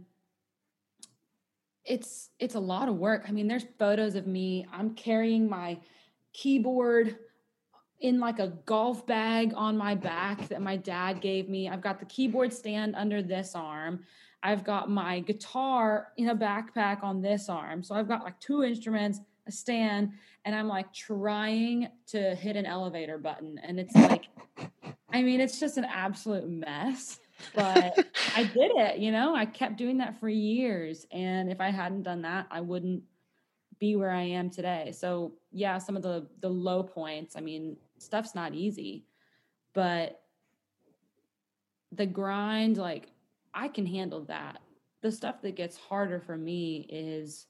it's 1.86 2.30
it's 2.40 2.56
a 2.56 2.60
lot 2.60 2.90
of 2.90 2.96
work. 2.96 3.26
I 3.28 3.32
mean, 3.32 3.48
there's 3.48 3.66
photos 3.80 4.16
of 4.16 4.28
me. 4.28 4.68
I'm 4.72 4.94
carrying 4.94 5.50
my 5.50 5.80
keyboard 6.34 7.18
in 8.00 8.20
like 8.20 8.40
a 8.40 8.50
golf 8.66 9.08
bag 9.08 9.54
on 9.56 9.78
my 9.78 9.96
back 9.96 10.48
that 10.50 10.62
my 10.62 10.76
dad 10.76 11.22
gave 11.22 11.50
me. 11.50 11.68
I've 11.68 11.82
got 11.82 12.00
the 12.00 12.06
keyboard 12.06 12.54
stand 12.54 12.96
under 12.96 13.24
this 13.24 13.56
arm. 13.56 14.04
I've 14.48 14.64
got 14.64 14.90
my 14.90 15.20
guitar 15.20 16.14
in 16.16 16.30
a 16.30 16.36
backpack 16.36 17.04
on 17.04 17.22
this 17.22 17.50
arm. 17.50 17.84
So 17.84 17.96
I've 17.96 18.08
got 18.08 18.24
like 18.24 18.40
two 18.40 18.64
instruments, 18.64 19.20
a 19.46 19.52
stand, 19.52 20.14
and 20.46 20.56
I'm 20.56 20.70
like 20.70 20.94
trying 20.94 21.90
to 22.12 22.34
hit 22.34 22.56
an 22.56 22.66
elevator 22.66 23.18
button. 23.18 23.60
And 23.62 23.78
it's 23.78 23.94
like, 23.94 24.28
I 25.12 25.22
mean, 25.22 25.42
it's 25.42 25.60
just 25.60 25.78
an 25.78 25.84
absolute 25.84 26.50
mess. 26.50 27.20
But 27.56 28.00
I 28.38 28.46
did 28.46 28.72
it, 28.74 29.00
you 29.00 29.12
know, 29.12 29.36
I 29.36 29.46
kept 29.46 29.76
doing 29.76 29.98
that 29.98 30.18
for 30.18 30.30
years. 30.30 31.06
And 31.12 31.52
if 31.52 31.60
I 31.60 31.70
hadn't 31.70 32.04
done 32.04 32.22
that, 32.22 32.48
I 32.50 32.62
wouldn't 32.62 33.04
be 33.80 33.98
where 33.98 34.12
I 34.12 34.24
am 34.24 34.50
today. 34.50 34.94
So 34.98 35.34
yeah, 35.52 35.78
some 35.78 35.98
of 35.98 36.04
the 36.04 36.26
the 36.40 36.50
low 36.50 36.84
points, 36.84 37.36
I 37.36 37.42
mean, 37.42 37.76
stuff's 37.98 38.34
not 38.34 38.54
easy, 38.54 39.04
but 39.74 40.22
the 41.92 42.06
grind, 42.06 42.78
like 42.78 43.10
I 43.58 43.68
can 43.70 43.88
handle 43.88 44.24
that. 44.26 44.60
The 45.02 45.12
stuff 45.12 45.42
that 45.42 45.56
gets 45.56 45.78
harder 45.78 46.20
for 46.20 46.38
me 46.38 46.86
is 46.90 47.48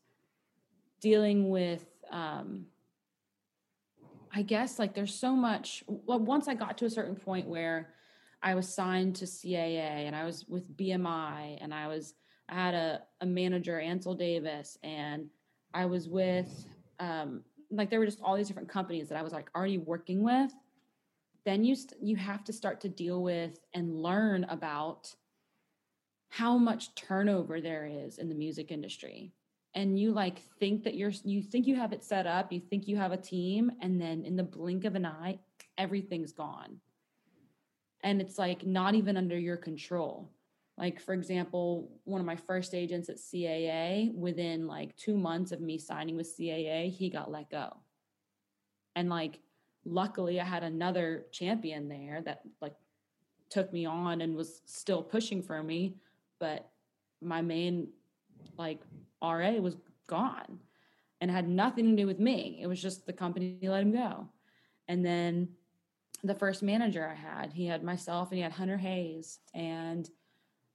dealing 1.02 1.50
with 1.50 1.86
um 2.10 2.66
I 4.34 4.42
guess 4.42 4.80
like 4.80 4.94
there's 4.94 5.14
so 5.14 5.36
much 5.36 5.84
well 5.88 6.20
once 6.20 6.48
I 6.48 6.54
got 6.54 6.78
to 6.80 6.86
a 6.86 6.90
certain 6.90 7.16
point 7.16 7.48
where 7.48 7.90
I 8.42 8.56
was 8.56 8.74
signed 8.74 9.18
to 9.18 9.26
CAA 9.26 10.06
and 10.08 10.16
I 10.16 10.24
was 10.24 10.46
with 10.48 10.76
BMI 10.78 11.58
and 11.60 11.74
I 11.74 11.88
was 11.88 12.14
I 12.50 12.56
had 12.56 12.74
a, 12.74 13.02
a 13.20 13.26
manager, 13.26 13.78
Ansel 13.78 14.16
Davis, 14.16 14.78
and 14.82 15.30
I 15.74 15.86
was 15.86 16.08
with 16.08 16.66
um, 17.00 17.44
like 17.70 17.90
there 17.90 18.00
were 18.00 18.06
just 18.06 18.22
all 18.22 18.38
these 18.38 18.48
different 18.48 18.70
companies 18.70 19.10
that 19.10 19.18
I 19.18 19.22
was 19.22 19.34
like 19.34 19.50
already 19.54 19.80
working 19.80 20.24
with. 20.24 20.54
Then 21.44 21.66
you 21.66 21.76
st- 21.76 22.02
you 22.02 22.16
have 22.16 22.46
to 22.46 22.54
start 22.54 22.80
to 22.82 22.90
deal 22.90 23.22
with 23.22 23.60
and 23.74 24.02
learn 24.02 24.46
about 24.46 25.14
how 26.30 26.58
much 26.58 26.94
turnover 26.96 27.62
there 27.62 27.86
is 27.86 28.18
in 28.18 28.30
the 28.30 28.36
music 28.36 28.72
industry. 28.72 29.32
And 29.74 30.00
you 30.00 30.12
like 30.12 30.42
think 30.60 30.84
that 30.84 30.96
you're 30.96 31.12
you 31.24 31.42
think 31.42 31.68
you 31.68 31.76
have 31.76 31.94
it 31.94 32.04
set 32.04 32.26
up 32.26 32.52
you 32.52 32.60
think 32.60 32.88
you 32.88 32.98
have 32.98 33.12
a 33.12 33.18
team 33.18 33.72
and 33.82 34.02
then 34.02 34.24
in 34.26 34.36
the 34.36 34.44
blink 34.44 34.86
of 34.86 34.96
an 34.96 35.06
eye 35.06 35.40
everything's 35.78 36.32
gone. 36.32 36.80
And 38.04 38.22
it's 38.22 38.38
like 38.38 38.66
not 38.66 38.96
even 38.96 39.18
under 39.18 39.38
your 39.38 39.58
control. 39.58 40.32
Like 40.78 41.00
for 41.00 41.14
example 41.14 41.92
one 42.06 42.22
of 42.22 42.26
my 42.26 42.36
first 42.36 42.74
agents 42.74 43.10
at 43.10 43.18
caa 43.18 44.12
within 44.14 44.68
like 44.68 44.96
two 44.96 45.18
months 45.18 45.52
of 45.52 45.62
me 45.62 45.78
signing 45.78 46.16
with 46.18 46.36
caa 46.38 46.92
he 46.92 47.10
got 47.10 47.32
let 47.32 47.50
go. 47.52 47.78
And 48.96 49.10
like 49.10 49.40
luckily 49.86 50.40
i 50.40 50.44
had 50.44 50.64
another 50.64 51.26
champion 51.32 51.88
there 51.88 52.22
that 52.22 52.42
like 52.62 52.74
took 53.50 53.72
me 53.72 53.86
on 53.86 54.22
and 54.22 54.36
was 54.36 54.62
still 54.66 55.02
pushing 55.02 55.42
for 55.42 55.64
me 55.64 55.96
but 56.40 56.70
my 57.22 57.42
main 57.42 57.90
like 58.58 58.80
RA 59.22 59.52
was 59.54 59.76
gone 60.08 60.60
and 61.22 61.32
had 61.32 61.48
nothing 61.48 61.86
to 61.86 62.02
do 62.02 62.08
with 62.08 62.20
me. 62.20 62.60
It 62.62 62.68
was 62.68 62.82
just 62.82 63.06
the 63.06 63.14
company 63.14 63.58
let 63.64 63.82
him 63.82 63.92
go. 63.92 64.28
And 64.88 65.06
then 65.06 65.50
the 66.24 66.36
first 66.36 66.64
manager 66.64 67.08
I 67.08 67.16
had, 67.16 67.54
he 67.54 67.66
had 67.66 67.84
myself 67.84 68.30
and 68.30 68.38
he 68.38 68.44
had 68.44 68.52
Hunter 68.52 68.78
Hayes. 68.78 69.40
And 69.54 70.10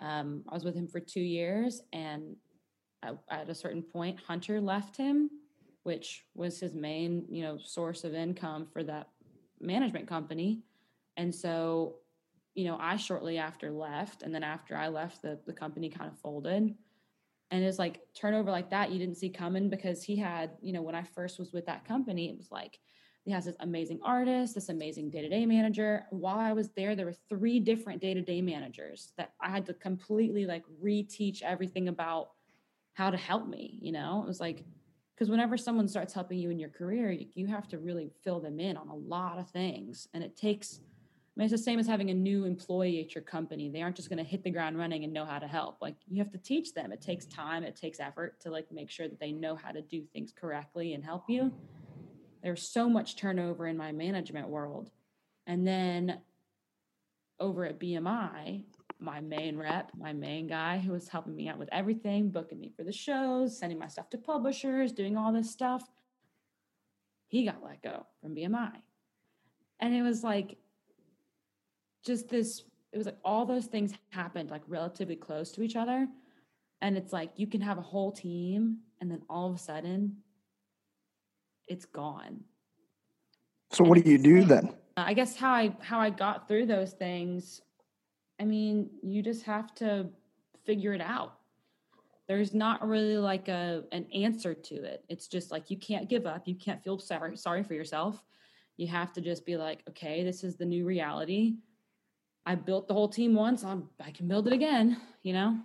um, 0.00 0.42
I 0.48 0.54
was 0.54 0.64
with 0.64 0.74
him 0.74 0.88
for 0.88 1.00
two 1.00 1.20
years. 1.20 1.80
And 1.92 2.36
at 3.02 3.48
a 3.48 3.54
certain 3.54 3.82
point, 3.82 4.20
Hunter 4.26 4.60
left 4.60 4.96
him, 4.96 5.30
which 5.82 6.24
was 6.34 6.60
his 6.60 6.74
main, 6.74 7.24
you 7.28 7.42
know, 7.42 7.58
source 7.58 8.04
of 8.04 8.14
income 8.14 8.66
for 8.72 8.82
that 8.84 9.08
management 9.60 10.06
company. 10.06 10.62
And 11.16 11.34
so, 11.34 11.96
you 12.54 12.64
know, 12.64 12.76
I 12.78 12.96
shortly 12.96 13.38
after 13.38 13.70
left. 13.70 14.22
And 14.22 14.34
then 14.34 14.44
after 14.44 14.76
I 14.76 14.88
left, 14.88 15.22
the, 15.22 15.38
the 15.46 15.52
company 15.52 15.88
kind 15.88 16.10
of 16.10 16.18
folded. 16.18 16.74
And 17.50 17.62
it's 17.62 17.78
like 17.78 18.00
turnover 18.14 18.50
like 18.50 18.70
that 18.70 18.90
you 18.90 18.98
didn't 18.98 19.18
see 19.18 19.28
coming 19.28 19.68
because 19.68 20.02
he 20.02 20.16
had 20.16 20.52
you 20.62 20.72
know 20.72 20.80
when 20.80 20.94
i 20.94 21.02
first 21.02 21.38
was 21.38 21.52
with 21.52 21.66
that 21.66 21.84
company 21.84 22.30
it 22.30 22.36
was 22.38 22.50
like 22.50 22.78
he 23.24 23.30
has 23.30 23.44
this 23.44 23.56
amazing 23.60 24.00
artist 24.02 24.54
this 24.54 24.70
amazing 24.70 25.10
day-to-day 25.10 25.44
manager. 25.44 26.06
While 26.08 26.38
i 26.38 26.54
was 26.54 26.70
there 26.70 26.96
there 26.96 27.04
were 27.04 27.16
three 27.28 27.60
different 27.60 28.00
day-to-day 28.00 28.40
managers 28.40 29.12
that 29.18 29.34
i 29.38 29.50
had 29.50 29.66
to 29.66 29.74
completely 29.74 30.46
like 30.46 30.64
reteach 30.82 31.42
everything 31.42 31.88
about 31.88 32.30
how 32.94 33.10
to 33.10 33.18
help 33.18 33.46
me 33.46 33.78
you 33.82 33.92
know? 33.92 34.22
It 34.24 34.28
was 34.28 34.40
like 34.40 34.64
because 35.14 35.28
whenever 35.28 35.58
someone 35.58 35.88
starts 35.88 36.14
helping 36.14 36.38
you 36.38 36.48
in 36.48 36.58
your 36.58 36.70
career 36.70 37.10
you, 37.12 37.26
you 37.34 37.46
have 37.48 37.68
to 37.68 37.78
really 37.78 38.10
fill 38.24 38.40
them 38.40 38.60
in 38.60 38.78
on 38.78 38.88
a 38.88 38.96
lot 38.96 39.38
of 39.38 39.50
things. 39.50 40.08
And 40.14 40.24
it 40.24 40.38
takes 40.38 40.80
I 41.34 41.40
mean, 41.40 41.46
it's 41.46 41.52
the 41.52 41.58
same 41.58 41.78
as 41.78 41.86
having 41.86 42.10
a 42.10 42.14
new 42.14 42.44
employee 42.44 43.00
at 43.00 43.14
your 43.14 43.22
company. 43.22 43.70
They 43.70 43.80
aren't 43.80 43.96
just 43.96 44.10
going 44.10 44.22
to 44.22 44.30
hit 44.30 44.44
the 44.44 44.50
ground 44.50 44.76
running 44.76 45.04
and 45.04 45.14
know 45.14 45.24
how 45.24 45.38
to 45.38 45.46
help. 45.46 45.78
Like 45.80 45.94
you 46.06 46.22
have 46.22 46.30
to 46.32 46.38
teach 46.38 46.74
them. 46.74 46.92
It 46.92 47.00
takes 47.00 47.24
time. 47.24 47.64
It 47.64 47.74
takes 47.74 48.00
effort 48.00 48.38
to 48.40 48.50
like 48.50 48.70
make 48.70 48.90
sure 48.90 49.08
that 49.08 49.18
they 49.18 49.32
know 49.32 49.56
how 49.56 49.70
to 49.70 49.80
do 49.80 50.02
things 50.12 50.30
correctly 50.38 50.92
and 50.92 51.02
help 51.02 51.24
you. 51.30 51.50
There's 52.42 52.68
so 52.68 52.86
much 52.86 53.16
turnover 53.16 53.66
in 53.66 53.78
my 53.78 53.92
management 53.92 54.48
world. 54.48 54.90
And 55.46 55.66
then 55.66 56.18
over 57.40 57.64
at 57.64 57.80
BMI, 57.80 58.64
my 58.98 59.20
main 59.20 59.56
rep, 59.56 59.90
my 59.96 60.12
main 60.12 60.46
guy 60.46 60.78
who 60.78 60.92
was 60.92 61.08
helping 61.08 61.34
me 61.34 61.48
out 61.48 61.58
with 61.58 61.70
everything, 61.72 62.28
booking 62.28 62.60
me 62.60 62.72
for 62.76 62.84
the 62.84 62.92
shows, 62.92 63.58
sending 63.58 63.78
my 63.78 63.88
stuff 63.88 64.10
to 64.10 64.18
publishers, 64.18 64.92
doing 64.92 65.16
all 65.16 65.32
this 65.32 65.50
stuff, 65.50 65.82
he 67.28 67.46
got 67.46 67.64
let 67.64 67.82
go 67.82 68.06
from 68.20 68.34
BMI. 68.34 68.72
And 69.80 69.94
it 69.94 70.02
was 70.02 70.22
like, 70.22 70.58
just 72.04 72.28
this 72.28 72.62
it 72.92 72.98
was 72.98 73.06
like 73.06 73.18
all 73.24 73.46
those 73.46 73.66
things 73.66 73.92
happened 74.10 74.50
like 74.50 74.62
relatively 74.68 75.16
close 75.16 75.50
to 75.52 75.62
each 75.62 75.76
other. 75.76 76.06
And 76.82 76.96
it's 76.96 77.12
like 77.12 77.30
you 77.36 77.46
can 77.46 77.60
have 77.60 77.78
a 77.78 77.82
whole 77.82 78.12
team 78.12 78.78
and 79.00 79.10
then 79.10 79.22
all 79.30 79.48
of 79.48 79.56
a 79.56 79.58
sudden 79.58 80.16
it's 81.68 81.86
gone. 81.86 82.40
So 83.70 83.84
what 83.84 84.02
do 84.02 84.10
you 84.10 84.18
do 84.18 84.44
then? 84.44 84.74
Uh, 84.96 85.04
i 85.06 85.14
guess 85.14 85.36
how 85.36 85.52
i 85.52 85.74
how 85.80 85.98
i 85.98 86.10
got 86.10 86.46
through 86.46 86.66
those 86.66 86.92
things 86.92 87.62
i 88.38 88.44
mean 88.44 88.90
you 89.02 89.22
just 89.22 89.42
have 89.42 89.74
to 89.74 90.06
figure 90.64 90.92
it 90.92 91.00
out. 91.00 91.38
There's 92.28 92.54
not 92.54 92.86
really 92.86 93.18
like 93.18 93.48
a 93.48 93.84
an 93.92 94.06
answer 94.14 94.54
to 94.54 94.74
it. 94.74 95.04
It's 95.08 95.26
just 95.26 95.50
like 95.50 95.70
you 95.70 95.76
can't 95.76 96.08
give 96.08 96.26
up. 96.26 96.46
You 96.46 96.54
can't 96.54 96.82
feel 96.82 96.98
sorry 96.98 97.36
sorry 97.36 97.62
for 97.62 97.74
yourself. 97.74 98.22
You 98.76 98.86
have 98.88 99.12
to 99.14 99.20
just 99.20 99.44
be 99.44 99.56
like 99.56 99.82
okay 99.88 100.22
this 100.22 100.44
is 100.44 100.56
the 100.56 100.64
new 100.64 100.84
reality 100.84 101.56
I 102.44 102.54
built 102.54 102.88
the 102.88 102.94
whole 102.94 103.08
team 103.08 103.34
once. 103.34 103.64
I'm, 103.64 103.88
I 104.04 104.10
can 104.10 104.28
build 104.28 104.46
it 104.46 104.52
again, 104.52 105.00
you 105.22 105.32
know? 105.32 105.58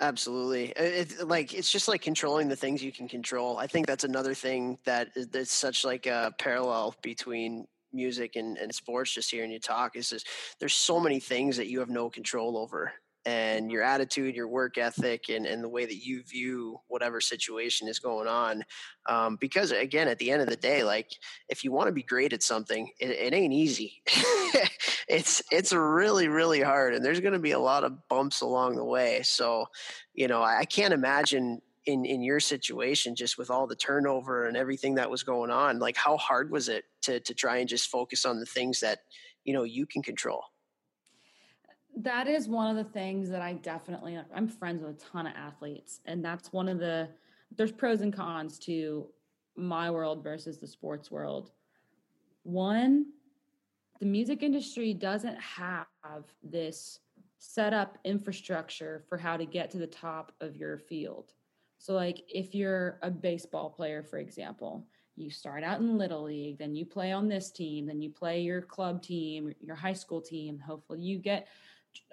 Absolutely. 0.00 0.72
It's 0.76 1.20
like 1.22 1.52
it's 1.52 1.72
just 1.72 1.88
like 1.88 2.00
controlling 2.00 2.48
the 2.48 2.56
things 2.56 2.82
you 2.82 2.92
can 2.92 3.08
control. 3.08 3.58
I 3.58 3.66
think 3.66 3.86
that's 3.86 4.04
another 4.04 4.32
thing 4.32 4.78
that 4.84 5.08
is 5.16 5.26
that's 5.26 5.50
such 5.50 5.84
like 5.84 6.06
a 6.06 6.32
parallel 6.38 6.94
between 7.02 7.66
music 7.92 8.36
and, 8.36 8.56
and 8.58 8.72
sports 8.72 9.12
just 9.12 9.30
hearing 9.30 9.50
you 9.50 9.58
talk 9.58 9.96
is 9.96 10.10
just 10.10 10.28
there's 10.60 10.74
so 10.74 11.00
many 11.00 11.18
things 11.18 11.56
that 11.56 11.68
you 11.68 11.80
have 11.80 11.88
no 11.88 12.08
control 12.08 12.56
over 12.56 12.92
and 13.28 13.70
your 13.70 13.82
attitude, 13.82 14.34
your 14.34 14.48
work 14.48 14.78
ethic, 14.78 15.28
and, 15.28 15.44
and 15.44 15.62
the 15.62 15.68
way 15.68 15.84
that 15.84 16.02
you 16.02 16.22
view 16.22 16.80
whatever 16.88 17.20
situation 17.20 17.86
is 17.86 17.98
going 17.98 18.26
on. 18.26 18.64
Um, 19.06 19.36
because 19.38 19.70
again, 19.70 20.08
at 20.08 20.18
the 20.18 20.30
end 20.30 20.40
of 20.40 20.48
the 20.48 20.56
day, 20.56 20.82
like 20.82 21.12
if 21.50 21.62
you 21.62 21.70
want 21.70 21.88
to 21.88 21.92
be 21.92 22.02
great 22.02 22.32
at 22.32 22.42
something, 22.42 22.90
it, 22.98 23.10
it 23.10 23.34
ain't 23.34 23.52
easy. 23.52 24.02
it's 25.08 25.42
it's 25.52 25.74
really 25.74 26.28
really 26.28 26.62
hard, 26.62 26.94
and 26.94 27.04
there's 27.04 27.20
going 27.20 27.34
to 27.34 27.38
be 27.38 27.52
a 27.52 27.58
lot 27.58 27.84
of 27.84 28.08
bumps 28.08 28.40
along 28.40 28.76
the 28.76 28.84
way. 28.84 29.20
So, 29.24 29.66
you 30.14 30.26
know, 30.26 30.40
I, 30.40 30.60
I 30.60 30.64
can't 30.64 30.94
imagine 30.94 31.60
in 31.84 32.06
in 32.06 32.22
your 32.22 32.40
situation 32.40 33.14
just 33.14 33.36
with 33.36 33.50
all 33.50 33.66
the 33.66 33.76
turnover 33.76 34.46
and 34.46 34.56
everything 34.56 34.94
that 34.94 35.10
was 35.10 35.22
going 35.22 35.50
on 35.50 35.78
like 35.78 35.96
how 35.96 36.18
hard 36.18 36.50
was 36.50 36.68
it 36.68 36.84
to 37.00 37.18
to 37.20 37.32
try 37.32 37.58
and 37.58 37.68
just 37.68 37.88
focus 37.88 38.26
on 38.26 38.38
the 38.38 38.44
things 38.44 38.80
that 38.80 38.98
you 39.44 39.54
know 39.54 39.62
you 39.62 39.86
can 39.86 40.02
control 40.02 40.42
that 41.98 42.28
is 42.28 42.48
one 42.48 42.70
of 42.70 42.76
the 42.76 42.90
things 42.92 43.28
that 43.30 43.42
I 43.42 43.54
definitely 43.54 44.18
I'm 44.34 44.48
friends 44.48 44.82
with 44.82 44.96
a 44.96 45.00
ton 45.00 45.26
of 45.26 45.32
athletes 45.36 46.00
and 46.06 46.24
that's 46.24 46.52
one 46.52 46.68
of 46.68 46.78
the 46.78 47.08
there's 47.56 47.72
pros 47.72 48.02
and 48.02 48.12
cons 48.12 48.58
to 48.60 49.06
my 49.56 49.90
world 49.90 50.22
versus 50.22 50.58
the 50.58 50.66
sports 50.66 51.10
world. 51.10 51.50
One, 52.44 53.06
the 54.00 54.06
music 54.06 54.42
industry 54.42 54.94
doesn't 54.94 55.38
have 55.40 55.86
this 56.42 57.00
set 57.38 57.72
up 57.72 57.98
infrastructure 58.04 59.02
for 59.08 59.18
how 59.18 59.36
to 59.36 59.46
get 59.46 59.70
to 59.72 59.78
the 59.78 59.86
top 59.86 60.32
of 60.40 60.56
your 60.56 60.78
field. 60.78 61.32
So 61.78 61.94
like 61.94 62.22
if 62.28 62.54
you're 62.54 62.98
a 63.02 63.10
baseball 63.10 63.70
player 63.70 64.02
for 64.02 64.18
example, 64.18 64.86
you 65.16 65.30
start 65.30 65.64
out 65.64 65.80
in 65.80 65.98
little 65.98 66.22
league, 66.22 66.58
then 66.58 66.76
you 66.76 66.86
play 66.86 67.10
on 67.10 67.26
this 67.26 67.50
team, 67.50 67.86
then 67.86 68.00
you 68.00 68.10
play 68.10 68.40
your 68.40 68.62
club 68.62 69.02
team, 69.02 69.52
your 69.60 69.74
high 69.74 69.92
school 69.92 70.20
team, 70.20 70.60
hopefully 70.60 71.00
you 71.00 71.18
get 71.18 71.48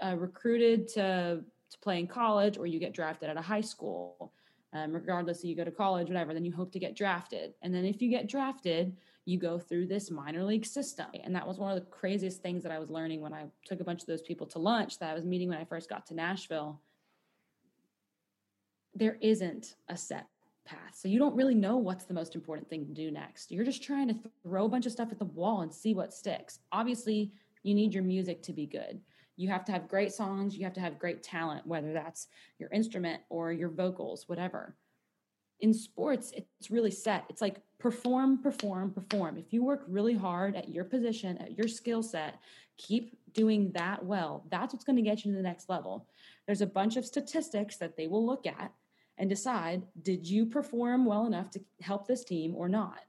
uh, 0.04 0.16
recruited 0.18 0.88
to 0.90 1.44
to 1.72 1.80
play 1.80 2.00
in 2.00 2.08
college 2.08 2.58
or 2.58 2.68
you 2.68 2.80
get 2.80 2.94
drafted 2.94 3.30
at 3.30 3.38
a 3.38 3.42
high 3.42 3.62
school. 3.62 4.34
Um, 4.74 4.92
regardless 4.92 5.40
if 5.40 5.46
you 5.46 5.56
go 5.56 5.64
to 5.64 5.72
college, 5.72 6.10
whatever, 6.10 6.34
then 6.34 6.44
you 6.44 6.52
hope 6.52 6.72
to 6.74 6.80
get 6.80 6.98
drafted. 6.98 7.54
And 7.62 7.74
then 7.74 7.86
if 7.86 8.02
you 8.02 8.10
get 8.10 8.28
drafted, 8.28 8.96
you 9.24 9.40
go 9.40 9.58
through 9.58 9.88
this 9.88 10.12
minor 10.12 10.44
league 10.44 10.66
system. 10.66 11.06
And 11.24 11.34
that 11.34 11.48
was 11.48 11.58
one 11.58 11.72
of 11.72 11.80
the 11.80 11.90
craziest 11.90 12.42
things 12.42 12.62
that 12.64 12.74
I 12.74 12.80
was 12.80 12.90
learning 12.90 13.22
when 13.22 13.34
I 13.34 13.46
took 13.66 13.80
a 13.80 13.86
bunch 13.86 14.02
of 14.02 14.08
those 14.08 14.22
people 14.22 14.46
to 14.48 14.60
lunch 14.60 15.00
that 15.00 15.10
I 15.10 15.14
was 15.14 15.24
meeting 15.24 15.48
when 15.48 15.58
I 15.58 15.64
first 15.64 15.90
got 15.90 16.06
to 16.08 16.14
Nashville. 16.14 16.82
There 18.94 19.18
isn't 19.22 19.76
a 19.88 19.96
set 19.96 20.28
path. 20.66 20.94
So 20.94 21.08
you 21.08 21.20
don't 21.20 21.36
really 21.36 21.56
know 21.56 21.78
what's 21.78 22.06
the 22.06 22.14
most 22.14 22.36
important 22.36 22.70
thing 22.70 22.86
to 22.86 22.92
do 22.92 23.12
next. 23.12 23.52
You're 23.52 23.64
just 23.64 23.84
trying 23.84 24.10
to 24.10 24.16
throw 24.44 24.66
a 24.66 24.70
bunch 24.70 24.86
of 24.86 24.92
stuff 24.92 25.12
at 25.12 25.20
the 25.20 25.26
wall 25.26 25.62
and 25.62 25.74
see 25.74 25.94
what 25.94 26.14
sticks. 26.14 26.60
Obviously, 26.72 27.32
you 27.64 27.74
need 27.74 27.94
your 27.94 28.04
music 28.04 28.44
to 28.44 28.54
be 28.54 28.66
good. 28.66 29.00
You 29.38 29.50
have 29.50 29.66
to 29.66 29.72
have 29.72 29.88
great 29.88 30.14
songs, 30.14 30.56
you 30.56 30.64
have 30.64 30.74
to 30.74 30.80
have 30.80 31.00
great 31.00 31.24
talent, 31.24 31.68
whether 31.68 31.94
that's 31.94 32.28
your 32.60 32.70
instrument 32.70 33.22
or 33.30 33.52
your 33.52 33.70
vocals, 33.70 34.28
whatever. 34.28 34.76
In 35.60 35.74
sports, 35.74 36.34
it's 36.36 36.70
really 36.70 36.92
set. 36.92 37.26
It's 37.30 37.42
like 37.42 37.62
perform, 37.80 38.42
perform, 38.42 38.92
perform. 38.92 39.38
If 39.38 39.54
you 39.54 39.64
work 39.64 39.84
really 39.88 40.16
hard 40.16 40.56
at 40.56 40.70
your 40.70 40.84
position, 40.84 41.38
at 41.38 41.58
your 41.58 41.68
skill 41.68 42.04
set, 42.04 42.40
keep 42.78 43.18
doing 43.34 43.72
that 43.74 44.04
well. 44.06 44.46
That's 44.50 44.74
what's 44.74 44.86
going 44.86 44.98
to 44.98 45.02
get 45.02 45.24
you 45.24 45.32
to 45.32 45.38
the 45.38 45.44
next 45.44 45.70
level. 45.70 46.08
There's 46.46 46.62
a 46.62 46.68
bunch 46.68 46.98
of 46.98 47.06
statistics 47.06 47.78
that 47.78 47.96
they 47.96 48.08
will 48.08 48.26
look 48.26 48.46
at 48.46 48.74
and 49.18 49.30
decide 49.30 49.84
did 50.02 50.28
you 50.28 50.46
perform 50.46 51.06
well 51.06 51.26
enough 51.26 51.50
to 51.52 51.62
help 51.82 52.08
this 52.08 52.24
team 52.24 52.54
or 52.56 52.68
not? 52.68 53.00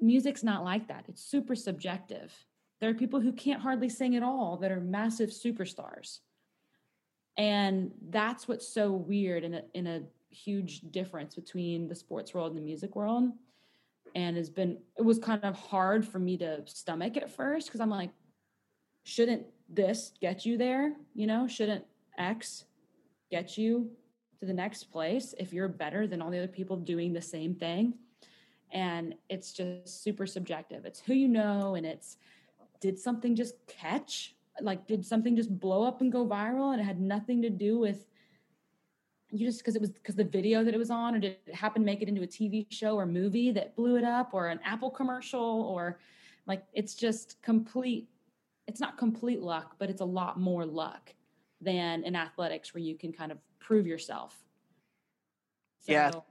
Music's 0.00 0.42
not 0.42 0.64
like 0.64 0.88
that. 0.88 1.04
It's 1.08 1.24
super 1.24 1.54
subjective. 1.54 2.32
There 2.80 2.90
are 2.90 2.94
people 2.94 3.20
who 3.20 3.32
can't 3.32 3.60
hardly 3.60 3.88
sing 3.88 4.16
at 4.16 4.22
all 4.22 4.56
that 4.58 4.72
are 4.72 4.80
massive 4.80 5.30
superstars. 5.30 6.20
And 7.36 7.90
that's 8.10 8.46
what's 8.46 8.68
so 8.68 8.92
weird 8.92 9.44
in 9.44 9.54
a, 9.54 9.62
in 9.74 9.86
a 9.86 10.02
huge 10.30 10.80
difference 10.90 11.34
between 11.34 11.88
the 11.88 11.94
sports 11.94 12.34
world 12.34 12.50
and 12.50 12.58
the 12.58 12.64
music 12.64 12.94
world. 12.94 13.30
And 14.14 14.36
has 14.36 14.48
been, 14.48 14.78
it 14.96 15.02
was 15.02 15.18
kind 15.18 15.42
of 15.42 15.56
hard 15.56 16.06
for 16.06 16.18
me 16.18 16.36
to 16.38 16.62
stomach 16.66 17.16
at 17.16 17.30
first 17.30 17.66
because 17.66 17.80
I'm 17.80 17.90
like, 17.90 18.10
shouldn't 19.02 19.46
this 19.68 20.12
get 20.20 20.46
you 20.46 20.56
there? 20.56 20.94
You 21.14 21.26
know, 21.26 21.48
shouldn't 21.48 21.84
X 22.18 22.64
get 23.30 23.58
you 23.58 23.90
to 24.38 24.46
the 24.46 24.52
next 24.52 24.84
place 24.84 25.34
if 25.38 25.52
you're 25.52 25.68
better 25.68 26.06
than 26.06 26.22
all 26.22 26.30
the 26.30 26.38
other 26.38 26.46
people 26.46 26.76
doing 26.76 27.12
the 27.12 27.22
same 27.22 27.54
thing? 27.54 27.94
And 28.70 29.14
it's 29.28 29.52
just 29.52 30.02
super 30.02 30.26
subjective. 30.26 30.84
It's 30.84 31.00
who 31.00 31.14
you 31.14 31.28
know, 31.28 31.74
and 31.74 31.86
it's 31.86 32.18
did 32.84 32.98
something 32.98 33.34
just 33.34 33.54
catch? 33.66 34.34
Like, 34.60 34.86
did 34.86 35.06
something 35.06 35.34
just 35.34 35.58
blow 35.58 35.84
up 35.84 36.02
and 36.02 36.12
go 36.12 36.26
viral? 36.26 36.72
And 36.72 36.82
it 36.82 36.84
had 36.84 37.00
nothing 37.00 37.40
to 37.40 37.48
do 37.48 37.78
with 37.78 38.04
you 39.30 39.46
just 39.46 39.60
because 39.60 39.74
it 39.74 39.80
was 39.80 39.88
because 39.88 40.16
the 40.16 40.24
video 40.24 40.62
that 40.62 40.74
it 40.74 40.76
was 40.76 40.90
on, 40.90 41.14
or 41.14 41.18
did 41.18 41.38
it 41.46 41.54
happen 41.54 41.80
to 41.80 41.86
make 41.86 42.02
it 42.02 42.08
into 42.08 42.20
a 42.20 42.26
TV 42.26 42.66
show 42.68 42.94
or 42.96 43.06
movie 43.06 43.50
that 43.52 43.74
blew 43.74 43.96
it 43.96 44.04
up, 44.04 44.34
or 44.34 44.48
an 44.48 44.60
Apple 44.62 44.90
commercial, 44.90 45.40
or 45.40 45.98
like 46.46 46.62
it's 46.74 46.94
just 46.94 47.40
complete. 47.40 48.06
It's 48.68 48.80
not 48.80 48.98
complete 48.98 49.40
luck, 49.40 49.76
but 49.78 49.88
it's 49.88 50.02
a 50.02 50.10
lot 50.20 50.38
more 50.38 50.66
luck 50.66 51.14
than 51.62 52.04
in 52.04 52.14
athletics 52.14 52.74
where 52.74 52.82
you 52.82 52.96
can 52.96 53.14
kind 53.14 53.32
of 53.32 53.38
prove 53.60 53.86
yourself. 53.86 54.44
So 55.80 55.92
yeah, 55.92 56.10
that, 56.10 56.24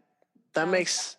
that 0.54 0.68
makes 0.68 1.18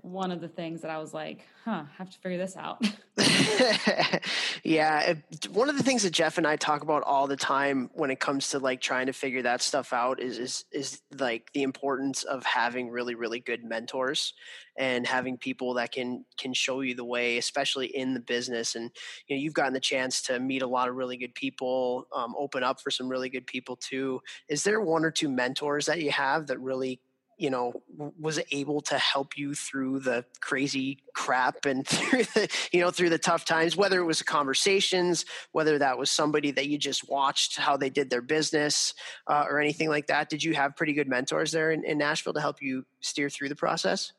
one 0.00 0.30
of 0.30 0.40
the 0.40 0.48
things 0.48 0.82
that 0.82 0.92
I 0.92 0.98
was 0.98 1.12
like, 1.12 1.44
huh, 1.64 1.82
I 1.92 1.98
have 1.98 2.10
to 2.10 2.18
figure 2.18 2.38
this 2.38 2.56
out. 2.56 2.86
yeah. 4.64 5.14
One 5.50 5.68
of 5.68 5.76
the 5.76 5.82
things 5.82 6.02
that 6.02 6.12
Jeff 6.12 6.38
and 6.38 6.46
I 6.46 6.56
talk 6.56 6.82
about 6.82 7.02
all 7.02 7.26
the 7.26 7.36
time 7.36 7.90
when 7.94 8.10
it 8.10 8.20
comes 8.20 8.50
to 8.50 8.58
like 8.58 8.80
trying 8.80 9.06
to 9.06 9.12
figure 9.12 9.42
that 9.42 9.62
stuff 9.62 9.92
out 9.92 10.20
is, 10.20 10.38
is, 10.38 10.64
is 10.72 11.02
like 11.18 11.52
the 11.52 11.62
importance 11.62 12.24
of 12.24 12.44
having 12.44 12.90
really, 12.90 13.14
really 13.14 13.40
good 13.40 13.64
mentors 13.64 14.34
and 14.78 15.06
having 15.06 15.38
people 15.38 15.74
that 15.74 15.92
can, 15.92 16.24
can 16.38 16.52
show 16.52 16.80
you 16.80 16.94
the 16.94 17.04
way, 17.04 17.38
especially 17.38 17.86
in 17.86 18.14
the 18.14 18.20
business. 18.20 18.74
And, 18.74 18.90
you 19.26 19.36
know, 19.36 19.40
you've 19.40 19.54
gotten 19.54 19.72
the 19.72 19.80
chance 19.80 20.22
to 20.22 20.38
meet 20.38 20.62
a 20.62 20.66
lot 20.66 20.88
of 20.88 20.96
really 20.96 21.16
good 21.16 21.34
people, 21.34 22.06
um, 22.14 22.34
open 22.38 22.62
up 22.62 22.80
for 22.80 22.90
some 22.90 23.08
really 23.08 23.28
good 23.28 23.46
people 23.46 23.76
too. 23.76 24.20
Is 24.48 24.64
there 24.64 24.80
one 24.80 25.04
or 25.04 25.10
two 25.10 25.28
mentors 25.28 25.86
that 25.86 26.02
you 26.02 26.10
have 26.10 26.48
that 26.48 26.60
really 26.60 27.00
you 27.36 27.50
know 27.50 27.72
was 28.18 28.40
able 28.50 28.80
to 28.80 28.96
help 28.98 29.36
you 29.36 29.54
through 29.54 30.00
the 30.00 30.24
crazy 30.40 30.98
crap 31.14 31.66
and 31.66 31.86
through 31.88 32.24
the 32.24 32.48
you 32.72 32.80
know 32.80 32.90
through 32.90 33.10
the 33.10 33.18
tough 33.18 33.44
times 33.44 33.76
whether 33.76 34.00
it 34.00 34.04
was 34.04 34.22
conversations 34.22 35.24
whether 35.52 35.78
that 35.78 35.98
was 35.98 36.10
somebody 36.10 36.50
that 36.50 36.68
you 36.68 36.78
just 36.78 37.08
watched 37.08 37.58
how 37.58 37.76
they 37.76 37.90
did 37.90 38.08
their 38.10 38.22
business 38.22 38.94
uh, 39.26 39.44
or 39.48 39.60
anything 39.60 39.88
like 39.88 40.06
that? 40.06 40.28
Did 40.28 40.42
you 40.42 40.54
have 40.54 40.76
pretty 40.76 40.92
good 40.92 41.08
mentors 41.08 41.52
there 41.52 41.70
in, 41.70 41.84
in 41.84 41.98
nashville 41.98 42.34
to 42.34 42.40
help 42.40 42.62
you 42.62 42.84
steer 43.00 43.28
through 43.28 43.48
the 43.48 43.56
process? 43.56 44.12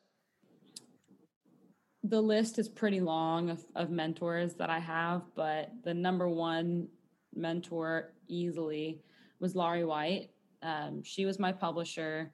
The 2.03 2.21
list 2.21 2.57
is 2.59 2.69
pretty 2.69 3.01
long 3.01 3.49
of, 3.49 3.65
of 3.75 3.89
mentors 3.89 4.53
that 4.55 4.69
i 4.69 4.79
have 4.79 5.23
but 5.35 5.71
the 5.83 5.93
number 5.93 6.29
one 6.29 6.87
mentor 7.35 8.13
easily 8.27 9.01
was 9.39 9.55
lari 9.55 9.85
white. 9.85 10.29
Um, 10.63 11.03
she 11.03 11.25
was 11.25 11.37
my 11.37 11.51
publisher 11.51 12.33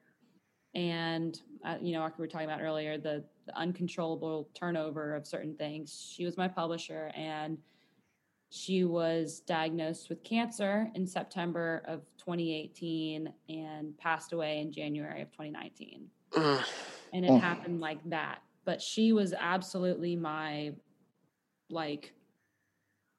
and 0.74 1.40
uh, 1.64 1.76
you 1.80 1.92
know 1.92 2.00
like 2.00 2.18
we 2.18 2.22
were 2.22 2.28
talking 2.28 2.48
about 2.48 2.60
earlier 2.60 2.98
the, 2.98 3.24
the, 3.46 3.56
uncontrollable 3.56 4.48
turnover 4.54 5.14
of 5.14 5.26
certain 5.26 5.54
things. 5.56 6.12
She 6.14 6.24
was 6.24 6.36
my 6.36 6.48
publisher 6.48 7.10
and 7.14 7.58
she 8.50 8.84
was 8.84 9.40
diagnosed 9.40 10.08
with 10.08 10.22
cancer 10.22 10.88
in 10.94 11.04
september 11.04 11.82
of 11.86 12.02
2018 12.18 13.32
and 13.48 13.98
passed 13.98 14.32
away 14.32 14.60
in 14.60 14.70
january 14.70 15.22
of 15.22 15.30
2019 15.32 16.08
and 17.14 17.24
it 17.24 17.30
oh. 17.30 17.38
happened 17.38 17.80
like 17.80 17.98
that. 18.10 18.42
But 18.64 18.82
she 18.82 19.12
was 19.12 19.32
absolutely 19.38 20.16
my 20.16 20.72
like 21.70 22.12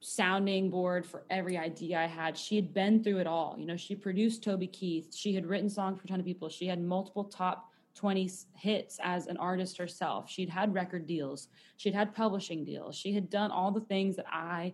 sounding 0.05 0.69
board 0.69 1.05
for 1.05 1.23
every 1.29 1.57
idea 1.57 1.99
I 1.99 2.05
had. 2.05 2.37
She 2.37 2.55
had 2.55 2.73
been 2.73 3.03
through 3.03 3.19
it 3.19 3.27
all. 3.27 3.55
You 3.57 3.65
know, 3.65 3.75
she 3.75 3.95
produced 3.95 4.43
Toby 4.43 4.67
Keith. 4.67 5.15
She 5.15 5.33
had 5.33 5.45
written 5.45 5.69
songs 5.69 5.99
for 5.99 6.05
a 6.05 6.07
ton 6.07 6.19
of 6.19 6.25
people. 6.25 6.47
She 6.47 6.67
had 6.67 6.81
multiple 6.81 7.23
top 7.23 7.71
20 7.95 8.29
hits 8.53 8.99
as 9.01 9.27
an 9.27 9.37
artist 9.37 9.77
herself. 9.77 10.29
She'd 10.29 10.49
had 10.49 10.73
record 10.73 11.07
deals. 11.07 11.47
She'd 11.77 11.95
had 11.95 12.13
publishing 12.13 12.63
deals. 12.63 12.95
She 12.95 13.13
had 13.13 13.29
done 13.29 13.51
all 13.51 13.71
the 13.71 13.81
things 13.81 14.15
that 14.17 14.27
I 14.31 14.73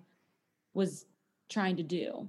was 0.73 1.05
trying 1.49 1.77
to 1.77 1.83
do. 1.83 2.27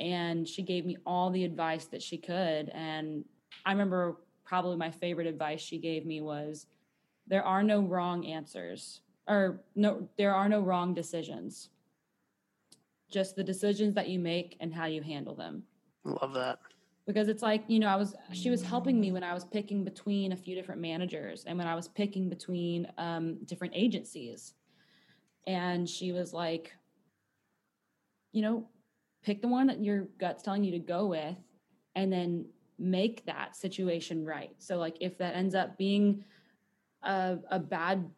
And 0.00 0.48
she 0.48 0.62
gave 0.62 0.86
me 0.86 0.96
all 1.04 1.30
the 1.30 1.44
advice 1.44 1.86
that 1.86 2.02
she 2.02 2.16
could. 2.16 2.70
And 2.70 3.24
I 3.66 3.72
remember 3.72 4.16
probably 4.44 4.76
my 4.76 4.90
favorite 4.90 5.26
advice 5.26 5.60
she 5.60 5.78
gave 5.78 6.06
me 6.06 6.20
was 6.20 6.66
there 7.26 7.44
are 7.44 7.62
no 7.62 7.80
wrong 7.80 8.26
answers 8.26 9.02
or 9.28 9.60
no 9.76 10.08
there 10.18 10.34
are 10.34 10.48
no 10.48 10.60
wrong 10.60 10.92
decisions 10.92 11.68
just 13.12 13.36
the 13.36 13.44
decisions 13.44 13.94
that 13.94 14.08
you 14.08 14.18
make 14.18 14.56
and 14.60 14.74
how 14.74 14.86
you 14.86 15.02
handle 15.02 15.34
them. 15.34 15.62
Love 16.04 16.34
that. 16.34 16.58
Because 17.06 17.28
it's 17.28 17.42
like, 17.42 17.64
you 17.66 17.78
know, 17.80 17.88
I 17.88 17.96
was, 17.96 18.14
she 18.32 18.48
was 18.48 18.62
helping 18.62 19.00
me 19.00 19.12
when 19.12 19.24
I 19.24 19.34
was 19.34 19.44
picking 19.44 19.84
between 19.84 20.32
a 20.32 20.36
few 20.36 20.54
different 20.54 20.80
managers 20.80 21.44
and 21.44 21.58
when 21.58 21.66
I 21.66 21.74
was 21.74 21.88
picking 21.88 22.28
between 22.28 22.86
um, 22.96 23.38
different 23.44 23.74
agencies. 23.76 24.54
And 25.46 25.88
she 25.88 26.12
was 26.12 26.32
like, 26.32 26.72
you 28.30 28.40
know, 28.40 28.68
pick 29.22 29.42
the 29.42 29.48
one 29.48 29.66
that 29.66 29.82
your 29.82 30.02
gut's 30.18 30.42
telling 30.42 30.64
you 30.64 30.72
to 30.72 30.78
go 30.78 31.06
with 31.06 31.36
and 31.96 32.12
then 32.12 32.46
make 32.78 33.26
that 33.26 33.56
situation 33.56 34.24
right. 34.24 34.54
So, 34.58 34.78
like, 34.78 34.96
if 35.00 35.18
that 35.18 35.34
ends 35.34 35.54
up 35.54 35.76
being 35.76 36.24
a, 37.02 37.38
a 37.50 37.58
bad 37.58 38.08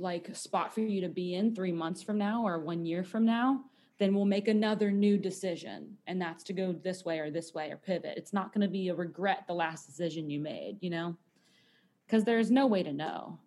like 0.00 0.34
spot 0.34 0.74
for 0.74 0.80
you 0.80 1.00
to 1.02 1.08
be 1.08 1.34
in 1.34 1.54
three 1.54 1.72
months 1.72 2.02
from 2.02 2.18
now 2.18 2.46
or 2.46 2.58
one 2.58 2.84
year 2.84 3.04
from 3.04 3.24
now, 3.24 3.60
then 3.98 4.14
we'll 4.14 4.24
make 4.24 4.48
another 4.48 4.90
new 4.90 5.18
decision. 5.18 5.96
And 6.06 6.20
that's 6.20 6.42
to 6.44 6.52
go 6.52 6.72
this 6.72 7.04
way 7.04 7.18
or 7.18 7.30
this 7.30 7.52
way 7.52 7.70
or 7.70 7.76
pivot. 7.76 8.14
It's 8.16 8.32
not 8.32 8.52
going 8.52 8.62
to 8.62 8.68
be 8.68 8.88
a 8.88 8.94
regret 8.94 9.44
the 9.46 9.54
last 9.54 9.86
decision 9.86 10.30
you 10.30 10.40
made, 10.40 10.78
you 10.80 10.90
know? 10.90 11.16
Because 12.06 12.24
there's 12.24 12.50
no 12.50 12.66
way 12.66 12.82
to 12.82 12.92
know. 12.92 13.38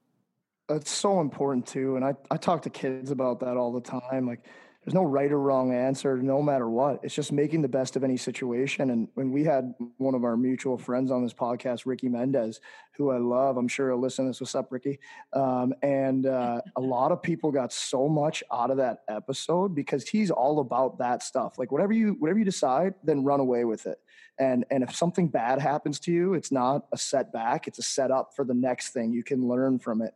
it's 0.70 0.92
so 0.92 1.20
important 1.22 1.66
too. 1.66 1.96
And 1.96 2.06
I, 2.06 2.16
I 2.30 2.38
talk 2.38 2.62
to 2.64 2.70
kids 2.70 3.12
about 3.12 3.40
that 3.42 3.58
all 3.58 3.74
the 3.74 3.82
time. 3.82 4.28
Like, 4.28 4.46
there's 4.84 4.94
no 4.94 5.04
right 5.04 5.32
or 5.32 5.40
wrong 5.40 5.74
answer 5.74 6.18
no 6.18 6.42
matter 6.42 6.70
what. 6.70 7.00
It's 7.04 7.16
just 7.16 7.32
making 7.32 7.62
the 7.62 7.70
best 7.70 7.96
of 7.96 8.04
any 8.04 8.18
situation. 8.18 8.90
And 8.90 9.08
when 9.14 9.32
we 9.32 9.44
had 9.44 9.74
one 9.98 10.14
of 10.14 10.26
our 10.26 10.36
mutual 10.36 10.78
friends 10.78 11.10
on 11.10 11.24
this 11.24 11.34
podcast 11.34 11.86
ricky 11.86 12.10
mendez 12.10 12.60
who 12.96 13.10
i 13.10 13.18
love 13.18 13.58
i'm 13.58 13.68
sure 13.68 13.90
he'll 13.90 14.00
listen 14.00 14.26
to 14.26 14.30
this. 14.30 14.42
What's 14.42 14.56
up 14.56 14.72
ricky? 14.72 15.00
Um, 15.32 15.74
and 15.82 16.26
uh, 16.26 16.62
a 16.76 16.82
lot 16.82 17.12
of 17.12 17.22
people 17.22 17.52
got 17.52 17.72
so 17.72 18.10
much 18.10 18.44
out 18.52 18.72
of 18.72 18.78
that 18.78 19.00
episode 19.08 19.74
because 19.74 20.08
he's 20.08 20.32
all 20.32 20.60
about 20.60 20.98
that 21.00 21.24
stuff. 21.24 21.58
Like 21.58 21.72
whatever 21.72 21.94
you 21.94 22.16
whatever 22.20 22.40
you 22.40 22.46
decide 22.46 22.94
then 23.04 23.24
run 23.24 23.40
away 23.40 23.64
with 23.64 23.86
it. 23.86 24.00
And 24.38 24.66
and 24.70 24.84
if 24.84 24.96
something 24.96 25.30
bad 25.30 25.60
happens 25.60 26.00
to 26.02 26.12
you 26.12 26.34
it's 26.34 26.52
not 26.52 26.88
a 26.92 26.98
setback. 26.98 27.68
It's 27.68 27.80
a 27.80 27.84
setup 27.84 28.36
for 28.36 28.44
the 28.44 28.54
next 28.54 28.90
thing. 28.90 29.14
You 29.14 29.24
can 29.24 29.48
learn 29.48 29.80
from 29.80 30.02
it 30.02 30.14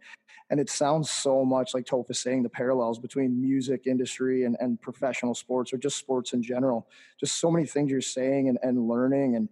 and 0.49 0.59
it 0.59 0.69
sounds 0.69 1.09
so 1.09 1.43
much 1.43 1.73
like 1.73 1.85
Toph 1.85 2.09
is 2.09 2.19
saying 2.19 2.43
the 2.43 2.49
parallels 2.49 2.99
between 2.99 3.41
music 3.41 3.85
industry 3.85 4.45
and, 4.45 4.55
and 4.59 4.81
professional 4.81 5.33
sports 5.33 5.73
or 5.73 5.77
just 5.77 5.97
sports 5.97 6.33
in 6.33 6.41
general. 6.41 6.87
Just 7.19 7.39
so 7.39 7.51
many 7.51 7.65
things 7.65 7.91
you're 7.91 8.01
saying 8.01 8.47
and, 8.47 8.57
and 8.61 8.87
learning. 8.87 9.35
And 9.35 9.49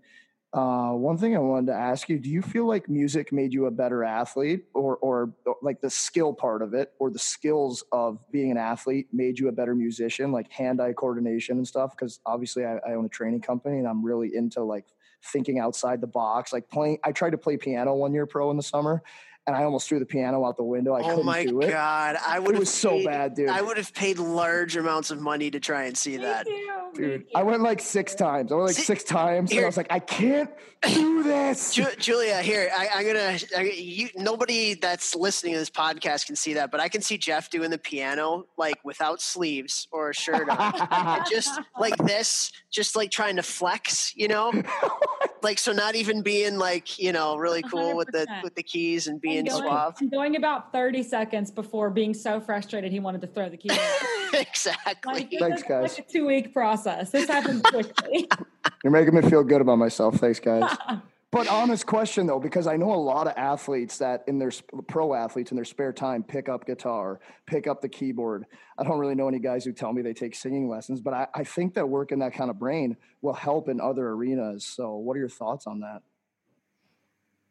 uh, 0.53 0.91
one 0.91 1.17
thing 1.17 1.35
I 1.35 1.39
wanted 1.39 1.67
to 1.67 1.77
ask 1.77 2.07
you: 2.07 2.17
Do 2.17 2.29
you 2.29 2.41
feel 2.41 2.65
like 2.65 2.87
music 2.87 3.33
made 3.33 3.53
you 3.53 3.65
a 3.65 3.71
better 3.71 4.05
athlete, 4.05 4.63
or, 4.73 4.95
or 4.97 5.33
like 5.61 5.81
the 5.81 5.89
skill 5.89 6.31
part 6.33 6.61
of 6.61 6.73
it, 6.73 6.93
or 6.97 7.09
the 7.09 7.19
skills 7.19 7.83
of 7.91 8.19
being 8.31 8.51
an 8.51 8.57
athlete 8.57 9.07
made 9.11 9.37
you 9.37 9.49
a 9.49 9.51
better 9.51 9.75
musician, 9.75 10.31
like 10.31 10.49
hand-eye 10.49 10.93
coordination 10.93 11.57
and 11.57 11.67
stuff? 11.67 11.91
Because 11.91 12.21
obviously, 12.25 12.63
I, 12.63 12.77
I 12.87 12.93
own 12.93 13.05
a 13.05 13.09
training 13.09 13.41
company, 13.41 13.79
and 13.79 13.87
I'm 13.87 14.01
really 14.01 14.33
into 14.33 14.63
like 14.63 14.85
thinking 15.25 15.59
outside 15.59 15.99
the 15.99 16.07
box, 16.07 16.53
like 16.53 16.69
playing. 16.69 16.99
I 17.03 17.11
tried 17.11 17.31
to 17.31 17.37
play 17.37 17.57
piano 17.57 17.93
one 17.93 18.13
year 18.13 18.25
pro 18.25 18.49
in 18.49 18.55
the 18.55 18.63
summer, 18.63 19.03
and 19.47 19.55
I 19.55 19.63
almost 19.63 19.87
threw 19.87 19.99
the 19.99 20.05
piano 20.05 20.43
out 20.45 20.57
the 20.57 20.63
window. 20.63 20.93
I 20.93 21.01
oh 21.01 21.09
couldn't 21.09 21.25
my 21.25 21.45
do 21.45 21.61
it. 21.61 21.69
god! 21.69 22.17
I 22.25 22.39
would. 22.39 22.55
It 22.55 22.59
was 22.59 22.69
paid, 22.71 22.77
so 22.77 23.03
bad, 23.03 23.35
dude. 23.35 23.49
I 23.49 23.61
would 23.61 23.77
have 23.77 23.93
paid 23.93 24.17
large 24.17 24.75
amounts 24.75 25.11
of 25.11 25.21
money 25.21 25.51
to 25.51 25.59
try 25.59 25.83
and 25.83 25.97
see 25.97 26.17
that. 26.17 26.47
Dude, 26.95 27.25
I 27.35 27.43
went 27.43 27.61
like 27.61 27.79
six 27.79 28.15
times. 28.15 28.51
I 28.51 28.55
went 28.55 28.67
like 28.67 28.75
See, 28.75 28.83
six 28.83 29.03
times, 29.03 29.51
and 29.51 29.59
I 29.61 29.65
was 29.65 29.77
like, 29.77 29.87
I 29.91 29.99
can't 29.99 30.49
do 30.87 31.23
this. 31.23 31.73
Ju- 31.73 31.85
Julia, 31.99 32.41
here 32.41 32.71
I, 32.75 32.89
I'm 32.95 33.05
gonna. 33.05 33.39
I, 33.55 33.61
you, 33.75 34.09
nobody 34.15 34.73
that's 34.73 35.13
listening 35.15 35.53
to 35.53 35.59
this 35.59 35.69
podcast 35.69 36.25
can 36.25 36.35
see 36.35 36.53
that, 36.55 36.71
but 36.71 36.79
I 36.79 36.89
can 36.89 37.01
see 37.01 37.17
Jeff 37.17 37.49
doing 37.49 37.69
the 37.69 37.77
piano 37.77 38.45
like 38.57 38.83
without 38.83 39.21
sleeves 39.21 39.87
or 39.91 40.09
a 40.09 40.13
shirt 40.13 40.49
on, 40.49 41.23
just 41.29 41.59
like 41.79 41.97
this, 41.97 42.51
just 42.71 42.95
like 42.95 43.11
trying 43.11 43.35
to 43.35 43.43
flex, 43.43 44.13
you 44.15 44.27
know. 44.27 44.51
like 45.45 45.57
so 45.59 45.71
not 45.71 45.95
even 45.95 46.21
being 46.21 46.57
like 46.57 46.99
you 46.99 47.13
know 47.13 47.37
really 47.37 47.61
cool 47.61 47.95
with 47.95 48.09
the 48.11 48.25
100%. 48.29 48.43
with 48.43 48.55
the 48.55 48.63
keys 48.63 49.07
and 49.07 49.21
being 49.21 49.39
And 49.39 49.47
going, 49.49 49.63
suave. 49.63 49.95
and 50.01 50.11
going 50.11 50.35
about 50.35 50.73
30 50.73 51.03
seconds 51.03 51.51
before 51.51 51.89
being 51.89 52.13
so 52.13 52.41
frustrated 52.41 52.91
he 52.91 52.99
wanted 52.99 53.21
to 53.21 53.27
throw 53.27 53.47
the 53.49 53.55
keys 53.57 53.71
away. 54.33 54.41
exactly. 54.41 55.13
Like, 55.13 55.31
Thanks, 55.39 55.61
is 55.61 55.67
guys. 55.67 55.97
Like 55.97 56.07
a 56.07 56.11
two 56.11 56.25
week 56.25 56.51
process. 56.53 57.11
This 57.11 57.27
happens 57.29 57.61
quickly. 57.61 58.27
You're 58.83 58.91
making 58.91 59.15
me 59.15 59.21
feel 59.21 59.43
good 59.43 59.61
about 59.61 59.77
myself. 59.77 60.15
Thanks, 60.17 60.39
guys. 60.39 60.75
But 61.35 61.49
honest 61.49 61.85
question 61.85 62.27
though, 62.27 62.39
because 62.39 62.65
I 62.65 62.77
know 62.77 62.93
a 62.93 62.95
lot 62.95 63.27
of 63.27 63.33
athletes 63.35 63.97
that 63.97 64.23
in 64.25 64.39
their 64.39 64.53
pro 64.87 65.13
athletes 65.13 65.51
in 65.51 65.57
their 65.57 65.65
spare 65.65 65.91
time 65.91 66.23
pick 66.23 66.47
up 66.47 66.65
guitar, 66.65 67.19
pick 67.45 67.67
up 67.67 67.81
the 67.81 67.89
keyboard. 67.89 68.45
I 68.77 68.85
don't 68.85 68.97
really 68.97 69.15
know 69.15 69.27
any 69.27 69.39
guys 69.39 69.65
who 69.65 69.73
tell 69.73 69.91
me 69.91 70.01
they 70.01 70.13
take 70.13 70.33
singing 70.33 70.69
lessons, 70.69 71.01
but 71.01 71.13
I, 71.13 71.27
I 71.35 71.43
think 71.43 71.73
that 71.73 71.89
working 71.89 72.19
that 72.19 72.33
kind 72.33 72.49
of 72.49 72.57
brain 72.57 72.95
will 73.21 73.33
help 73.33 73.67
in 73.67 73.81
other 73.81 74.11
arenas. 74.11 74.65
So, 74.65 74.95
what 74.95 75.17
are 75.17 75.19
your 75.19 75.27
thoughts 75.27 75.67
on 75.67 75.81
that? 75.81 76.03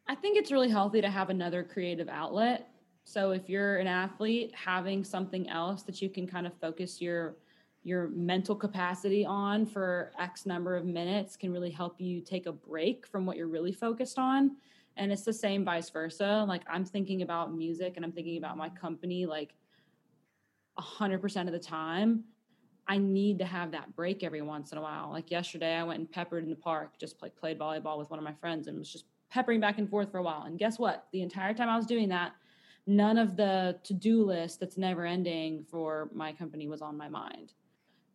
I 0.07 0.15
think 0.15 0.39
it's 0.39 0.51
really 0.51 0.71
healthy 0.71 1.01
to 1.01 1.09
have 1.11 1.29
another 1.29 1.63
creative 1.63 2.09
outlet. 2.09 2.67
So 3.03 3.33
if 3.33 3.47
you're 3.49 3.77
an 3.77 3.85
athlete, 3.85 4.51
having 4.55 5.03
something 5.03 5.47
else 5.47 5.83
that 5.83 6.01
you 6.01 6.09
can 6.09 6.25
kind 6.25 6.47
of 6.47 6.53
focus 6.59 6.99
your 6.99 7.35
your 7.85 8.07
mental 8.07 8.55
capacity 8.55 9.23
on 9.23 9.63
for 9.63 10.11
X 10.17 10.47
number 10.47 10.75
of 10.75 10.85
minutes 10.85 11.37
can 11.37 11.53
really 11.53 11.69
help 11.69 12.01
you 12.01 12.19
take 12.19 12.47
a 12.47 12.51
break 12.51 13.05
from 13.05 13.27
what 13.27 13.37
you're 13.37 13.47
really 13.47 13.71
focused 13.71 14.17
on. 14.17 14.57
And 14.97 15.11
it's 15.11 15.21
the 15.21 15.31
same 15.31 15.63
vice 15.63 15.91
versa. 15.91 16.43
Like 16.47 16.63
I'm 16.67 16.83
thinking 16.83 17.21
about 17.21 17.53
music 17.53 17.93
and 17.95 18.03
I'm 18.03 18.11
thinking 18.11 18.39
about 18.39 18.57
my 18.57 18.69
company 18.69 19.27
like 19.27 19.53
a 20.79 20.81
hundred 20.81 21.21
percent 21.21 21.47
of 21.47 21.53
the 21.53 21.59
time. 21.59 22.23
I 22.87 22.97
need 22.97 23.37
to 23.37 23.45
have 23.45 23.71
that 23.73 23.95
break 23.95 24.23
every 24.23 24.41
once 24.41 24.71
in 24.71 24.79
a 24.79 24.81
while. 24.81 25.11
Like 25.11 25.29
yesterday, 25.29 25.75
I 25.75 25.83
went 25.83 25.99
and 25.99 26.11
peppered 26.11 26.43
in 26.43 26.49
the 26.49 26.55
park, 26.55 26.97
just 26.99 27.19
played 27.19 27.59
volleyball 27.59 27.99
with 27.99 28.09
one 28.09 28.17
of 28.17 28.25
my 28.25 28.33
friends, 28.33 28.67
and 28.67 28.79
was 28.79 28.91
just 28.91 29.05
peppering 29.29 29.59
back 29.59 29.77
and 29.77 29.87
forth 29.87 30.11
for 30.11 30.17
a 30.17 30.23
while. 30.23 30.43
And 30.43 30.57
guess 30.57 30.79
what? 30.79 31.07
The 31.11 31.21
entire 31.21 31.53
time 31.53 31.69
I 31.69 31.77
was 31.77 31.85
doing 31.85 32.09
that, 32.09 32.33
none 32.87 33.19
of 33.19 33.35
the 33.35 33.77
to-do 33.83 34.23
list 34.23 34.59
that's 34.59 34.77
never 34.77 35.05
ending 35.05 35.65
for 35.69 36.09
my 36.13 36.31
company 36.31 36.67
was 36.67 36.81
on 36.81 36.97
my 36.97 37.09
mind. 37.09 37.53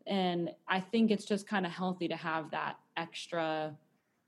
And 0.07 0.51
I 0.67 0.81
think 0.81 1.11
it's 1.11 1.25
just 1.25 1.47
kind 1.47 1.67
of 1.67 1.73
healthy 1.73 2.09
to 2.09 2.17
have 2.17 2.51
that 2.51 2.77
extra 2.97 3.77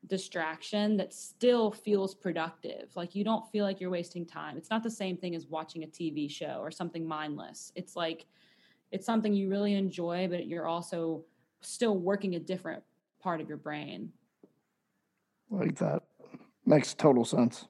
distraction 0.08 0.96
that 0.96 1.12
still 1.12 1.70
feels 1.70 2.14
productive. 2.14 2.90
Like 2.96 3.14
you 3.14 3.24
don't 3.24 3.48
feel 3.50 3.64
like 3.64 3.80
you're 3.80 3.90
wasting 3.90 4.26
time. 4.26 4.56
It's 4.56 4.70
not 4.70 4.82
the 4.82 4.90
same 4.90 5.16
thing 5.16 5.34
as 5.34 5.46
watching 5.46 5.84
a 5.84 5.86
TV 5.86 6.30
show 6.30 6.58
or 6.60 6.70
something 6.70 7.06
mindless. 7.06 7.72
It's 7.76 7.96
like 7.96 8.26
it's 8.90 9.06
something 9.06 9.32
you 9.32 9.48
really 9.48 9.74
enjoy, 9.74 10.28
but 10.28 10.46
you're 10.46 10.66
also 10.66 11.24
still 11.60 11.96
working 11.96 12.34
a 12.34 12.40
different 12.40 12.82
part 13.20 13.40
of 13.40 13.48
your 13.48 13.56
brain. 13.56 14.12
Like 15.50 15.76
that 15.76 16.02
makes 16.66 16.94
total 16.94 17.24
sense. 17.24 17.68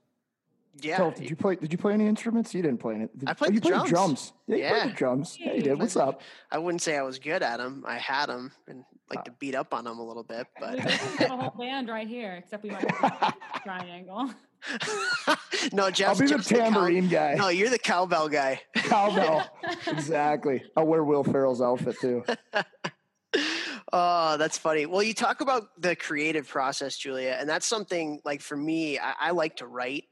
Yeah. 0.84 0.98
Toph, 0.98 1.16
did 1.16 1.30
you 1.30 1.36
play? 1.36 1.56
Did 1.56 1.72
you 1.72 1.78
play 1.78 1.92
any 1.94 2.06
instruments? 2.06 2.54
You 2.54 2.62
didn't 2.62 2.78
play 2.78 2.94
any. 2.94 3.08
Did, 3.16 3.28
I 3.28 3.34
played 3.34 3.50
oh, 3.50 3.54
you 3.54 3.60
the 3.60 3.70
played 3.70 3.88
drums. 3.88 4.32
Yeah, 4.46 4.56
you 4.56 4.68
played 4.68 4.90
the 4.90 4.94
drums. 4.96 5.36
Yeah, 5.38 5.52
you 5.52 5.62
did. 5.62 5.78
What's 5.78 5.96
up? 5.96 6.20
I 6.50 6.58
wouldn't 6.58 6.82
say 6.82 6.96
I 6.96 7.02
was 7.02 7.18
good 7.18 7.42
at 7.42 7.58
them. 7.58 7.84
I 7.86 7.98
had 7.98 8.26
them 8.26 8.52
and 8.68 8.84
like 9.10 9.20
Uh, 9.20 9.22
to 9.24 9.30
beat 9.32 9.54
up 9.54 9.74
on 9.74 9.84
them 9.84 9.98
a 9.98 10.02
little 10.06 10.22
bit, 10.22 10.46
We 10.60 10.66
but 10.66 10.78
have 10.80 11.30
a 11.30 11.36
whole 11.36 11.50
band 11.58 11.88
right 11.88 12.08
here, 12.08 12.34
except 12.34 12.62
we 12.62 12.70
might 12.70 12.90
have 12.90 13.34
a 13.54 13.58
triangle. 13.64 14.30
no, 15.72 15.84
I'll 15.84 15.90
Jeff's 15.90 16.20
be 16.20 16.26
the 16.26 16.34
Jeff's 16.34 16.48
the 16.48 16.54
cow- 16.54 16.64
tambourine 16.70 17.08
guy. 17.08 17.34
No, 17.34 17.48
you're 17.48 17.68
the 17.70 17.78
cowbell 17.78 18.28
guy. 18.28 18.60
Cowbell. 18.74 19.44
exactly. 19.88 20.62
I'll 20.76 20.86
wear 20.86 21.02
Will 21.04 21.24
Ferrell's 21.24 21.60
outfit 21.60 21.96
too. 22.00 22.24
oh, 23.92 24.36
that's 24.36 24.58
funny. 24.58 24.86
Well, 24.86 25.02
you 25.02 25.14
talk 25.14 25.40
about 25.40 25.64
the 25.78 25.96
creative 25.96 26.48
process, 26.48 26.96
Julia, 26.96 27.36
and 27.38 27.48
that's 27.48 27.66
something 27.66 28.20
like 28.24 28.40
for 28.40 28.56
me, 28.56 28.98
I, 28.98 29.14
I 29.20 29.30
like 29.32 29.56
to 29.56 29.66
write. 29.66 30.04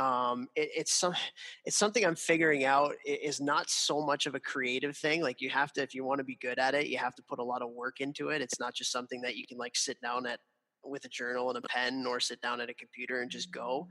Um, 0.00 0.48
it, 0.56 0.70
it's 0.74 0.92
some, 0.92 1.14
it's 1.64 1.76
something 1.76 2.04
I'm 2.04 2.16
figuring 2.16 2.64
out. 2.64 2.94
It 3.04 3.22
is 3.22 3.40
not 3.40 3.70
so 3.70 4.00
much 4.00 4.26
of 4.26 4.34
a 4.34 4.40
creative 4.40 4.96
thing. 4.96 5.22
Like 5.22 5.40
you 5.40 5.50
have 5.50 5.72
to, 5.74 5.82
if 5.82 5.94
you 5.94 6.04
want 6.04 6.18
to 6.18 6.24
be 6.24 6.38
good 6.40 6.58
at 6.58 6.74
it, 6.74 6.88
you 6.88 6.98
have 6.98 7.14
to 7.16 7.22
put 7.28 7.38
a 7.38 7.44
lot 7.44 7.62
of 7.62 7.70
work 7.70 8.00
into 8.00 8.30
it. 8.30 8.42
It's 8.42 8.58
not 8.58 8.74
just 8.74 8.90
something 8.90 9.20
that 9.22 9.36
you 9.36 9.46
can 9.46 9.58
like 9.58 9.76
sit 9.76 10.00
down 10.00 10.26
at 10.26 10.40
with 10.82 11.04
a 11.04 11.08
journal 11.08 11.50
and 11.50 11.62
a 11.62 11.68
pen 11.68 12.06
or 12.06 12.18
sit 12.20 12.40
down 12.40 12.58
at 12.60 12.70
a 12.70 12.74
computer 12.74 13.20
and 13.20 13.30
just 13.30 13.52
go. 13.52 13.86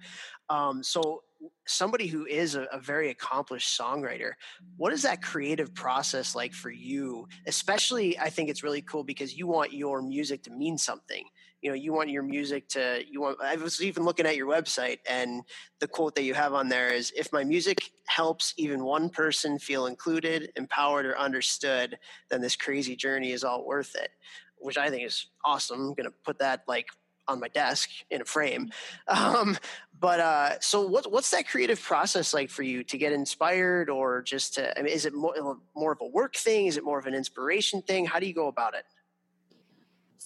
Um, 0.50 0.84
so 0.84 1.22
somebody 1.68 2.08
who 2.08 2.26
is 2.26 2.56
a, 2.56 2.64
a 2.72 2.80
very 2.80 3.12
accomplished 3.12 3.80
songwriter, 3.80 4.32
what 4.78 4.92
is 4.92 5.04
that 5.04 5.22
creative 5.22 5.74
process 5.76 6.36
like 6.36 6.54
for 6.54 6.72
you? 6.72 7.28
Especially, 7.46 8.18
I 8.18 8.32
think 8.32 8.50
it's 8.50 8.64
really 8.64 8.82
cool 8.82 9.04
because 9.04 9.38
you 9.38 9.48
want 9.48 9.72
your 9.72 10.02
music 10.02 10.44
to 10.44 10.52
mean 10.52 10.78
something. 10.78 11.24
You 11.62 11.70
know, 11.72 11.76
you 11.76 11.94
want 11.94 12.10
your 12.10 12.24
music 12.24 12.70
to, 12.70 13.02
you 13.10 13.22
want, 13.22 13.40
I 13.42 13.56
was 13.56 13.82
even 13.82 14.04
looking 14.04 14.26
at 14.26 14.38
your 14.38 14.48
website 14.48 15.00
and 15.10 15.44
the 15.80 15.88
quote 15.88 16.16
that 16.16 16.24
you 16.24 16.34
have 16.34 16.54
on 16.54 16.70
there 16.70 16.90
is 16.90 17.12
if 17.16 17.34
my 17.34 17.44
music 17.44 17.92
helps 18.08 18.54
even 18.58 18.84
one 18.84 19.10
person 19.10 19.60
feel 19.60 19.88
included, 19.88 20.52
empowered, 20.56 21.06
or 21.06 21.18
understood, 21.18 21.98
then 22.30 22.42
this 22.42 22.56
crazy 22.56 22.96
journey 22.96 23.32
is 23.32 23.44
all 23.44 23.66
worth 23.66 23.96
it, 23.96 24.12
which 24.58 24.78
I 24.78 24.90
think 24.90 25.06
is 25.06 25.28
awesome. 25.44 25.80
I'm 25.80 25.94
going 25.94 26.06
to 26.06 26.14
put 26.24 26.40
that 26.40 26.64
like 26.68 26.88
on 27.30 27.40
my 27.40 27.48
desk 27.50 27.90
in 28.10 28.22
a 28.22 28.26
frame. 28.26 28.72
Um, 29.08 29.58
but 30.00 30.20
uh, 30.22 30.60
so 30.62 30.88
what, 30.88 31.12
what's 31.12 31.32
that 31.32 31.48
creative 31.48 31.82
process 31.82 32.34
like 32.34 32.50
for 32.50 32.64
you 32.64 32.84
to 32.86 32.98
get 32.98 33.12
inspired 33.12 33.90
or 33.90 34.22
just 34.22 34.54
to, 34.54 34.78
I 34.80 34.82
mean, 34.82 34.94
is 34.94 35.06
it 35.06 35.14
more, 35.14 35.58
more 35.76 35.92
of 35.92 36.00
a 36.02 36.08
work 36.08 36.36
thing? 36.36 36.68
Is 36.68 36.78
it 36.78 36.86
more 36.86 37.00
of 37.00 37.06
an 37.06 37.14
inspiration 37.14 37.82
thing? 37.82 38.06
How 38.06 38.20
do 38.20 38.26
you 38.26 38.34
go 38.34 38.48
about 38.48 38.76
it? 38.76 38.86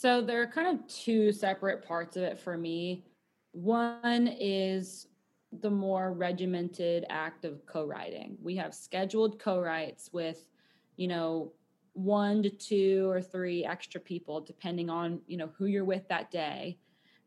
So 0.04 0.22
there 0.22 0.42
are 0.42 0.48
kind 0.48 0.68
of 0.68 0.86
two 0.86 1.32
separate 1.32 1.82
parts 1.88 2.18
of 2.18 2.24
it 2.24 2.38
for 2.38 2.58
me. 2.58 3.06
One 3.54 4.28
is 4.38 5.08
the 5.62 5.70
more 5.70 6.12
regimented 6.12 7.06
act 7.10 7.46
of 7.46 7.66
co-writing. 7.66 8.36
We 8.44 8.58
have 8.58 8.76
scheduled 8.76 9.40
co-writes 9.40 10.10
with, 10.12 10.50
you 10.98 11.08
know, 11.08 11.54
one 11.94 12.44
to 12.44 12.50
two 12.50 13.10
or 13.10 13.22
three 13.22 13.64
extra 13.64 14.02
people 14.02 14.42
depending 14.42 14.90
on, 14.90 15.22
you 15.26 15.38
know, 15.38 15.52
who 15.58 15.68
you're 15.68 15.86
with 15.86 16.06
that 16.10 16.30
day. 16.32 16.80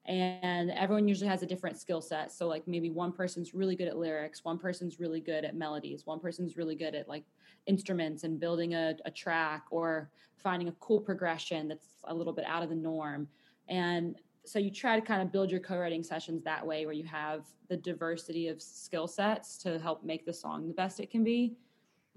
And 0.05 0.71
everyone 0.71 1.09
usually 1.09 1.31
has 1.31 1.43
a 1.43 1.47
different 1.47 1.79
skill 1.79 2.03
set. 2.03 2.31
So 2.31 2.47
like 2.47 2.69
maybe 2.69 2.91
one 2.91 3.11
person's 3.11 3.55
really 3.55 3.75
good 3.75 3.89
at 3.89 3.97
lyrics, 3.97 4.45
one 4.45 4.59
person's 4.59 5.01
really 5.01 5.21
good 5.21 5.47
at 5.47 5.57
melodies, 5.57 6.05
one 6.05 6.21
person's 6.21 6.59
really 6.59 6.77
good 6.77 6.95
at 6.95 7.09
like 7.09 7.25
instruments 7.67 8.25
and 8.25 8.41
building 8.41 8.75
a, 8.75 8.95
a 9.05 9.11
track 9.11 9.65
or 9.71 10.11
finding 10.37 10.69
a 10.69 10.73
cool 10.81 11.01
progression 11.01 11.69
that's 11.69 11.89
a 12.05 12.15
little 12.15 12.33
bit 12.33 12.45
out 12.47 12.63
of 12.63 12.69
the 12.69 12.75
norm. 12.75 13.29
And 13.69 14.17
so 14.45 14.59
you 14.59 14.71
try 14.71 14.99
to 14.99 15.05
kind 15.05 15.23
of 15.23 15.33
build 15.33 15.51
your 15.51 15.61
co-writing 15.61 16.05
sessions 16.05 16.45
that 16.45 16.65
way 16.65 16.87
where 16.87 16.95
you 16.95 17.05
have 17.05 17.47
the 17.69 17.77
diversity 17.77 18.47
of 18.49 18.63
skill 18.63 19.09
sets 19.09 19.59
to 19.59 19.79
help 19.81 20.05
make 20.05 20.25
the 20.25 20.33
song 20.33 20.69
the 20.69 20.75
best 20.75 21.01
it 21.01 21.11
can 21.11 21.25
be. 21.25 21.57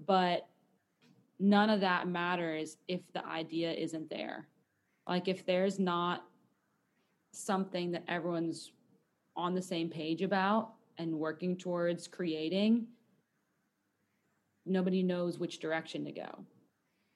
But 0.06 0.46
none 1.40 1.70
of 1.70 1.80
that 1.80 2.06
matters 2.06 2.76
if 2.86 3.00
the 3.12 3.26
idea 3.26 3.72
isn't 3.72 4.08
there. 4.08 4.46
Like 5.08 5.26
if 5.26 5.44
there's 5.44 5.78
not 5.78 6.24
something 7.32 7.90
that 7.92 8.04
everyone's 8.06 8.72
on 9.34 9.54
the 9.54 9.62
same 9.62 9.88
page 9.88 10.22
about 10.22 10.74
and 10.98 11.12
working 11.12 11.56
towards 11.56 12.06
creating, 12.06 12.86
nobody 14.66 15.02
knows 15.02 15.38
which 15.38 15.58
direction 15.58 16.04
to 16.04 16.12
go. 16.12 16.44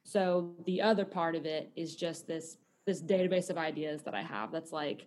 So 0.05 0.55
the 0.67 0.83
other 0.83 1.05
part 1.05 1.35
of 1.35 1.47
it 1.47 1.71
is 1.77 1.97
just 1.97 2.27
this 2.27 2.59
this 2.87 3.03
database 3.03 3.49
of 3.49 3.57
ideas 3.57 4.03
that 4.03 4.15
I 4.15 4.23
have 4.23 4.53
that's 4.53 4.71
like, 4.71 5.07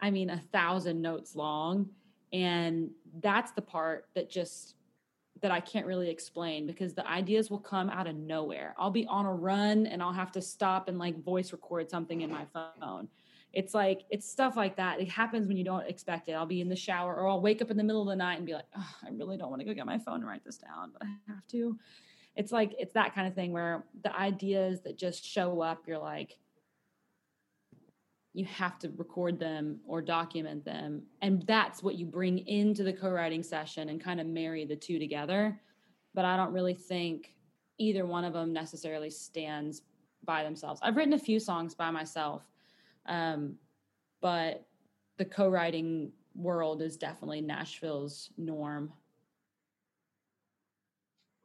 I 0.00 0.10
mean, 0.10 0.30
a 0.30 0.40
thousand 0.52 1.02
notes 1.02 1.34
long. 1.34 1.88
And 2.32 2.90
that's 3.20 3.50
the 3.50 3.62
part 3.62 4.06
that 4.14 4.30
just 4.30 4.76
that 5.40 5.50
I 5.50 5.60
can't 5.60 5.86
really 5.86 6.10
explain 6.10 6.66
because 6.66 6.94
the 6.94 7.06
ideas 7.08 7.50
will 7.50 7.60
come 7.60 7.90
out 7.90 8.06
of 8.06 8.16
nowhere. 8.16 8.74
I'll 8.76 8.90
be 8.90 9.06
on 9.06 9.24
a 9.24 9.32
run 9.32 9.86
and 9.86 10.02
I'll 10.02 10.12
have 10.12 10.32
to 10.32 10.42
stop 10.42 10.88
and 10.88 10.98
like 10.98 11.22
voice 11.22 11.52
record 11.52 11.90
something 11.90 12.22
in 12.22 12.30
my 12.30 12.44
phone. 12.52 13.08
It's 13.52 13.74
like 13.74 14.02
it's 14.10 14.28
stuff 14.28 14.56
like 14.56 14.76
that. 14.76 15.00
It 15.00 15.08
happens 15.08 15.48
when 15.48 15.56
you 15.56 15.64
don't 15.64 15.86
expect 15.86 16.28
it. 16.28 16.32
I'll 16.32 16.46
be 16.46 16.60
in 16.60 16.68
the 16.68 16.76
shower 16.76 17.14
or 17.16 17.28
I'll 17.28 17.40
wake 17.40 17.62
up 17.62 17.70
in 17.70 17.76
the 17.76 17.84
middle 17.84 18.02
of 18.02 18.08
the 18.08 18.16
night 18.16 18.36
and 18.36 18.46
be 18.46 18.52
like, 18.52 18.66
oh, 18.76 18.94
I 19.04 19.10
really 19.10 19.36
don't 19.36 19.50
want 19.50 19.60
to 19.60 19.66
go 19.66 19.74
get 19.74 19.86
my 19.86 19.98
phone 19.98 20.16
and 20.16 20.26
write 20.26 20.44
this 20.44 20.58
down, 20.58 20.90
but 20.92 21.02
I 21.02 21.10
have 21.32 21.46
to. 21.48 21.78
It's 22.36 22.52
like 22.52 22.74
it's 22.78 22.92
that 22.92 23.14
kind 23.14 23.26
of 23.26 23.34
thing 23.34 23.52
where 23.52 23.84
the 24.04 24.14
ideas 24.14 24.82
that 24.82 24.98
just 24.98 25.24
show 25.24 25.60
up, 25.60 25.84
you're 25.86 25.98
like, 25.98 26.38
you 28.34 28.44
have 28.44 28.78
to 28.78 28.92
record 28.96 29.40
them 29.40 29.80
or 29.86 30.00
document 30.00 30.64
them. 30.64 31.02
And 31.22 31.42
that's 31.42 31.82
what 31.82 31.96
you 31.96 32.06
bring 32.06 32.38
into 32.46 32.84
the 32.84 32.92
co 32.92 33.10
writing 33.10 33.42
session 33.42 33.88
and 33.88 34.00
kind 34.00 34.20
of 34.20 34.26
marry 34.26 34.64
the 34.64 34.76
two 34.76 34.98
together. 34.98 35.58
But 36.14 36.24
I 36.24 36.36
don't 36.36 36.52
really 36.52 36.74
think 36.74 37.34
either 37.78 38.06
one 38.06 38.24
of 38.24 38.32
them 38.32 38.52
necessarily 38.52 39.10
stands 39.10 39.82
by 40.24 40.44
themselves. 40.44 40.80
I've 40.82 40.96
written 40.96 41.14
a 41.14 41.18
few 41.18 41.40
songs 41.40 41.74
by 41.74 41.90
myself, 41.90 42.42
um, 43.08 43.54
but 44.20 44.66
the 45.16 45.24
co 45.24 45.48
writing 45.48 46.12
world 46.34 46.82
is 46.82 46.96
definitely 46.96 47.40
Nashville's 47.40 48.30
norm. 48.36 48.92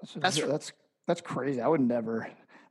That's 0.02 0.14
That's- 0.14 0.52
that's 0.52 0.72
that's 1.08 1.22
crazy. 1.22 1.62
I 1.62 1.68
would 1.68 1.82
never 1.82 2.28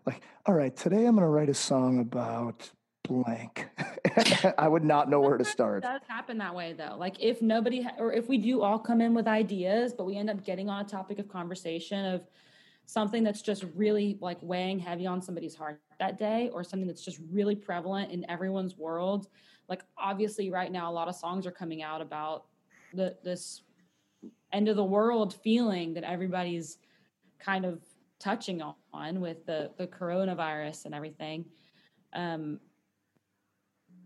like. 0.06 0.22
All 0.46 0.54
right, 0.54 0.74
today 0.76 1.06
I'm 1.06 1.14
going 1.14 1.22
to 1.22 1.26
write 1.26 1.48
a 1.48 1.54
song 1.54 2.00
about 2.00 2.70
blank. 3.04 3.68
I 4.58 4.68
would 4.68 4.84
not 4.84 5.08
know 5.10 5.20
where 5.20 5.36
to 5.38 5.44
start. 5.44 5.84
It 5.84 5.86
does 5.86 6.00
happen 6.08 6.38
that 6.38 6.54
way 6.54 6.72
though. 6.72 6.96
Like 6.98 7.16
if 7.20 7.42
nobody 7.42 7.82
ha- 7.82 7.94
or 7.98 8.12
if 8.12 8.28
we 8.28 8.38
do 8.38 8.62
all 8.62 8.78
come 8.78 9.00
in 9.00 9.14
with 9.14 9.26
ideas, 9.26 9.92
but 9.92 10.04
we 10.04 10.16
end 10.16 10.30
up 10.30 10.44
getting 10.44 10.68
on 10.68 10.84
a 10.84 10.88
topic 10.88 11.18
of 11.18 11.28
conversation 11.28 12.04
of 12.04 12.22
something 12.86 13.22
that's 13.22 13.42
just 13.42 13.64
really 13.74 14.18
like 14.20 14.38
weighing 14.42 14.78
heavy 14.78 15.06
on 15.06 15.22
somebody's 15.22 15.54
heart 15.54 15.80
that 15.98 16.18
day 16.18 16.50
or 16.52 16.64
something 16.64 16.86
that's 16.86 17.04
just 17.04 17.20
really 17.30 17.54
prevalent 17.54 18.10
in 18.10 18.28
everyone's 18.30 18.76
world. 18.76 19.28
Like 19.68 19.82
obviously 19.96 20.50
right 20.50 20.70
now 20.70 20.90
a 20.90 20.92
lot 20.92 21.08
of 21.08 21.14
songs 21.14 21.46
are 21.46 21.52
coming 21.52 21.82
out 21.82 22.00
about 22.00 22.46
the 22.92 23.16
this 23.22 23.62
end 24.52 24.68
of 24.68 24.76
the 24.76 24.84
world 24.84 25.34
feeling 25.42 25.94
that 25.94 26.04
everybody's 26.04 26.78
kind 27.38 27.64
of 27.64 27.80
touching 28.18 28.62
on 28.92 29.20
with 29.20 29.46
the 29.46 29.70
the 29.78 29.86
coronavirus 29.86 30.84
and 30.84 30.94
everything. 30.94 31.44
Um, 32.12 32.60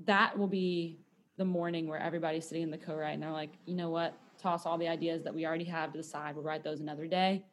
that 0.05 0.39
will 0.39 0.47
be 0.49 1.01
the 1.39 1.45
morning 1.45 1.89
where 1.89 1.99
everybody's 1.99 2.47
sitting 2.47 2.63
in 2.63 2.71
the 2.71 2.79
co-write 2.79 3.13
and 3.13 3.23
they're 3.23 3.31
like, 3.31 3.53
you 3.67 3.75
know 3.75 3.91
what? 3.91 4.15
Toss 4.39 4.67
all 4.67 4.79
the 4.79 4.89
ideas 4.89 5.23
that 5.25 5.35
we 5.35 5.47
already 5.47 5.65
have 5.65 5.93
to 5.93 5.99
the 5.99 6.05
side. 6.05 6.35
We'll 6.35 6.45
write 6.45 6.63
those 6.63 6.81
another 6.81 7.07
day. 7.07 7.45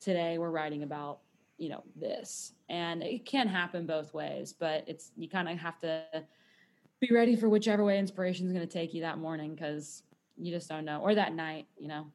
Today 0.00 0.38
we're 0.38 0.50
writing 0.50 0.82
about, 0.82 1.20
you 1.56 1.68
know, 1.68 1.82
this. 1.96 2.52
And 2.68 3.02
it 3.02 3.26
can 3.26 3.48
happen 3.48 3.86
both 3.86 4.14
ways, 4.14 4.52
but 4.52 4.84
it's 4.86 5.12
you 5.16 5.28
kind 5.28 5.48
of 5.48 5.58
have 5.58 5.78
to 5.80 6.04
be 7.00 7.08
ready 7.12 7.36
for 7.36 7.48
whichever 7.48 7.84
way 7.84 7.98
inspiration 7.98 8.46
is 8.46 8.52
going 8.52 8.66
to 8.66 8.72
take 8.72 8.94
you 8.94 9.02
that 9.02 9.18
morning 9.18 9.54
because 9.54 10.02
you 10.36 10.52
just 10.52 10.68
don't 10.68 10.84
know, 10.84 11.00
or 11.00 11.14
that 11.14 11.34
night, 11.34 11.66
you 11.76 11.88
know. 11.88 12.06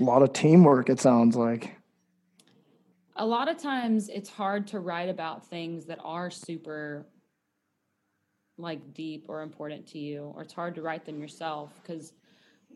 A 0.00 0.02
lot 0.02 0.22
of 0.22 0.32
teamwork, 0.32 0.88
it 0.88 1.00
sounds 1.00 1.36
like. 1.36 1.76
A 3.16 3.24
lot 3.24 3.48
of 3.48 3.58
times 3.58 4.08
it's 4.08 4.28
hard 4.28 4.66
to 4.68 4.80
write 4.80 5.08
about 5.08 5.46
things 5.46 5.86
that 5.86 6.00
are 6.02 6.30
super 6.30 7.06
like 8.58 8.92
deep 8.92 9.26
or 9.28 9.42
important 9.42 9.86
to 9.88 9.98
you, 9.98 10.32
or 10.34 10.42
it's 10.42 10.52
hard 10.52 10.74
to 10.74 10.82
write 10.82 11.04
them 11.04 11.20
yourself 11.20 11.80
because 11.82 12.12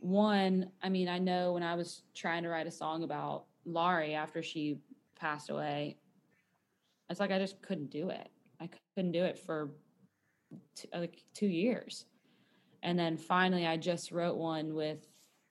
one, 0.01 0.71
I 0.83 0.89
mean, 0.89 1.09
I 1.09 1.19
know 1.19 1.55
when 1.55 1.63
I 1.63 1.75
was 1.75 2.03
trying 2.15 2.45
to 2.45 2.49
write 2.49 2.67
a 2.67 2.71
song 2.71 3.03
about 3.03 3.47
Lari 3.73 4.15
after 4.15 4.43
she 4.43 4.79
passed 5.19 5.51
away, 5.51 5.97
it's 7.11 7.21
like 7.21 7.31
I 7.31 7.39
just 7.39 7.61
couldn't 7.63 7.91
do 7.91 8.11
it. 8.11 8.29
I 8.61 8.69
couldn't 8.95 9.13
do 9.13 9.25
it 9.25 9.39
for 9.39 9.71
t- 10.75 10.89
uh, 10.93 11.01
like 11.01 11.23
two 11.35 11.47
years, 11.47 12.07
and 12.83 12.99
then 12.99 13.17
finally, 13.17 13.67
I 13.67 13.77
just 13.77 14.13
wrote 14.13 14.37
one 14.37 14.75
with, 14.75 15.07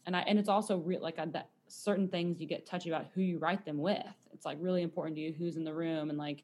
and 0.05 0.15
I 0.15 0.21
and 0.21 0.37
it's 0.37 0.49
also 0.49 0.77
real 0.77 1.01
like 1.01 1.19
I, 1.19 1.25
that 1.27 1.49
certain 1.67 2.07
things 2.07 2.39
you 2.39 2.47
get 2.47 2.65
touchy 2.65 2.89
about 2.89 3.07
who 3.13 3.21
you 3.21 3.39
write 3.39 3.65
them 3.65 3.77
with. 3.77 4.03
It's 4.33 4.45
like 4.45 4.57
really 4.61 4.83
important 4.83 5.15
to 5.15 5.21
you 5.21 5.33
who's 5.33 5.57
in 5.57 5.63
the 5.63 5.73
room 5.73 6.09
and 6.09 6.17
like 6.17 6.43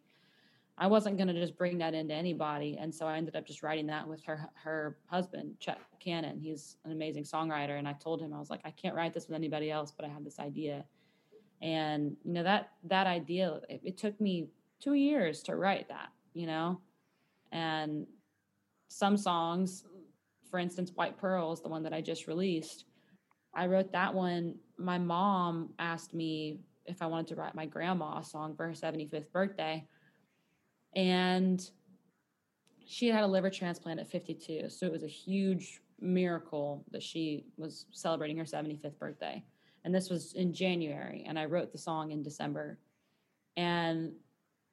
I 0.78 0.88
wasn't 0.88 1.18
going 1.18 1.28
to 1.28 1.34
just 1.34 1.56
bring 1.56 1.78
that 1.80 1.94
into 1.94 2.16
anybody, 2.16 2.78
and 2.80 2.94
so 2.94 3.06
I 3.06 3.18
ended 3.18 3.36
up 3.36 3.46
just 3.46 3.62
writing 3.62 3.86
that 3.88 4.08
with 4.08 4.24
her 4.24 4.50
her 4.56 4.98
husband, 5.06 5.60
Chuck 5.60 5.78
Cannon. 6.00 6.40
He's 6.40 6.78
an 6.84 6.92
amazing 6.92 7.24
songwriter, 7.24 7.78
and 7.78 7.88
I 7.88 7.94
told 7.94 8.22
him 8.22 8.34
I 8.34 8.40
was 8.40 8.50
like, 8.50 8.62
I 8.66 8.72
can't 8.72 8.96
write 8.96 9.14
this 9.14 9.28
with 9.28 9.36
anybody 9.36 9.70
else, 9.70 9.94
but 9.96 10.06
I 10.06 10.10
have 10.10 10.24
this 10.24 10.40
idea, 10.40 10.84
and 11.64 12.18
you 12.26 12.34
know 12.34 12.44
that 12.44 12.72
that 12.84 13.08
idea 13.08 13.62
it, 13.70 13.82
it 13.84 13.98
took 13.98 14.20
me 14.20 14.50
two 14.82 14.94
years 14.94 15.42
to 15.44 15.56
write 15.56 15.88
that, 15.88 16.10
you 16.34 16.46
know, 16.46 16.80
and 17.52 18.06
some 18.90 19.16
songs, 19.16 19.86
for 20.52 20.60
instance, 20.60 20.92
White 20.94 21.18
Pearls, 21.18 21.64
the 21.64 21.70
one 21.70 21.82
that 21.84 21.94
I 21.94 22.02
just 22.02 22.28
released, 22.28 22.84
I 23.56 23.68
wrote 23.68 23.94
that 23.94 24.14
one. 24.14 24.56
My 24.78 24.98
mom 24.98 25.70
asked 25.80 26.14
me 26.14 26.60
if 26.86 27.02
I 27.02 27.06
wanted 27.06 27.28
to 27.28 27.36
write 27.36 27.56
my 27.56 27.66
grandma 27.66 28.20
a 28.20 28.24
song 28.24 28.56
for 28.56 28.68
her 28.68 28.74
75th 28.74 29.32
birthday. 29.32 29.88
And 30.96 31.66
she 32.86 33.08
had 33.08 33.24
a 33.24 33.28
liver 33.28 33.50
transplant 33.50 34.02
at 34.02 34.12
52 34.12 34.70
so 34.70 34.86
it 34.86 34.92
was 34.92 35.04
a 35.04 35.08
huge 35.08 35.82
miracle 36.02 36.84
that 36.92 37.02
she 37.02 37.46
was 37.56 37.86
celebrating 37.92 38.38
her 38.38 38.44
75th 38.44 39.00
birthday 39.00 39.42
and 39.84 39.94
this 39.94 40.10
was 40.10 40.34
in 40.34 40.54
january 40.54 41.24
and 41.28 41.38
i 41.38 41.46
wrote 41.46 41.72
the 41.72 41.78
song 41.78 42.12
in 42.12 42.24
december 42.24 42.80
and 43.58 44.12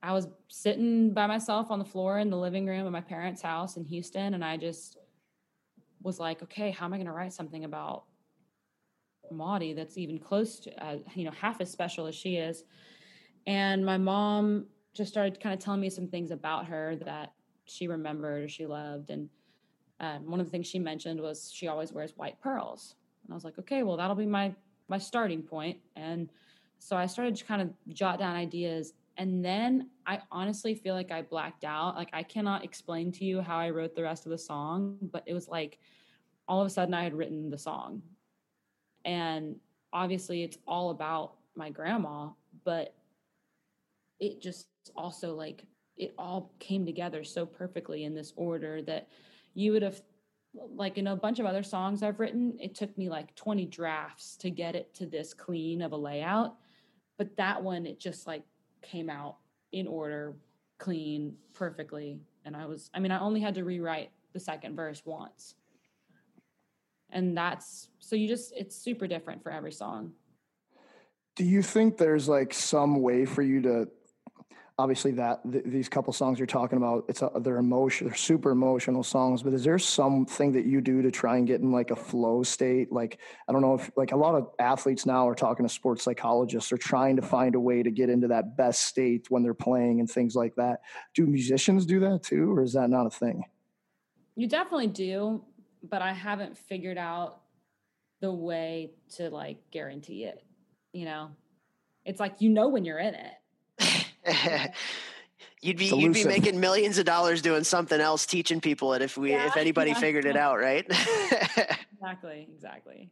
i 0.02 0.12
was 0.12 0.28
sitting 0.48 1.12
by 1.12 1.26
myself 1.26 1.70
on 1.70 1.78
the 1.78 1.84
floor 1.84 2.18
in 2.18 2.30
the 2.30 2.36
living 2.36 2.66
room 2.66 2.86
of 2.86 2.92
my 2.92 3.00
parents 3.00 3.42
house 3.42 3.76
in 3.76 3.84
houston 3.84 4.34
and 4.34 4.44
i 4.44 4.56
just 4.56 4.96
was 6.02 6.18
like 6.18 6.42
okay 6.42 6.70
how 6.70 6.86
am 6.86 6.92
i 6.92 6.96
going 6.96 7.06
to 7.06 7.12
write 7.12 7.32
something 7.32 7.64
about 7.64 8.04
maudie 9.30 9.74
that's 9.74 9.96
even 9.96 10.18
close 10.18 10.58
to 10.58 10.84
uh, 10.84 10.96
you 11.14 11.24
know 11.24 11.30
half 11.30 11.61
as 11.61 11.70
special 11.70 12.06
as 12.06 12.14
she 12.14 12.36
is 12.36 12.64
and 13.46 13.84
my 13.84 13.96
mom 13.96 14.66
just 14.94 15.11
started 15.11 15.40
kind 15.40 15.54
of 15.54 15.61
telling 15.61 15.80
me 15.80 15.90
some 15.90 16.08
things 16.08 16.30
about 16.30 16.66
her 16.66 16.96
that 17.04 17.32
she 17.64 17.86
remembered 17.86 18.44
or 18.44 18.48
she 18.48 18.66
loved. 18.66 19.11
And 19.11 19.28
um, 20.00 20.30
one 20.30 20.40
of 20.40 20.46
the 20.46 20.50
things 20.50 20.66
she 20.66 20.78
mentioned 20.78 21.20
was 21.20 21.50
she 21.52 21.68
always 21.68 21.92
wears 21.92 22.16
white 22.16 22.40
pearls. 22.40 22.96
And 23.24 23.32
I 23.32 23.34
was 23.34 23.44
like, 23.44 23.58
okay, 23.58 23.82
well, 23.82 23.96
that'll 23.96 24.16
be 24.16 24.26
my 24.26 24.54
my 24.91 24.99
starting 24.99 25.43
point. 25.43 25.78
And 25.97 26.30
so 26.78 26.97
I 26.97 27.07
started 27.07 27.36
to 27.36 27.45
kind 27.45 27.62
of 27.62 27.70
jot 27.88 28.18
down 28.18 28.36
ideas. 28.36 28.93
And 29.16 29.45
then 29.45 29.88
I 30.07 30.20
honestly 30.30 30.74
feel 30.74 30.95
like 30.95 31.12
I 31.12 31.22
blacked 31.22 31.64
out. 31.64 31.95
Like 31.95 32.11
I 32.12 32.22
cannot 32.22 32.64
explain 32.64 33.12
to 33.12 33.24
you 33.24 33.41
how 33.41 33.59
I 33.59 33.70
wrote 33.70 33.95
the 33.95 34.03
rest 34.03 34.26
of 34.26 34.30
the 34.30 34.38
song, 34.38 34.99
but 35.12 35.22
it 35.26 35.34
was 35.34 35.49
like 35.49 35.78
all 36.49 36.61
of 36.61 36.66
a 36.66 36.70
sudden 36.70 36.93
I 36.93 37.05
had 37.05 37.14
written 37.14 37.49
the 37.49 37.59
song. 37.59 38.03
And 39.05 39.57
obviously 39.93 40.43
it's 40.43 40.59
all 40.66 40.91
about 40.91 41.36
my 41.55 41.70
grandma, 41.70 42.30
but 42.64 42.95
it 44.18 44.41
just 44.41 44.66
also 44.97 45.34
like 45.34 45.64
it 45.97 46.14
all 46.18 46.53
came 46.59 46.84
together 46.84 47.22
so 47.24 47.45
perfectly 47.47 48.05
in 48.05 48.14
this 48.14 48.32
order 48.36 48.82
that 48.82 49.09
you 49.55 49.72
would 49.72 49.82
have 49.82 50.01
like 50.55 50.98
in 50.98 51.07
a 51.07 51.16
bunch 51.16 51.38
of 51.38 51.46
other 51.46 51.62
songs 51.62 52.03
I've 52.03 52.20
written, 52.20 52.57
it 52.61 52.74
took 52.74 52.96
me 52.98 53.09
like 53.09 53.34
20 53.34 53.66
drafts 53.66 54.36
to 54.38 54.51
get 54.51 54.74
it 54.74 54.92
to 54.94 55.07
this 55.07 55.32
clean 55.32 55.82
of 55.82 55.92
a 55.92 55.96
layout. 55.96 56.57
But 57.18 57.36
that 57.36 57.62
one, 57.62 57.86
it 57.86 58.01
just 58.01 58.26
like 58.26 58.42
came 58.82 59.11
out 59.11 59.36
in 59.72 59.86
order, 59.86 60.36
clean, 60.78 61.36
perfectly. 61.55 62.18
And 62.44 62.57
I 62.57 62.66
was, 62.66 62.90
I 62.94 62.98
mean, 63.01 63.12
I 63.12 63.20
only 63.20 63.40
had 63.40 63.55
to 63.57 63.64
rewrite 63.64 64.11
the 64.32 64.40
second 64.40 64.74
verse 64.74 65.03
once. 65.05 65.55
And 67.11 67.36
that's 67.36 67.88
so 67.98 68.16
you 68.16 68.28
just, 68.28 68.53
it's 68.57 68.76
super 68.76 69.07
different 69.07 69.42
for 69.42 69.53
every 69.53 69.72
song. 69.72 70.12
Do 71.36 71.44
you 71.44 71.62
think 71.62 71.96
there's 71.96 72.28
like 72.28 72.53
some 72.53 73.03
way 73.03 73.24
for 73.24 73.42
you 73.42 73.62
to 73.62 73.88
obviously 74.81 75.12
that 75.12 75.41
th- 75.51 75.64
these 75.66 75.89
couple 75.89 76.12
songs 76.12 76.39
you're 76.39 76.47
talking 76.47 76.78
about 76.78 77.05
it's 77.09 77.20
a, 77.20 77.31
they're 77.43 77.59
emotion 77.59 78.07
they're 78.07 78.16
super 78.16 78.51
emotional 78.51 79.03
songs 79.03 79.43
but 79.43 79.53
is 79.53 79.62
there 79.62 79.78
something 79.78 80.53
that 80.53 80.64
you 80.64 80.81
do 80.81 81.03
to 81.03 81.11
try 81.11 81.37
and 81.37 81.47
get 81.47 81.61
in 81.61 81.70
like 81.70 81.91
a 81.91 81.97
flow 81.97 82.43
state? 82.43 82.91
Like 82.91 83.18
i 83.49 83.53
don't 83.53 83.61
know 83.61 83.74
if 83.74 83.91
like 83.97 84.12
a 84.12 84.16
lot 84.16 84.35
of 84.35 84.49
athletes 84.59 85.05
now 85.05 85.28
are 85.28 85.35
talking 85.35 85.66
to 85.66 85.72
sports 85.72 86.03
psychologists 86.03 86.72
are 86.72 86.78
trying 86.78 87.16
to 87.16 87.22
find 87.22 87.55
a 87.55 87.61
way 87.61 87.83
to 87.83 87.91
get 87.91 88.09
into 88.09 88.28
that 88.28 88.57
best 88.57 88.83
state 88.87 89.26
when 89.28 89.43
they're 89.43 89.55
playing 89.55 90.01
and 90.01 90.11
things 90.11 90.35
like 90.35 90.55
that. 90.57 90.81
Do 91.14 91.26
musicians 91.26 91.85
do 91.85 92.01
that 92.01 92.22
too 92.22 92.57
or 92.57 92.62
is 92.62 92.72
that 92.72 92.89
not 92.89 93.07
a 93.07 93.11
thing? 93.11 93.45
You 94.35 94.49
definitely 94.49 94.89
do 94.89 95.45
but 95.83 96.03
i 96.03 96.12
haven't 96.12 96.57
figured 96.57 96.99
out 96.99 97.41
the 98.20 98.33
way 98.33 98.93
to 99.16 99.31
like 99.31 99.59
guarantee 99.70 100.24
it 100.24 100.45
you 100.93 101.05
know? 101.05 101.31
It's 102.05 102.18
like 102.18 102.41
you 102.41 102.49
know 102.49 102.68
when 102.68 102.85
you're 102.85 102.99
in 102.99 103.14
it 103.14 103.33
you'd 105.61 105.76
be 105.76 105.87
you'd 105.87 106.12
be 106.12 106.24
making 106.24 106.59
millions 106.61 106.99
of 106.99 107.05
dollars 107.05 107.43
doing 107.43 107.64
something 107.64 108.01
else, 108.01 108.26
teaching 108.26 108.61
people 108.61 108.95
it 108.95 109.03
if 109.03 109.16
we 109.16 109.31
yeah, 109.31 109.47
if 109.47 109.57
anybody 109.57 109.91
yeah. 109.91 109.99
figured 110.01 110.24
it 110.24 110.37
out, 110.37 110.59
right? 110.59 110.87
exactly, 111.93 112.49
exactly. 112.55 113.11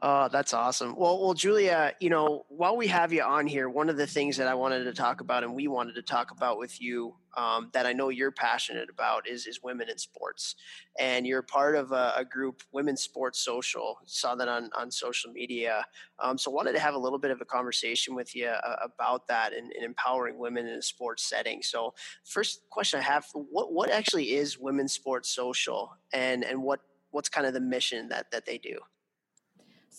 Oh, 0.00 0.28
that's 0.30 0.54
awesome. 0.54 0.94
Well, 0.96 1.20
well, 1.20 1.34
Julia, 1.34 1.92
you 1.98 2.08
know, 2.08 2.46
while 2.50 2.76
we 2.76 2.86
have 2.86 3.12
you 3.12 3.22
on 3.22 3.48
here, 3.48 3.68
one 3.68 3.88
of 3.88 3.96
the 3.96 4.06
things 4.06 4.36
that 4.36 4.46
I 4.46 4.54
wanted 4.54 4.84
to 4.84 4.92
talk 4.92 5.20
about 5.20 5.42
and 5.42 5.56
we 5.56 5.66
wanted 5.66 5.96
to 5.96 6.02
talk 6.02 6.30
about 6.30 6.56
with 6.56 6.80
you 6.80 7.16
um, 7.36 7.70
that 7.72 7.84
I 7.84 7.92
know 7.92 8.08
you're 8.08 8.30
passionate 8.30 8.88
about 8.90 9.28
is 9.28 9.48
is 9.48 9.60
women 9.60 9.88
in 9.88 9.98
sports, 9.98 10.54
and 11.00 11.26
you're 11.26 11.42
part 11.42 11.74
of 11.74 11.90
a, 11.90 12.12
a 12.16 12.24
group, 12.24 12.62
Women's 12.70 13.02
Sports 13.02 13.40
Social. 13.44 13.98
Saw 14.06 14.36
that 14.36 14.46
on 14.46 14.70
on 14.78 14.88
social 14.92 15.32
media, 15.32 15.84
um, 16.20 16.38
so 16.38 16.52
wanted 16.52 16.74
to 16.74 16.80
have 16.80 16.94
a 16.94 16.98
little 16.98 17.18
bit 17.18 17.32
of 17.32 17.40
a 17.40 17.44
conversation 17.44 18.14
with 18.14 18.36
you 18.36 18.46
uh, 18.46 18.76
about 18.84 19.26
that 19.26 19.52
and, 19.52 19.72
and, 19.72 19.84
empowering 19.84 20.38
women 20.38 20.66
in 20.68 20.78
a 20.78 20.82
sports 20.82 21.24
setting. 21.24 21.60
So, 21.60 21.92
first 22.24 22.60
question 22.70 23.00
I 23.00 23.02
have: 23.02 23.26
what 23.34 23.72
what 23.72 23.90
actually 23.90 24.34
is 24.34 24.58
Women's 24.60 24.92
Sports 24.92 25.28
Social, 25.34 25.92
and 26.12 26.44
and 26.44 26.62
what 26.62 26.80
what's 27.10 27.28
kind 27.28 27.48
of 27.48 27.52
the 27.52 27.60
mission 27.60 28.08
that 28.10 28.30
that 28.30 28.46
they 28.46 28.58
do? 28.58 28.78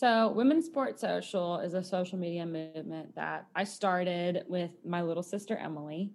So, 0.00 0.32
Women's 0.32 0.64
Sports 0.64 1.02
Social 1.02 1.60
is 1.60 1.74
a 1.74 1.84
social 1.84 2.16
media 2.16 2.46
movement 2.46 3.14
that 3.16 3.48
I 3.54 3.64
started 3.64 4.44
with 4.48 4.70
my 4.82 5.02
little 5.02 5.22
sister 5.22 5.58
Emily, 5.58 6.14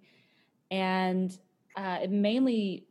and 0.72 1.38
uh, 1.76 1.98
it 2.02 2.10
mainly 2.10 2.88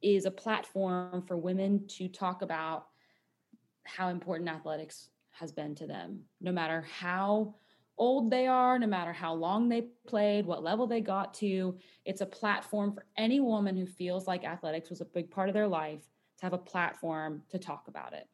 is 0.00 0.24
a 0.24 0.30
platform 0.30 1.20
for 1.28 1.36
women 1.36 1.86
to 1.88 2.08
talk 2.08 2.40
about 2.40 2.86
how 3.84 4.08
important 4.08 4.48
athletics 4.48 5.10
has 5.30 5.52
been 5.52 5.74
to 5.74 5.86
them, 5.86 6.22
no 6.40 6.50
matter 6.50 6.80
how 6.90 7.54
old 7.98 8.30
they 8.30 8.46
are, 8.46 8.78
no 8.78 8.86
matter 8.86 9.12
how 9.12 9.34
long 9.34 9.68
they 9.68 9.88
played, 10.06 10.46
what 10.46 10.64
level 10.64 10.86
they 10.86 11.02
got 11.02 11.34
to. 11.34 11.76
It's 12.06 12.22
a 12.22 12.26
platform 12.26 12.94
for 12.94 13.04
any 13.18 13.40
woman 13.40 13.76
who 13.76 13.84
feels 13.84 14.26
like 14.26 14.44
athletics 14.44 14.88
was 14.88 15.02
a 15.02 15.04
big 15.04 15.30
part 15.30 15.50
of 15.50 15.54
their 15.54 15.68
life 15.68 16.08
to 16.38 16.46
have 16.46 16.54
a 16.54 16.58
platform 16.58 17.42
to 17.50 17.58
talk 17.58 17.88
about 17.88 18.14
it. 18.14 18.26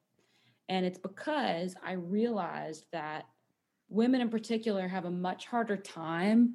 And 0.73 0.87
it's 0.87 0.97
because 0.97 1.77
I 1.85 1.93
realized 1.93 2.87
that 2.93 3.27
women 3.91 4.23
in 4.23 4.31
particular 4.31 4.89
have 4.89 5.05
a 5.05 5.11
much 5.11 5.45
harder 5.45 5.77
time 5.77 6.55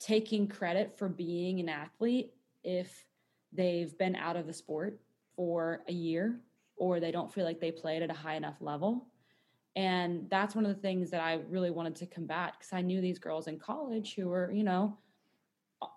taking 0.00 0.48
credit 0.48 0.98
for 0.98 1.08
being 1.08 1.60
an 1.60 1.68
athlete 1.68 2.32
if 2.64 3.06
they've 3.52 3.96
been 3.96 4.16
out 4.16 4.34
of 4.34 4.48
the 4.48 4.52
sport 4.52 4.98
for 5.36 5.82
a 5.86 5.92
year 5.92 6.40
or 6.76 6.98
they 6.98 7.12
don't 7.12 7.32
feel 7.32 7.44
like 7.44 7.60
they 7.60 7.70
played 7.70 8.02
at 8.02 8.10
a 8.10 8.14
high 8.14 8.34
enough 8.34 8.56
level. 8.60 9.06
And 9.76 10.28
that's 10.28 10.56
one 10.56 10.66
of 10.66 10.74
the 10.74 10.82
things 10.82 11.08
that 11.12 11.20
I 11.20 11.34
really 11.48 11.70
wanted 11.70 11.94
to 11.94 12.06
combat 12.06 12.54
because 12.58 12.72
I 12.72 12.82
knew 12.82 13.00
these 13.00 13.20
girls 13.20 13.46
in 13.46 13.60
college 13.60 14.16
who 14.16 14.26
were, 14.30 14.50
you 14.50 14.64
know, 14.64 14.98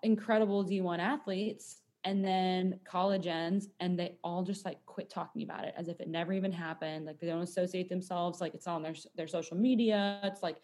incredible 0.04 0.64
D1 0.64 1.00
athletes. 1.00 1.81
And 2.04 2.24
then 2.24 2.80
college 2.84 3.28
ends 3.28 3.68
and 3.78 3.98
they 3.98 4.18
all 4.24 4.42
just 4.42 4.64
like 4.64 4.84
quit 4.86 5.08
talking 5.08 5.42
about 5.42 5.64
it 5.64 5.74
as 5.76 5.86
if 5.88 6.00
it 6.00 6.08
never 6.08 6.32
even 6.32 6.50
happened. 6.50 7.06
Like 7.06 7.20
they 7.20 7.28
don't 7.28 7.42
associate 7.42 7.88
themselves, 7.88 8.40
like 8.40 8.54
it's 8.54 8.66
on 8.66 8.82
their, 8.82 8.94
their 9.14 9.28
social 9.28 9.56
media. 9.56 10.20
It's 10.24 10.42
like, 10.42 10.56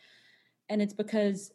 and 0.68 0.82
it's 0.82 0.95
because 0.95 1.53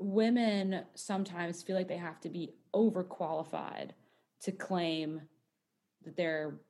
women 0.00 0.84
sometimes 0.94 1.62
feel 1.62 1.76
like 1.76 1.88
they 1.88 1.96
have 1.96 2.20
to 2.20 2.28
be 2.28 2.54
overqualified 2.74 3.90
to 4.42 4.52
claim 4.52 5.20
that 6.04 6.16
they're 6.16 6.60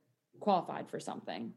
qualified 0.41 0.89
for 0.89 0.99
something. 0.99 1.53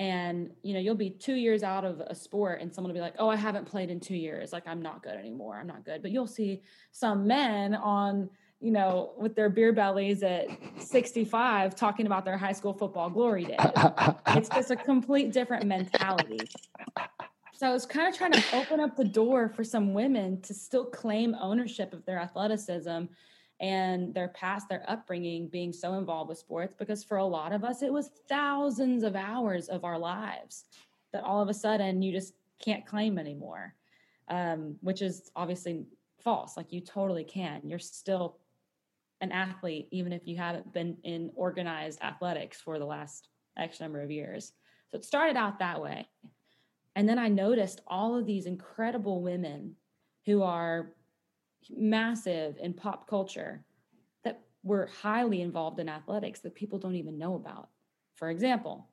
And 0.00 0.50
you 0.62 0.72
know, 0.72 0.80
you'll 0.80 0.94
be 0.94 1.10
two 1.10 1.34
years 1.34 1.62
out 1.62 1.84
of 1.84 2.00
a 2.00 2.14
sport, 2.14 2.62
and 2.62 2.72
someone 2.72 2.90
will 2.90 2.98
be 2.98 3.02
like, 3.02 3.16
"Oh, 3.18 3.28
I 3.28 3.36
haven't 3.36 3.66
played 3.66 3.90
in 3.90 4.00
two 4.00 4.16
years. 4.16 4.50
Like, 4.50 4.66
I'm 4.66 4.80
not 4.80 5.02
good 5.02 5.12
anymore. 5.12 5.56
I'm 5.56 5.66
not 5.66 5.84
good." 5.84 6.00
But 6.00 6.10
you'll 6.10 6.26
see 6.26 6.62
some 6.90 7.26
men 7.26 7.74
on, 7.74 8.30
you 8.60 8.70
know, 8.70 9.12
with 9.18 9.36
their 9.36 9.50
beer 9.50 9.74
bellies 9.74 10.22
at 10.22 10.46
65 10.78 11.76
talking 11.76 12.06
about 12.06 12.24
their 12.24 12.38
high 12.38 12.52
school 12.52 12.72
football 12.72 13.10
glory 13.10 13.44
days. 13.44 13.58
it's 14.28 14.48
just 14.48 14.70
a 14.70 14.76
complete 14.76 15.34
different 15.34 15.66
mentality. 15.66 16.40
So 17.52 17.68
I 17.68 17.70
was 17.70 17.84
kind 17.84 18.08
of 18.08 18.16
trying 18.16 18.32
to 18.32 18.42
open 18.54 18.80
up 18.80 18.96
the 18.96 19.04
door 19.04 19.50
for 19.50 19.64
some 19.64 19.92
women 19.92 20.40
to 20.40 20.54
still 20.54 20.86
claim 20.86 21.36
ownership 21.38 21.92
of 21.92 22.06
their 22.06 22.18
athleticism 22.18 23.04
and 23.60 24.14
their 24.14 24.28
past, 24.28 24.68
their 24.68 24.84
upbringing 24.88 25.46
being 25.48 25.72
so 25.72 25.94
involved 25.94 26.30
with 26.30 26.38
sports, 26.38 26.74
because 26.78 27.04
for 27.04 27.18
a 27.18 27.24
lot 27.24 27.52
of 27.52 27.62
us, 27.62 27.82
it 27.82 27.92
was 27.92 28.10
thousands 28.28 29.04
of 29.04 29.14
hours 29.14 29.68
of 29.68 29.84
our 29.84 29.98
lives 29.98 30.64
that 31.12 31.22
all 31.22 31.42
of 31.42 31.48
a 31.48 31.54
sudden 31.54 32.00
you 32.00 32.10
just 32.12 32.34
can't 32.58 32.86
claim 32.86 33.18
anymore, 33.18 33.74
um, 34.28 34.76
which 34.80 35.02
is 35.02 35.30
obviously 35.36 35.84
false. 36.18 36.56
Like 36.56 36.72
you 36.72 36.80
totally 36.80 37.24
can. 37.24 37.60
You're 37.64 37.78
still 37.78 38.38
an 39.20 39.30
athlete, 39.32 39.88
even 39.90 40.12
if 40.12 40.26
you 40.26 40.36
haven't 40.36 40.72
been 40.72 40.96
in 41.04 41.30
organized 41.34 42.00
athletics 42.02 42.60
for 42.60 42.78
the 42.78 42.86
last 42.86 43.28
X 43.58 43.80
number 43.80 44.00
of 44.00 44.10
years. 44.10 44.52
So 44.90 44.96
it 44.96 45.04
started 45.04 45.36
out 45.36 45.58
that 45.58 45.82
way. 45.82 46.08
And 46.96 47.06
then 47.08 47.18
I 47.18 47.28
noticed 47.28 47.82
all 47.86 48.16
of 48.16 48.26
these 48.26 48.46
incredible 48.46 49.22
women 49.22 49.76
who 50.24 50.42
are 50.42 50.92
massive 51.68 52.56
in 52.60 52.72
pop 52.74 53.08
culture 53.08 53.64
that 54.24 54.40
were 54.62 54.86
highly 55.02 55.42
involved 55.42 55.80
in 55.80 55.88
athletics 55.88 56.40
that 56.40 56.54
people 56.54 56.78
don't 56.78 56.94
even 56.94 57.18
know 57.18 57.34
about. 57.34 57.68
For 58.14 58.30
example, 58.30 58.88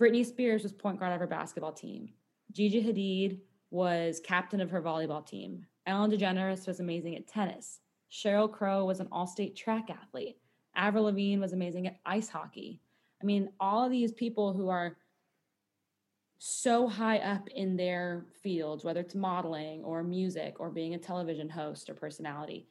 Britney 0.00 0.24
Spears 0.24 0.62
was 0.62 0.72
point 0.72 0.98
guard 0.98 1.12
of 1.12 1.20
her 1.20 1.26
basketball 1.26 1.72
team. 1.72 2.10
Gigi 2.52 2.82
Hadid 2.82 3.38
was 3.70 4.20
captain 4.24 4.60
of 4.60 4.70
her 4.70 4.82
volleyball 4.82 5.26
team. 5.26 5.64
Ellen 5.86 6.10
DeGeneres 6.10 6.66
was 6.66 6.80
amazing 6.80 7.16
at 7.16 7.26
tennis. 7.26 7.80
Sheryl 8.10 8.50
Crow 8.50 8.84
was 8.84 9.00
an 9.00 9.08
all-state 9.10 9.56
track 9.56 9.88
athlete. 9.90 10.36
Avril 10.74 11.04
Lavigne 11.04 11.40
was 11.40 11.52
amazing 11.52 11.86
at 11.86 11.98
ice 12.04 12.28
hockey. 12.28 12.80
I 13.22 13.24
mean, 13.24 13.50
all 13.60 13.84
of 13.84 13.90
these 13.90 14.12
people 14.12 14.52
who 14.52 14.68
are 14.68 14.96
so 16.44 16.88
high 16.88 17.18
up 17.18 17.48
in 17.50 17.76
their 17.76 18.26
fields, 18.42 18.82
whether 18.82 18.98
it's 18.98 19.14
modeling 19.14 19.84
or 19.84 20.02
music 20.02 20.58
or 20.58 20.70
being 20.70 20.94
a 20.94 20.98
television 20.98 21.48
host 21.48 21.88
or 21.88 21.94
personality. 21.94 22.66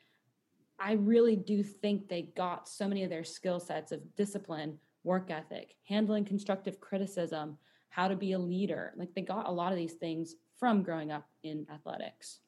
I 0.78 0.94
really 0.94 1.38
do 1.38 1.64
think 1.64 2.10
they 2.10 2.24
got 2.36 2.68
so 2.68 2.86
many 2.86 3.06
of 3.06 3.10
their 3.10 3.24
skill 3.24 3.62
sets 3.62 3.94
of 3.94 4.02
discipline, 4.18 4.78
work 5.06 5.32
ethic, 5.32 5.76
handling 5.88 6.26
constructive 6.26 6.82
criticism, 6.82 7.58
how 7.88 8.10
to 8.10 8.16
be 8.18 8.34
a 8.34 8.40
leader. 8.40 8.92
Like 8.98 9.14
they 9.16 9.22
got 9.22 9.48
a 9.48 9.52
lot 9.52 9.72
of 9.72 9.78
these 9.78 9.94
things 9.94 10.36
from 10.58 10.84
growing 10.84 11.14
up 11.14 11.30
in 11.44 11.66
athletics. 11.74 12.40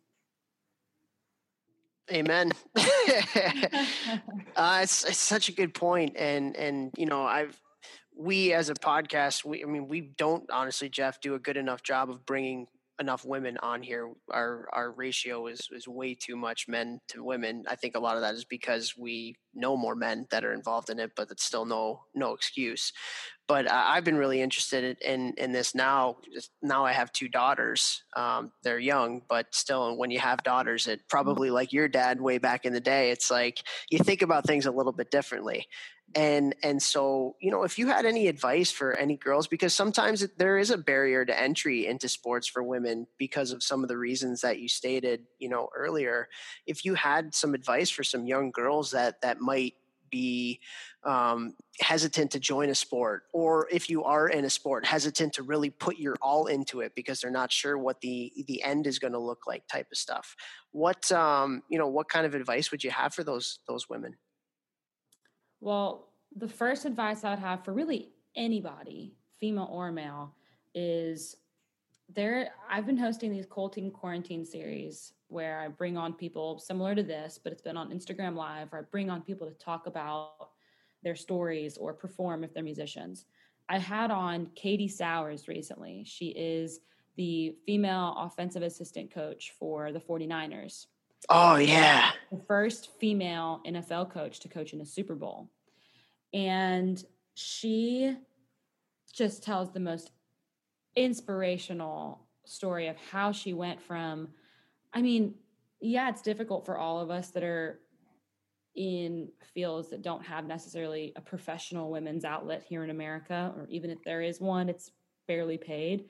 Amen. 2.12 2.52
uh, 2.76 2.82
it's, 4.84 5.06
it's 5.06 5.18
such 5.18 5.48
a 5.48 5.54
good 5.54 5.74
point, 5.74 6.18
and 6.18 6.54
and 6.58 6.92
you 6.98 7.06
know 7.06 7.24
I've 7.24 7.58
we 8.18 8.54
as 8.54 8.70
a 8.70 8.74
podcast, 8.74 9.46
we 9.46 9.64
I 9.64 9.68
mean 9.68 9.88
we 9.88 10.02
don't 10.02 10.50
honestly, 10.52 10.90
Jeff, 10.90 11.20
do 11.22 11.36
a 11.36 11.40
good 11.40 11.58
enough 11.58 11.84
job 11.84 12.10
of 12.10 12.26
bringing 12.26 12.68
enough 13.00 13.26
women 13.26 13.58
on 13.58 13.82
here. 13.82 14.12
Our 14.32 14.68
our 14.72 14.92
ratio 14.92 15.48
is 15.48 15.68
is 15.72 15.88
way 15.88 16.16
too 16.16 16.36
much 16.36 16.68
men 16.68 17.00
to 17.10 17.24
women. 17.24 17.66
I 17.68 17.76
think 17.76 17.96
a 17.96 18.00
lot 18.00 18.16
of 18.16 18.22
that 18.22 18.36
is 18.36 18.46
because 18.46 18.96
we 18.98 19.36
know 19.54 19.78
more 19.78 19.96
men 19.96 20.28
that 20.32 20.44
are 20.44 20.54
involved 20.54 20.90
in 20.90 21.00
it, 21.00 21.12
but 21.16 21.32
it's 21.32 21.44
still 21.44 21.66
no 21.66 22.04
no 22.14 22.34
excuse. 22.34 22.92
But 23.48 23.68
uh, 23.68 23.84
I've 23.86 24.06
been 24.06 24.18
really 24.18 24.42
interested 24.42 24.98
in 25.02 25.34
in 25.38 25.52
this 25.52 25.76
now. 25.76 26.18
Now 26.62 26.86
I 26.86 26.94
have 26.94 27.12
two 27.12 27.28
daughters. 27.28 28.04
Um, 28.16 28.52
they're 28.64 28.80
young, 28.80 29.22
but 29.28 29.54
still, 29.54 29.98
when 29.98 30.12
you 30.12 30.20
have 30.20 30.44
daughters, 30.44 30.88
it 30.88 31.02
probably 31.10 31.50
like 31.50 31.74
your 31.74 31.88
dad 31.88 32.22
way 32.22 32.38
back 32.38 32.66
in 32.66 32.74
the 32.74 32.80
day. 32.80 33.12
It's 33.12 33.30
like 33.30 33.64
you 33.90 34.00
think 34.00 34.22
about 34.22 34.46
things 34.46 34.66
a 34.66 34.72
little 34.72 34.94
bit 34.94 35.12
differently 35.12 35.68
and 36.16 36.56
and 36.64 36.82
so 36.82 37.36
you 37.42 37.50
know 37.50 37.64
if 37.64 37.80
you 37.80 37.88
had 37.88 38.06
any 38.06 38.28
advice 38.28 38.72
for 38.72 38.96
any 38.98 39.18
girls 39.18 39.48
because 39.48 39.74
sometimes 39.74 40.26
there 40.38 40.58
is 40.58 40.70
a 40.70 40.78
barrier 40.78 41.26
to 41.26 41.40
entry 41.40 41.88
into 41.88 42.08
sports 42.08 42.48
for 42.48 42.62
women 42.62 43.08
because 43.18 43.52
of 43.52 43.64
some 43.64 43.84
of 43.84 43.90
the 43.90 43.98
reasons 43.98 44.42
that 44.42 44.60
you 44.60 44.68
stated 44.68 45.24
you 45.40 45.50
know 45.50 45.70
earlier 45.76 46.28
if 46.68 46.86
you 46.86 46.94
had 46.94 47.34
some 47.34 47.54
advice 47.54 47.90
for 47.90 48.04
some 48.04 48.26
young 48.26 48.52
girls 48.52 48.92
that 48.92 49.22
that 49.22 49.40
might 49.44 49.76
be 50.10 50.60
um, 51.04 51.56
hesitant 51.80 52.30
to 52.32 52.40
join 52.40 52.70
a 52.70 52.76
sport 52.76 53.24
or 53.34 53.68
if 53.72 53.90
you 53.90 54.04
are 54.04 54.28
in 54.30 54.46
a 54.46 54.50
sport 54.50 54.86
hesitant 54.86 55.34
to 55.34 55.42
really 55.42 55.72
put 55.72 55.98
your 55.98 56.16
all 56.22 56.46
into 56.46 56.82
it 56.82 56.94
because 56.96 57.20
they're 57.20 57.32
not 57.32 57.52
sure 57.52 57.80
what 57.80 58.00
the 58.02 58.32
the 58.48 58.62
end 58.62 58.86
is 58.86 59.00
going 59.00 59.14
to 59.14 59.20
look 59.20 59.48
like 59.48 59.68
type 59.68 59.88
of 59.92 59.98
stuff 59.98 60.36
what 60.72 61.12
um, 61.12 61.64
you 61.68 61.80
know 61.80 61.88
what 61.88 62.08
kind 62.10 62.28
of 62.28 62.36
advice 62.36 62.70
would 62.70 62.84
you 62.84 62.92
have 62.92 63.12
for 63.12 63.24
those 63.24 63.58
those 63.68 63.90
women 63.90 64.16
well, 65.64 66.10
the 66.36 66.48
first 66.50 66.84
advice 66.84 67.24
I 67.24 67.30
would 67.30 67.40
have 67.40 67.64
for 67.64 67.72
really 67.72 68.10
anybody, 68.36 69.16
female 69.40 69.70
or 69.72 69.94
male, 69.94 70.36
is 70.76 71.38
there. 72.14 72.50
I've 72.70 72.86
been 72.86 72.98
hosting 72.98 73.32
these 73.32 73.46
Colting 73.46 73.90
Quarantine 73.90 74.46
series 74.46 75.14
where 75.34 75.60
I 75.60 75.68
bring 75.68 75.98
on 75.98 76.14
people 76.14 76.60
similar 76.60 76.96
to 76.96 77.04
this, 77.04 77.40
but 77.44 77.52
it's 77.52 77.62
been 77.62 77.76
on 77.76 77.92
Instagram 77.92 78.36
Live, 78.36 78.72
where 78.72 78.82
I 78.82 78.86
bring 78.90 79.10
on 79.10 79.22
people 79.22 79.48
to 79.48 79.54
talk 79.54 79.88
about 79.88 80.50
their 81.04 81.16
stories 81.16 81.78
or 81.78 81.94
perform 81.94 82.44
if 82.44 82.54
they're 82.54 82.64
musicians. 82.64 83.26
I 83.68 83.80
had 83.80 84.12
on 84.12 84.48
Katie 84.56 84.88
Sowers 84.88 85.48
recently. 85.48 86.04
She 86.06 86.28
is 86.28 86.80
the 87.16 87.56
female 87.66 88.16
offensive 88.18 88.64
assistant 88.64 89.14
coach 89.14 89.54
for 89.60 89.92
the 89.92 90.00
49ers. 90.00 90.88
Oh 91.30 91.56
yeah. 91.56 92.12
The 92.32 92.42
first 92.48 92.90
female 93.00 93.62
NFL 93.66 94.12
coach 94.12 94.40
to 94.42 94.50
coach 94.50 94.74
in 94.74 94.82
a 94.82 94.86
Super 94.86 95.16
Bowl. 95.16 95.50
And 96.34 97.04
she 97.36 98.16
just 99.14 99.44
tells 99.44 99.72
the 99.72 99.80
most 99.80 100.12
inspirational 100.96 102.28
story 102.46 102.88
of 102.88 102.98
how 103.12 103.32
she 103.32 103.54
went 103.54 103.82
from 103.82 104.30
I 104.94 105.02
mean, 105.02 105.36
yeah, 105.82 106.10
it's 106.10 106.22
difficult 106.22 106.66
for 106.66 106.78
all 106.78 107.00
of 107.00 107.10
us 107.10 107.30
that 107.32 107.44
are 107.44 107.80
in 108.76 109.30
fields 109.54 109.90
that 109.90 110.02
don't 110.02 110.26
have 110.26 110.46
necessarily 110.46 111.14
a 111.16 111.22
professional 111.22 111.92
women's 111.92 112.26
outlet 112.26 112.64
here 112.68 112.84
in 112.84 112.90
America, 112.90 113.54
or 113.56 113.68
even 113.70 113.90
if 113.90 114.04
there 114.04 114.22
is 114.22 114.40
one, 114.40 114.70
it's 114.70 114.92
barely 115.28 115.58
paid. 115.58 116.06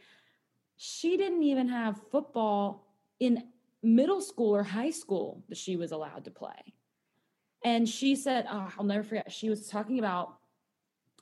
She 0.77 1.17
didn't 1.17 1.43
even 1.43 1.67
have 1.67 1.99
football 2.11 2.87
in 3.19 3.43
middle 3.81 4.21
school 4.21 4.55
or 4.55 4.63
high 4.63 4.89
school 4.91 5.43
that 5.49 5.57
she 5.57 5.75
was 5.75 5.91
allowed 5.91 6.25
to 6.25 6.31
play. 6.31 6.73
And 7.65 7.87
she 7.87 8.15
said, 8.15 8.45
oh, 8.49 8.69
I'll 8.77 8.85
never 8.85 9.03
forget. 9.03 9.31
She 9.31 9.49
was 9.49 9.67
talking 9.67 9.99
about 9.99 10.37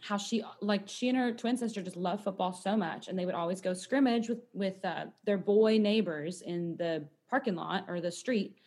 how 0.01 0.17
she 0.17 0.43
like 0.61 0.87
she 0.87 1.09
and 1.09 1.17
her 1.17 1.31
twin 1.31 1.55
sister 1.55 1.79
just 1.81 1.95
love 1.95 2.23
football 2.23 2.51
so 2.51 2.75
much 2.75 3.07
and 3.07 3.19
they 3.19 3.25
would 3.27 3.35
always 3.35 3.61
go 3.61 3.71
scrimmage 3.71 4.29
with 4.29 4.39
with 4.51 4.83
uh, 4.83 5.05
their 5.25 5.37
boy 5.37 5.77
neighbors 5.77 6.41
in 6.41 6.75
the 6.77 7.05
parking 7.31 7.55
lot 7.55 7.85
or 7.87 7.99
the 7.99 8.11
street 8.11 8.57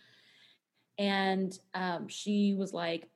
and 0.99 1.59
um, 1.75 2.09
she 2.09 2.55
was 2.55 2.73
like 2.73 3.09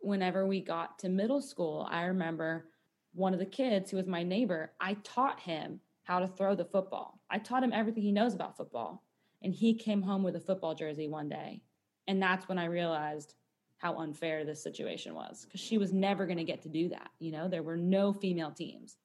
whenever 0.00 0.46
we 0.46 0.60
got 0.60 0.98
to 0.98 1.08
middle 1.08 1.40
school 1.40 1.86
i 1.90 2.02
remember 2.02 2.66
one 3.14 3.32
of 3.32 3.38
the 3.38 3.46
kids 3.46 3.90
who 3.90 3.96
was 3.96 4.06
my 4.06 4.24
neighbor 4.24 4.72
i 4.80 4.94
taught 5.04 5.38
him 5.38 5.80
how 6.08 6.18
to 6.18 6.26
throw 6.26 6.54
the 6.54 6.64
football. 6.64 7.20
I 7.28 7.38
taught 7.38 7.62
him 7.62 7.72
everything 7.74 8.02
he 8.02 8.12
knows 8.12 8.34
about 8.34 8.56
football. 8.56 9.04
And 9.42 9.52
he 9.52 9.74
came 9.74 10.00
home 10.00 10.22
with 10.22 10.36
a 10.36 10.40
football 10.40 10.74
jersey 10.74 11.06
one 11.06 11.28
day. 11.28 11.60
And 12.08 12.20
that's 12.20 12.48
when 12.48 12.58
I 12.58 12.64
realized 12.64 13.34
how 13.76 13.98
unfair 13.98 14.44
this 14.44 14.62
situation 14.62 15.14
was 15.14 15.44
because 15.44 15.60
she 15.60 15.76
was 15.76 15.92
never 15.92 16.24
going 16.24 16.38
to 16.38 16.44
get 16.44 16.62
to 16.62 16.70
do 16.70 16.88
that. 16.88 17.10
You 17.18 17.30
know, 17.32 17.46
there 17.46 17.62
were 17.62 17.76
no 17.76 18.14
female 18.14 18.50
teams. 18.50 18.96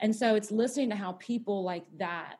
And 0.00 0.16
so 0.16 0.34
it's 0.34 0.50
listening 0.50 0.88
to 0.90 0.96
how 0.96 1.12
people 1.12 1.62
like 1.62 1.84
that 1.98 2.36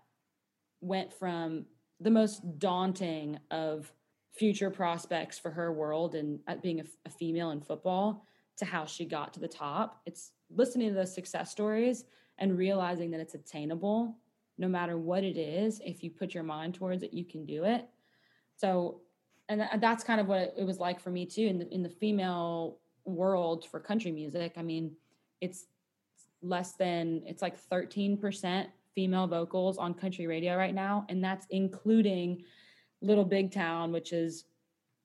went 0.81 1.12
from 1.12 1.67
the 2.01 2.11
most 2.11 2.59
daunting 2.59 3.38
of 3.51 3.92
future 4.32 4.70
prospects 4.70 5.38
for 5.38 5.51
her 5.51 5.72
world 5.72 6.14
and 6.14 6.40
uh, 6.49 6.57
being 6.57 6.80
a, 6.80 6.84
a 7.07 7.11
female 7.11 7.51
in 7.51 7.61
football 7.61 8.26
to 8.57 8.64
how 8.64 8.84
she 8.84 9.05
got 9.05 9.32
to 9.34 9.40
the 9.40 9.49
top. 9.49 10.01
It's 10.07 10.32
listening 10.51 10.88
to 10.88 10.95
those 10.95 11.14
success 11.14 11.51
stories 11.51 12.05
and 12.38 12.59
realizing 12.59 13.11
that 13.12 13.20
it's 13.20 13.34
attainable 13.34 14.16
no 14.59 14.68
matter 14.68 14.97
what 14.97 15.24
it 15.24 15.36
is. 15.36 15.80
If 15.84 16.03
you 16.03 16.11
put 16.11 16.34
your 16.34 16.42
mind 16.42 16.74
towards 16.74 17.03
it, 17.03 17.12
you 17.12 17.24
can 17.24 17.45
do 17.45 17.64
it. 17.64 17.88
So, 18.57 19.01
and 19.49 19.62
that's 19.78 20.05
kind 20.05 20.20
of 20.20 20.28
what 20.28 20.55
it 20.57 20.64
was 20.64 20.78
like 20.78 21.01
for 21.01 21.11
me 21.11 21.26
too 21.26 21.47
in 21.47 21.59
the, 21.59 21.74
in 21.74 21.82
the 21.82 21.88
female 21.88 22.78
world 23.05 23.66
for 23.66 23.80
country 23.80 24.11
music. 24.11 24.55
I 24.57 24.62
mean, 24.62 24.92
it's 25.40 25.66
less 26.40 26.72
than, 26.72 27.22
it's 27.26 27.42
like 27.42 27.57
13% 27.68 28.66
female 28.95 29.26
vocals 29.26 29.78
on 29.78 29.95
country 29.95 30.26
radio 30.26 30.57
right 30.57 30.74
now. 30.74 31.05
And 31.09 31.22
that's 31.22 31.47
including 31.51 32.45
Little 33.01 33.24
Big 33.24 33.53
Town, 33.53 33.92
which 33.92 34.12
is 34.12 34.45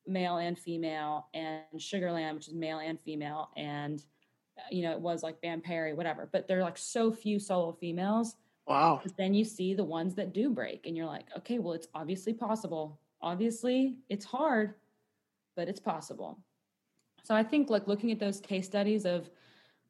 male 0.07 0.37
and 0.37 0.57
female, 0.57 1.27
and 1.33 1.63
Sugarland, 1.77 2.33
which 2.35 2.47
is 2.47 2.53
male 2.53 2.79
and 2.79 2.99
female, 2.99 3.49
and 3.55 4.03
uh, 4.57 4.61
you 4.71 4.81
know, 4.83 4.91
it 4.91 4.99
was 4.99 5.23
like 5.23 5.39
Van 5.41 5.61
Perry, 5.61 5.93
whatever. 5.93 6.27
But 6.31 6.47
there 6.47 6.59
are 6.59 6.63
like 6.63 6.77
so 6.77 7.11
few 7.11 7.39
solo 7.39 7.71
females. 7.79 8.35
Wow. 8.67 9.01
Then 9.17 9.33
you 9.33 9.45
see 9.45 9.73
the 9.73 9.83
ones 9.83 10.15
that 10.15 10.33
do 10.33 10.49
break, 10.49 10.85
and 10.85 10.97
you're 10.97 11.05
like, 11.05 11.27
okay, 11.37 11.59
well, 11.59 11.73
it's 11.73 11.87
obviously 11.93 12.33
possible. 12.33 12.99
Obviously, 13.21 13.97
it's 14.09 14.25
hard, 14.25 14.75
but 15.55 15.67
it's 15.67 15.79
possible. 15.79 16.39
So 17.23 17.35
I 17.35 17.43
think 17.43 17.69
like 17.69 17.87
looking 17.87 18.11
at 18.11 18.19
those 18.19 18.39
case 18.39 18.65
studies 18.65 19.05
of 19.05 19.29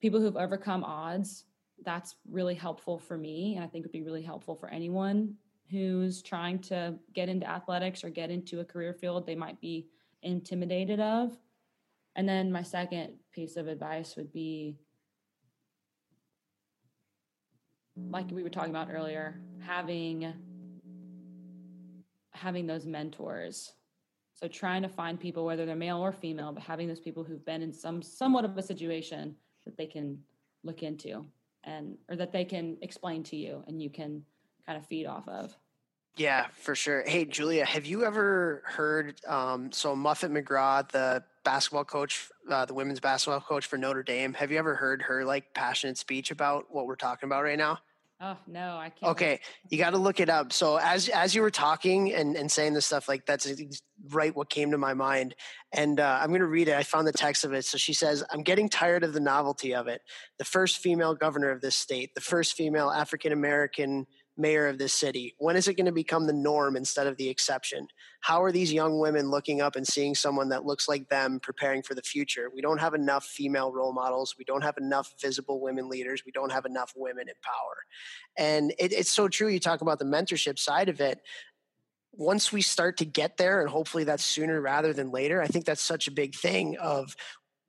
people 0.01 0.19
who've 0.19 0.37
overcome 0.37 0.83
odds, 0.83 1.45
that's 1.84 2.15
really 2.30 2.55
helpful 2.55 2.97
for 2.97 3.17
me, 3.17 3.55
and 3.55 3.63
I 3.63 3.67
think 3.67 3.86
would 3.86 3.91
be 3.91 4.01
really 4.01 4.21
helpful 4.21 4.55
for 4.55 4.69
anyone 4.69 5.36
who's 5.69 6.21
trying 6.21 6.59
to 6.59 6.95
get 7.13 7.30
into 7.30 7.47
athletics 7.47 8.03
or 8.03 8.09
get 8.09 8.32
into 8.32 8.59
a 8.59 8.65
career 8.65 8.93
field 8.93 9.25
they 9.25 9.36
might 9.36 9.59
be 9.61 9.88
intimidated 10.23 10.99
of. 10.99 11.38
And 12.15 12.27
then 12.27 12.51
my 12.51 12.63
second 12.63 13.13
piece 13.32 13.55
of 13.55 13.67
advice 13.67 14.15
would 14.15 14.32
be 14.34 14.77
like 18.09 18.30
we 18.32 18.43
were 18.43 18.49
talking 18.49 18.71
about 18.71 18.89
earlier, 18.91 19.39
having 19.59 20.34
having 22.34 22.65
those 22.65 22.86
mentors. 22.86 23.73
So 24.34 24.47
trying 24.47 24.82
to 24.84 24.89
find 24.89 25.19
people 25.19 25.45
whether 25.45 25.65
they're 25.65 25.75
male 25.75 25.99
or 25.99 26.13
female, 26.13 26.53
but 26.53 26.63
having 26.63 26.88
those 26.88 27.01
people 27.01 27.23
who've 27.23 27.45
been 27.45 27.61
in 27.61 27.73
some 27.73 28.01
somewhat 28.01 28.45
of 28.45 28.57
a 28.57 28.63
situation 28.63 29.36
that 29.65 29.77
they 29.77 29.86
can 29.86 30.17
look 30.63 30.82
into 30.82 31.25
and 31.64 31.97
or 32.10 32.16
that 32.16 32.32
they 32.32 32.45
can 32.45 32.78
explain 32.82 33.24
to 33.24 33.36
you 33.36 33.64
and 33.68 33.82
you 33.82 33.89
can 33.89 34.24
kind 34.66 34.78
of 34.78 34.86
feed 34.86 35.05
off 35.05 35.28
of. 35.28 35.55
Yeah, 36.16 36.47
for 36.53 36.76
sure. 36.76 37.03
Hey, 37.05 37.24
Julia, 37.26 37.66
have 37.66 37.86
you 37.86 38.03
ever 38.03 38.62
heard? 38.66 39.22
Um, 39.26 39.72
so 39.72 39.95
Muffet 39.95 40.32
McGraw, 40.32 40.89
the 40.91 41.24
basketball 41.45 41.86
coach, 41.86 42.30
uh, 42.49 42.66
the 42.66 42.74
women's 42.74 42.99
basketball 42.99 43.39
coach 43.39 43.68
for 43.68 43.78
Notre 43.78 44.03
Dame, 44.03 44.34
have 44.34 44.51
you 44.51 44.57
ever 44.57 44.76
heard 44.76 45.01
her 45.03 45.24
like 45.24 45.53
passionate 45.53 45.97
speech 45.97 46.30
about 46.32 46.66
what 46.70 46.88
we're 46.88 46.95
talking 46.95 47.28
about 47.28 47.43
right 47.43 47.57
now? 47.57 47.80
Oh 48.22 48.38
no, 48.47 48.76
I 48.78 48.89
can't. 48.89 49.11
Okay, 49.11 49.39
you 49.70 49.78
got 49.78 49.91
to 49.91 49.97
look 49.97 50.20
it 50.20 50.30
up. 50.30 50.51
So 50.51 50.76
as 50.76 51.07
as 51.07 51.34
you 51.34 51.41
were 51.41 51.51
talking 51.51 52.13
and 52.13 52.36
and 52.36 52.51
saying 52.51 52.74
this 52.74 52.86
stuff, 52.86 53.07
like 53.07 53.26
that's 53.26 53.49
right 54.09 54.36
what 54.36 54.49
came 54.49 54.72
to 54.72 54.78
my 54.78 54.93
mind. 54.93 55.36
And 55.72 56.01
uh, 56.01 56.20
I'm 56.22 56.28
going 56.30 56.41
to 56.41 56.47
read 56.47 56.67
it. 56.67 56.76
I 56.76 56.84
found 56.84 57.07
the 57.07 57.13
text 57.13 57.45
of 57.45 57.53
it. 57.53 57.63
So 57.63 57.78
she 57.78 57.93
says, 57.93 58.24
"I'm 58.30 58.43
getting 58.43 58.67
tired 58.67 59.05
of 59.05 59.13
the 59.13 59.22
novelty 59.22 59.74
of 59.74 59.88
it. 59.88 60.01
The 60.38 60.43
first 60.43 60.80
female 60.80 61.15
governor 61.15 61.49
of 61.49 61.61
this 61.61 61.78
state, 61.78 62.13
the 62.13 62.22
first 62.22 62.53
female 62.53 62.89
African 62.91 63.32
American." 63.32 64.05
Mayor 64.39 64.67
of 64.67 64.77
this 64.77 64.93
city? 64.93 65.35
When 65.37 65.55
is 65.55 65.67
it 65.67 65.75
going 65.75 65.85
to 65.85 65.91
become 65.91 66.25
the 66.25 66.33
norm 66.33 66.75
instead 66.75 67.07
of 67.07 67.17
the 67.17 67.29
exception? 67.29 67.87
How 68.21 68.43
are 68.43 68.51
these 68.51 68.73
young 68.73 68.99
women 68.99 69.29
looking 69.29 69.61
up 69.61 69.75
and 69.75 69.87
seeing 69.87 70.15
someone 70.15 70.49
that 70.49 70.65
looks 70.65 70.87
like 70.87 71.09
them 71.09 71.39
preparing 71.39 71.83
for 71.83 71.95
the 71.95 72.01
future? 72.01 72.49
We 72.53 72.61
don't 72.61 72.79
have 72.79 72.93
enough 72.93 73.25
female 73.25 73.71
role 73.71 73.93
models. 73.93 74.35
We 74.37 74.45
don't 74.45 74.63
have 74.63 74.77
enough 74.77 75.13
visible 75.21 75.61
women 75.61 75.89
leaders. 75.89 76.23
We 76.25 76.31
don't 76.31 76.51
have 76.51 76.65
enough 76.65 76.93
women 76.95 77.27
in 77.27 77.35
power. 77.43 77.85
And 78.37 78.71
it, 78.79 78.93
it's 78.93 79.11
so 79.11 79.27
true. 79.27 79.49
You 79.49 79.59
talk 79.59 79.81
about 79.81 79.99
the 79.99 80.05
mentorship 80.05 80.57
side 80.57 80.89
of 80.89 81.01
it 81.01 81.19
once 82.11 82.51
we 82.51 82.61
start 82.61 82.97
to 82.97 83.05
get 83.05 83.37
there 83.37 83.61
and 83.61 83.69
hopefully 83.69 84.03
that's 84.03 84.25
sooner 84.25 84.59
rather 84.59 84.93
than 84.93 85.11
later 85.11 85.41
i 85.43 85.47
think 85.47 85.63
that's 85.63 85.81
such 85.81 86.07
a 86.07 86.11
big 86.11 86.33
thing 86.33 86.75
of 86.77 87.15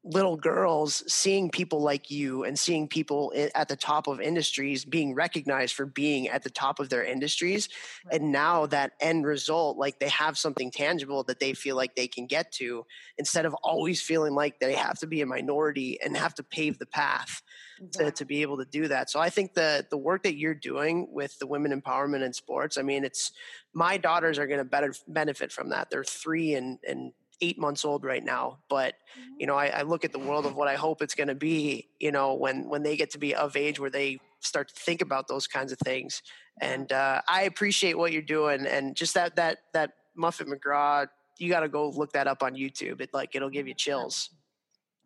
little 0.02 0.36
girls 0.36 1.04
seeing 1.12 1.50
people 1.50 1.82
like 1.82 2.10
you 2.10 2.44
and 2.44 2.58
seeing 2.58 2.88
people 2.88 3.32
at 3.54 3.68
the 3.68 3.76
top 3.76 4.06
of 4.06 4.18
industries 4.18 4.82
being 4.82 5.14
recognized 5.14 5.74
for 5.74 5.84
being 5.84 6.26
at 6.28 6.42
the 6.42 6.48
top 6.48 6.80
of 6.80 6.88
their 6.88 7.04
industries 7.04 7.68
right. 8.06 8.18
and 8.18 8.32
now 8.32 8.64
that 8.64 8.92
end 9.00 9.26
result 9.26 9.76
like 9.76 9.98
they 9.98 10.08
have 10.08 10.38
something 10.38 10.70
tangible 10.70 11.22
that 11.22 11.38
they 11.38 11.52
feel 11.52 11.76
like 11.76 11.94
they 11.96 12.08
can 12.08 12.26
get 12.26 12.50
to 12.50 12.86
instead 13.18 13.44
of 13.44 13.52
always 13.62 14.00
feeling 14.00 14.34
like 14.34 14.58
they 14.58 14.74
have 14.74 14.98
to 14.98 15.06
be 15.06 15.20
a 15.20 15.26
minority 15.26 16.00
and 16.02 16.16
have 16.16 16.34
to 16.34 16.42
pave 16.42 16.78
the 16.78 16.86
path 16.86 17.42
exactly. 17.78 18.10
to, 18.10 18.16
to 18.16 18.24
be 18.24 18.40
able 18.40 18.56
to 18.56 18.64
do 18.64 18.88
that 18.88 19.10
so 19.10 19.20
i 19.20 19.28
think 19.28 19.52
the 19.52 19.86
the 19.90 19.98
work 19.98 20.22
that 20.22 20.36
you're 20.36 20.54
doing 20.54 21.08
with 21.12 21.38
the 21.40 21.46
women 21.46 21.78
empowerment 21.78 22.22
in 22.22 22.32
sports 22.32 22.78
i 22.78 22.82
mean 22.82 23.04
it's 23.04 23.32
my 23.74 23.98
daughters 23.98 24.38
are 24.38 24.46
going 24.46 24.58
to 24.58 24.64
better 24.64 24.94
benefit 25.08 25.52
from 25.52 25.68
that 25.68 25.90
they're 25.90 26.02
three 26.04 26.54
and 26.54 26.78
and 26.88 27.12
eight 27.40 27.58
months 27.58 27.84
old 27.84 28.04
right 28.04 28.24
now 28.24 28.58
but 28.68 28.94
you 29.38 29.46
know 29.46 29.56
I, 29.56 29.66
I 29.68 29.82
look 29.82 30.04
at 30.04 30.12
the 30.12 30.18
world 30.18 30.46
of 30.46 30.54
what 30.54 30.68
i 30.68 30.74
hope 30.74 31.02
it's 31.02 31.14
going 31.14 31.28
to 31.28 31.34
be 31.34 31.88
you 31.98 32.12
know 32.12 32.34
when 32.34 32.68
when 32.68 32.82
they 32.82 32.96
get 32.96 33.10
to 33.10 33.18
be 33.18 33.34
of 33.34 33.56
age 33.56 33.80
where 33.80 33.90
they 33.90 34.20
start 34.40 34.68
to 34.68 34.74
think 34.74 35.02
about 35.02 35.28
those 35.28 35.46
kinds 35.46 35.72
of 35.72 35.78
things. 35.78 36.22
And 36.60 36.92
uh, 36.92 37.22
i 37.28 37.42
appreciate 37.42 37.96
what 37.96 38.12
you're 38.12 38.22
doing 38.22 38.66
and 38.66 38.94
just 38.94 39.14
that 39.14 39.36
that 39.36 39.58
that 39.72 39.92
muffet 40.14 40.46
mcgraw 40.46 41.06
you 41.38 41.48
got 41.48 41.60
to 41.60 41.68
go 41.68 41.88
look 41.88 42.12
that 42.12 42.26
up 42.26 42.42
on 42.42 42.54
youtube. 42.54 43.00
It 43.00 43.14
like 43.14 43.34
it'll 43.34 43.48
give 43.48 43.66
you 43.66 43.74
chills. 43.74 44.30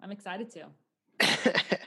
I'm 0.02 0.10
excited 0.10 0.50
to. 0.52 0.66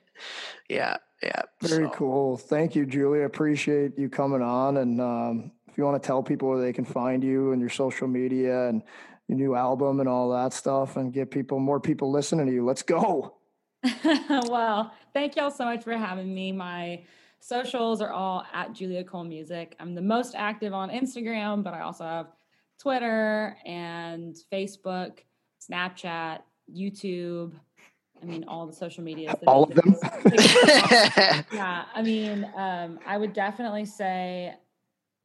Yeah 0.69 0.97
yeah 1.23 1.41
very 1.61 1.85
so. 1.85 1.91
cool. 1.91 2.37
Thank 2.37 2.75
you 2.75 2.85
julia 2.85 3.23
appreciate 3.23 3.97
you 3.97 4.09
coming 4.09 4.41
on 4.41 4.77
and 4.77 4.99
um, 4.99 5.51
if 5.67 5.77
you 5.77 5.83
want 5.83 6.01
to 6.01 6.05
tell 6.05 6.23
people 6.23 6.49
where 6.49 6.59
they 6.59 6.73
can 6.73 6.85
find 6.85 7.23
you 7.23 7.51
and 7.51 7.61
your 7.61 7.69
social 7.69 8.07
media 8.07 8.67
and 8.67 8.83
your 9.27 9.37
new 9.37 9.55
album 9.55 9.99
and 9.99 10.07
all 10.07 10.31
that 10.31 10.53
stuff 10.53 10.97
and 10.97 11.13
get 11.13 11.31
people 11.31 11.59
more 11.59 11.79
people 11.79 12.11
listening 12.11 12.47
to 12.47 12.53
you. 12.53 12.65
Let's 12.65 12.83
go. 12.83 13.37
well, 14.03 14.93
thank 15.13 15.35
y'all 15.35 15.51
so 15.51 15.65
much 15.65 15.83
for 15.83 15.93
having 15.93 16.33
me. 16.33 16.51
My 16.51 17.03
socials 17.39 18.01
are 18.01 18.11
all 18.11 18.45
at 18.53 18.73
Julia 18.73 19.03
Cole 19.03 19.23
Music. 19.23 19.75
I'm 19.79 19.95
the 19.95 20.01
most 20.01 20.35
active 20.35 20.73
on 20.73 20.89
Instagram, 20.89 21.63
but 21.63 21.73
I 21.73 21.81
also 21.81 22.03
have 22.03 22.27
Twitter 22.79 23.57
and 23.65 24.35
Facebook, 24.51 25.19
Snapchat, 25.69 26.39
YouTube. 26.73 27.53
I 28.21 28.25
mean, 28.25 28.45
all 28.47 28.65
the 28.65 28.73
social 28.73 29.03
media. 29.03 29.37
All 29.45 29.63
of 29.63 29.75
them. 29.75 29.95
yeah. 31.53 31.85
I 31.93 32.01
mean, 32.01 32.49
um, 32.55 32.99
I 33.05 33.17
would 33.17 33.33
definitely 33.33 33.85
say 33.85 34.55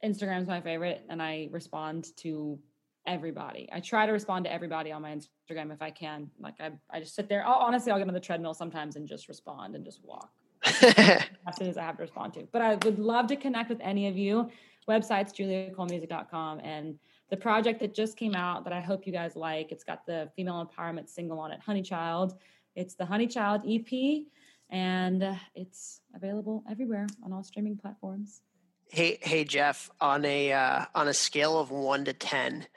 Instagram 0.03 0.41
is 0.41 0.47
my 0.47 0.61
favorite, 0.61 1.03
and 1.09 1.21
I 1.21 1.49
respond 1.51 2.15
to 2.17 2.59
everybody. 3.05 3.69
I 3.71 3.79
try 3.79 4.05
to 4.05 4.11
respond 4.11 4.45
to 4.45 4.53
everybody 4.53 4.91
on 4.91 5.01
my 5.01 5.15
Instagram 5.15 5.73
if 5.73 5.81
I 5.81 5.91
can. 5.91 6.29
Like 6.39 6.55
I, 6.59 6.71
I 6.89 6.99
just 6.99 7.15
sit 7.15 7.29
there. 7.29 7.45
I'll, 7.45 7.59
honestly, 7.59 7.91
I'll 7.91 7.97
get 7.97 8.07
on 8.07 8.13
the 8.13 8.19
treadmill 8.19 8.53
sometimes 8.53 8.95
and 8.95 9.07
just 9.07 9.27
respond 9.27 9.75
and 9.75 9.83
just 9.83 9.99
walk 10.03 10.29
as 10.65 11.57
soon 11.57 11.67
as 11.67 11.77
I 11.77 11.83
have 11.83 11.97
to 11.97 12.03
respond 12.03 12.33
to. 12.33 12.47
But 12.51 12.61
I 12.61 12.75
would 12.75 12.99
love 12.99 13.27
to 13.27 13.35
connect 13.35 13.69
with 13.69 13.79
any 13.81 14.07
of 14.07 14.17
you. 14.17 14.49
Websites 14.87 15.33
juliacolemusic.com 15.33 16.59
and 16.59 16.97
the 17.29 17.37
project 17.37 17.79
that 17.79 17.93
just 17.93 18.17
came 18.17 18.35
out 18.35 18.63
that 18.63 18.73
I 18.73 18.81
hope 18.81 19.07
you 19.07 19.13
guys 19.13 19.35
like. 19.35 19.71
It's 19.71 19.83
got 19.83 20.05
the 20.05 20.29
female 20.35 20.69
empowerment 20.69 21.09
single 21.09 21.39
on 21.39 21.51
it, 21.51 21.59
Honeychild. 21.65 22.37
It's 22.75 22.95
the 22.95 23.05
Honeychild 23.05 23.63
EP, 23.65 24.25
and 24.69 25.37
it's 25.55 26.01
available 26.15 26.63
everywhere 26.69 27.07
on 27.23 27.31
all 27.31 27.43
streaming 27.43 27.77
platforms. 27.77 28.41
Hey, 28.89 29.17
hey, 29.21 29.43
Jeff. 29.43 29.89
On 30.01 30.23
a 30.25 30.51
uh, 30.53 30.85
on 30.93 31.07
a 31.07 31.13
scale 31.13 31.57
of 31.57 31.71
one 31.71 32.05
to 32.05 32.13
ten, 32.13 32.67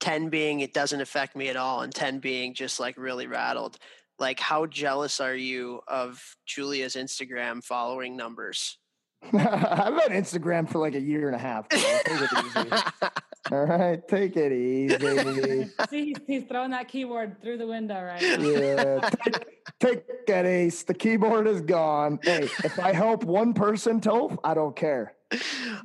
10 0.00 0.28
being 0.28 0.60
it 0.60 0.72
doesn't 0.72 1.00
affect 1.00 1.36
me 1.36 1.48
at 1.48 1.56
all 1.56 1.80
and 1.80 1.94
10 1.94 2.18
being 2.18 2.54
just 2.54 2.80
like 2.80 2.96
really 2.96 3.26
rattled. 3.26 3.78
Like 4.18 4.38
how 4.38 4.66
jealous 4.66 5.20
are 5.20 5.34
you 5.34 5.80
of 5.88 6.36
julia's 6.46 6.94
instagram 6.94 7.64
following 7.64 8.16
numbers? 8.16 8.78
I've 9.32 9.94
had 9.94 10.10
instagram 10.10 10.68
for 10.68 10.78
like 10.78 10.94
a 10.94 11.00
year 11.00 11.28
and 11.28 11.34
a 11.34 11.38
half 11.38 11.66
all 13.50 13.64
right 13.64 14.06
take 14.06 14.36
it 14.36 14.52
easy. 14.52 15.70
See 15.88 16.04
he's, 16.04 16.16
he's, 16.26 16.44
throwing 16.44 16.72
that 16.72 16.88
keyboard 16.88 17.40
through 17.40 17.56
the 17.56 17.66
window 17.66 18.02
right 18.02 18.20
yeah 18.20 19.08
take, 19.24 19.46
take 19.80 20.04
it 20.28 20.46
ace. 20.46 20.82
The 20.82 20.92
keyboard 20.92 21.46
is 21.46 21.62
gone. 21.62 22.18
Hey 22.22 22.44
if 22.64 22.78
i 22.78 22.92
help 22.92 23.24
one 23.24 23.54
person 23.54 24.00
toph 24.00 24.36
i 24.44 24.52
don't 24.52 24.76
care. 24.76 25.14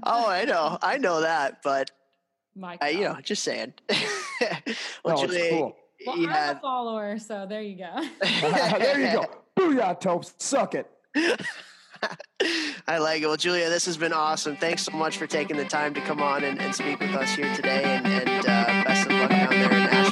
Oh, 0.04 0.28
I 0.28 0.46
know, 0.46 0.78
I 0.82 0.98
know 0.98 1.22
that, 1.22 1.62
but 1.64 1.92
My 2.60 2.78
uh, 2.82 2.88
you 2.88 3.02
know, 3.02 3.18
just 3.22 3.44
saying. 3.44 3.74
Well, 5.04 5.22
it's 5.22 5.34
Julia, 5.34 5.50
cool. 5.50 5.78
Well, 6.08 6.18
you 6.18 6.28
I'm 6.28 6.34
had 6.34 6.58
a 6.58 6.60
follower, 6.62 7.20
so 7.20 7.46
there 7.48 7.62
you 7.62 7.78
go. 7.78 8.08
there 8.22 9.00
you 9.02 9.12
go. 9.12 9.26
Booyah, 9.60 10.00
Topes. 10.00 10.34
Suck 10.38 10.76
it. 10.76 10.90
I 12.88 12.98
like 13.00 13.22
it. 13.22 13.28
Well, 13.28 13.36
Julia, 13.36 13.70
this 13.70 13.86
has 13.86 13.98
been 13.98 14.14
awesome. 14.14 14.56
Thanks 14.56 14.84
so 14.84 14.94
much 14.94 15.18
for 15.18 15.28
taking 15.28 15.58
the 15.58 15.66
time 15.66 15.94
to 15.96 16.02
come 16.02 16.22
on 16.22 16.46
and, 16.46 16.62
and 16.62 16.74
speak 16.74 17.02
with 17.02 17.14
us 17.16 17.32
here 17.32 17.54
today, 17.54 17.84
and, 17.84 18.08
and 18.08 18.46
uh, 18.46 18.84
best 18.86 19.10
of 19.10 20.09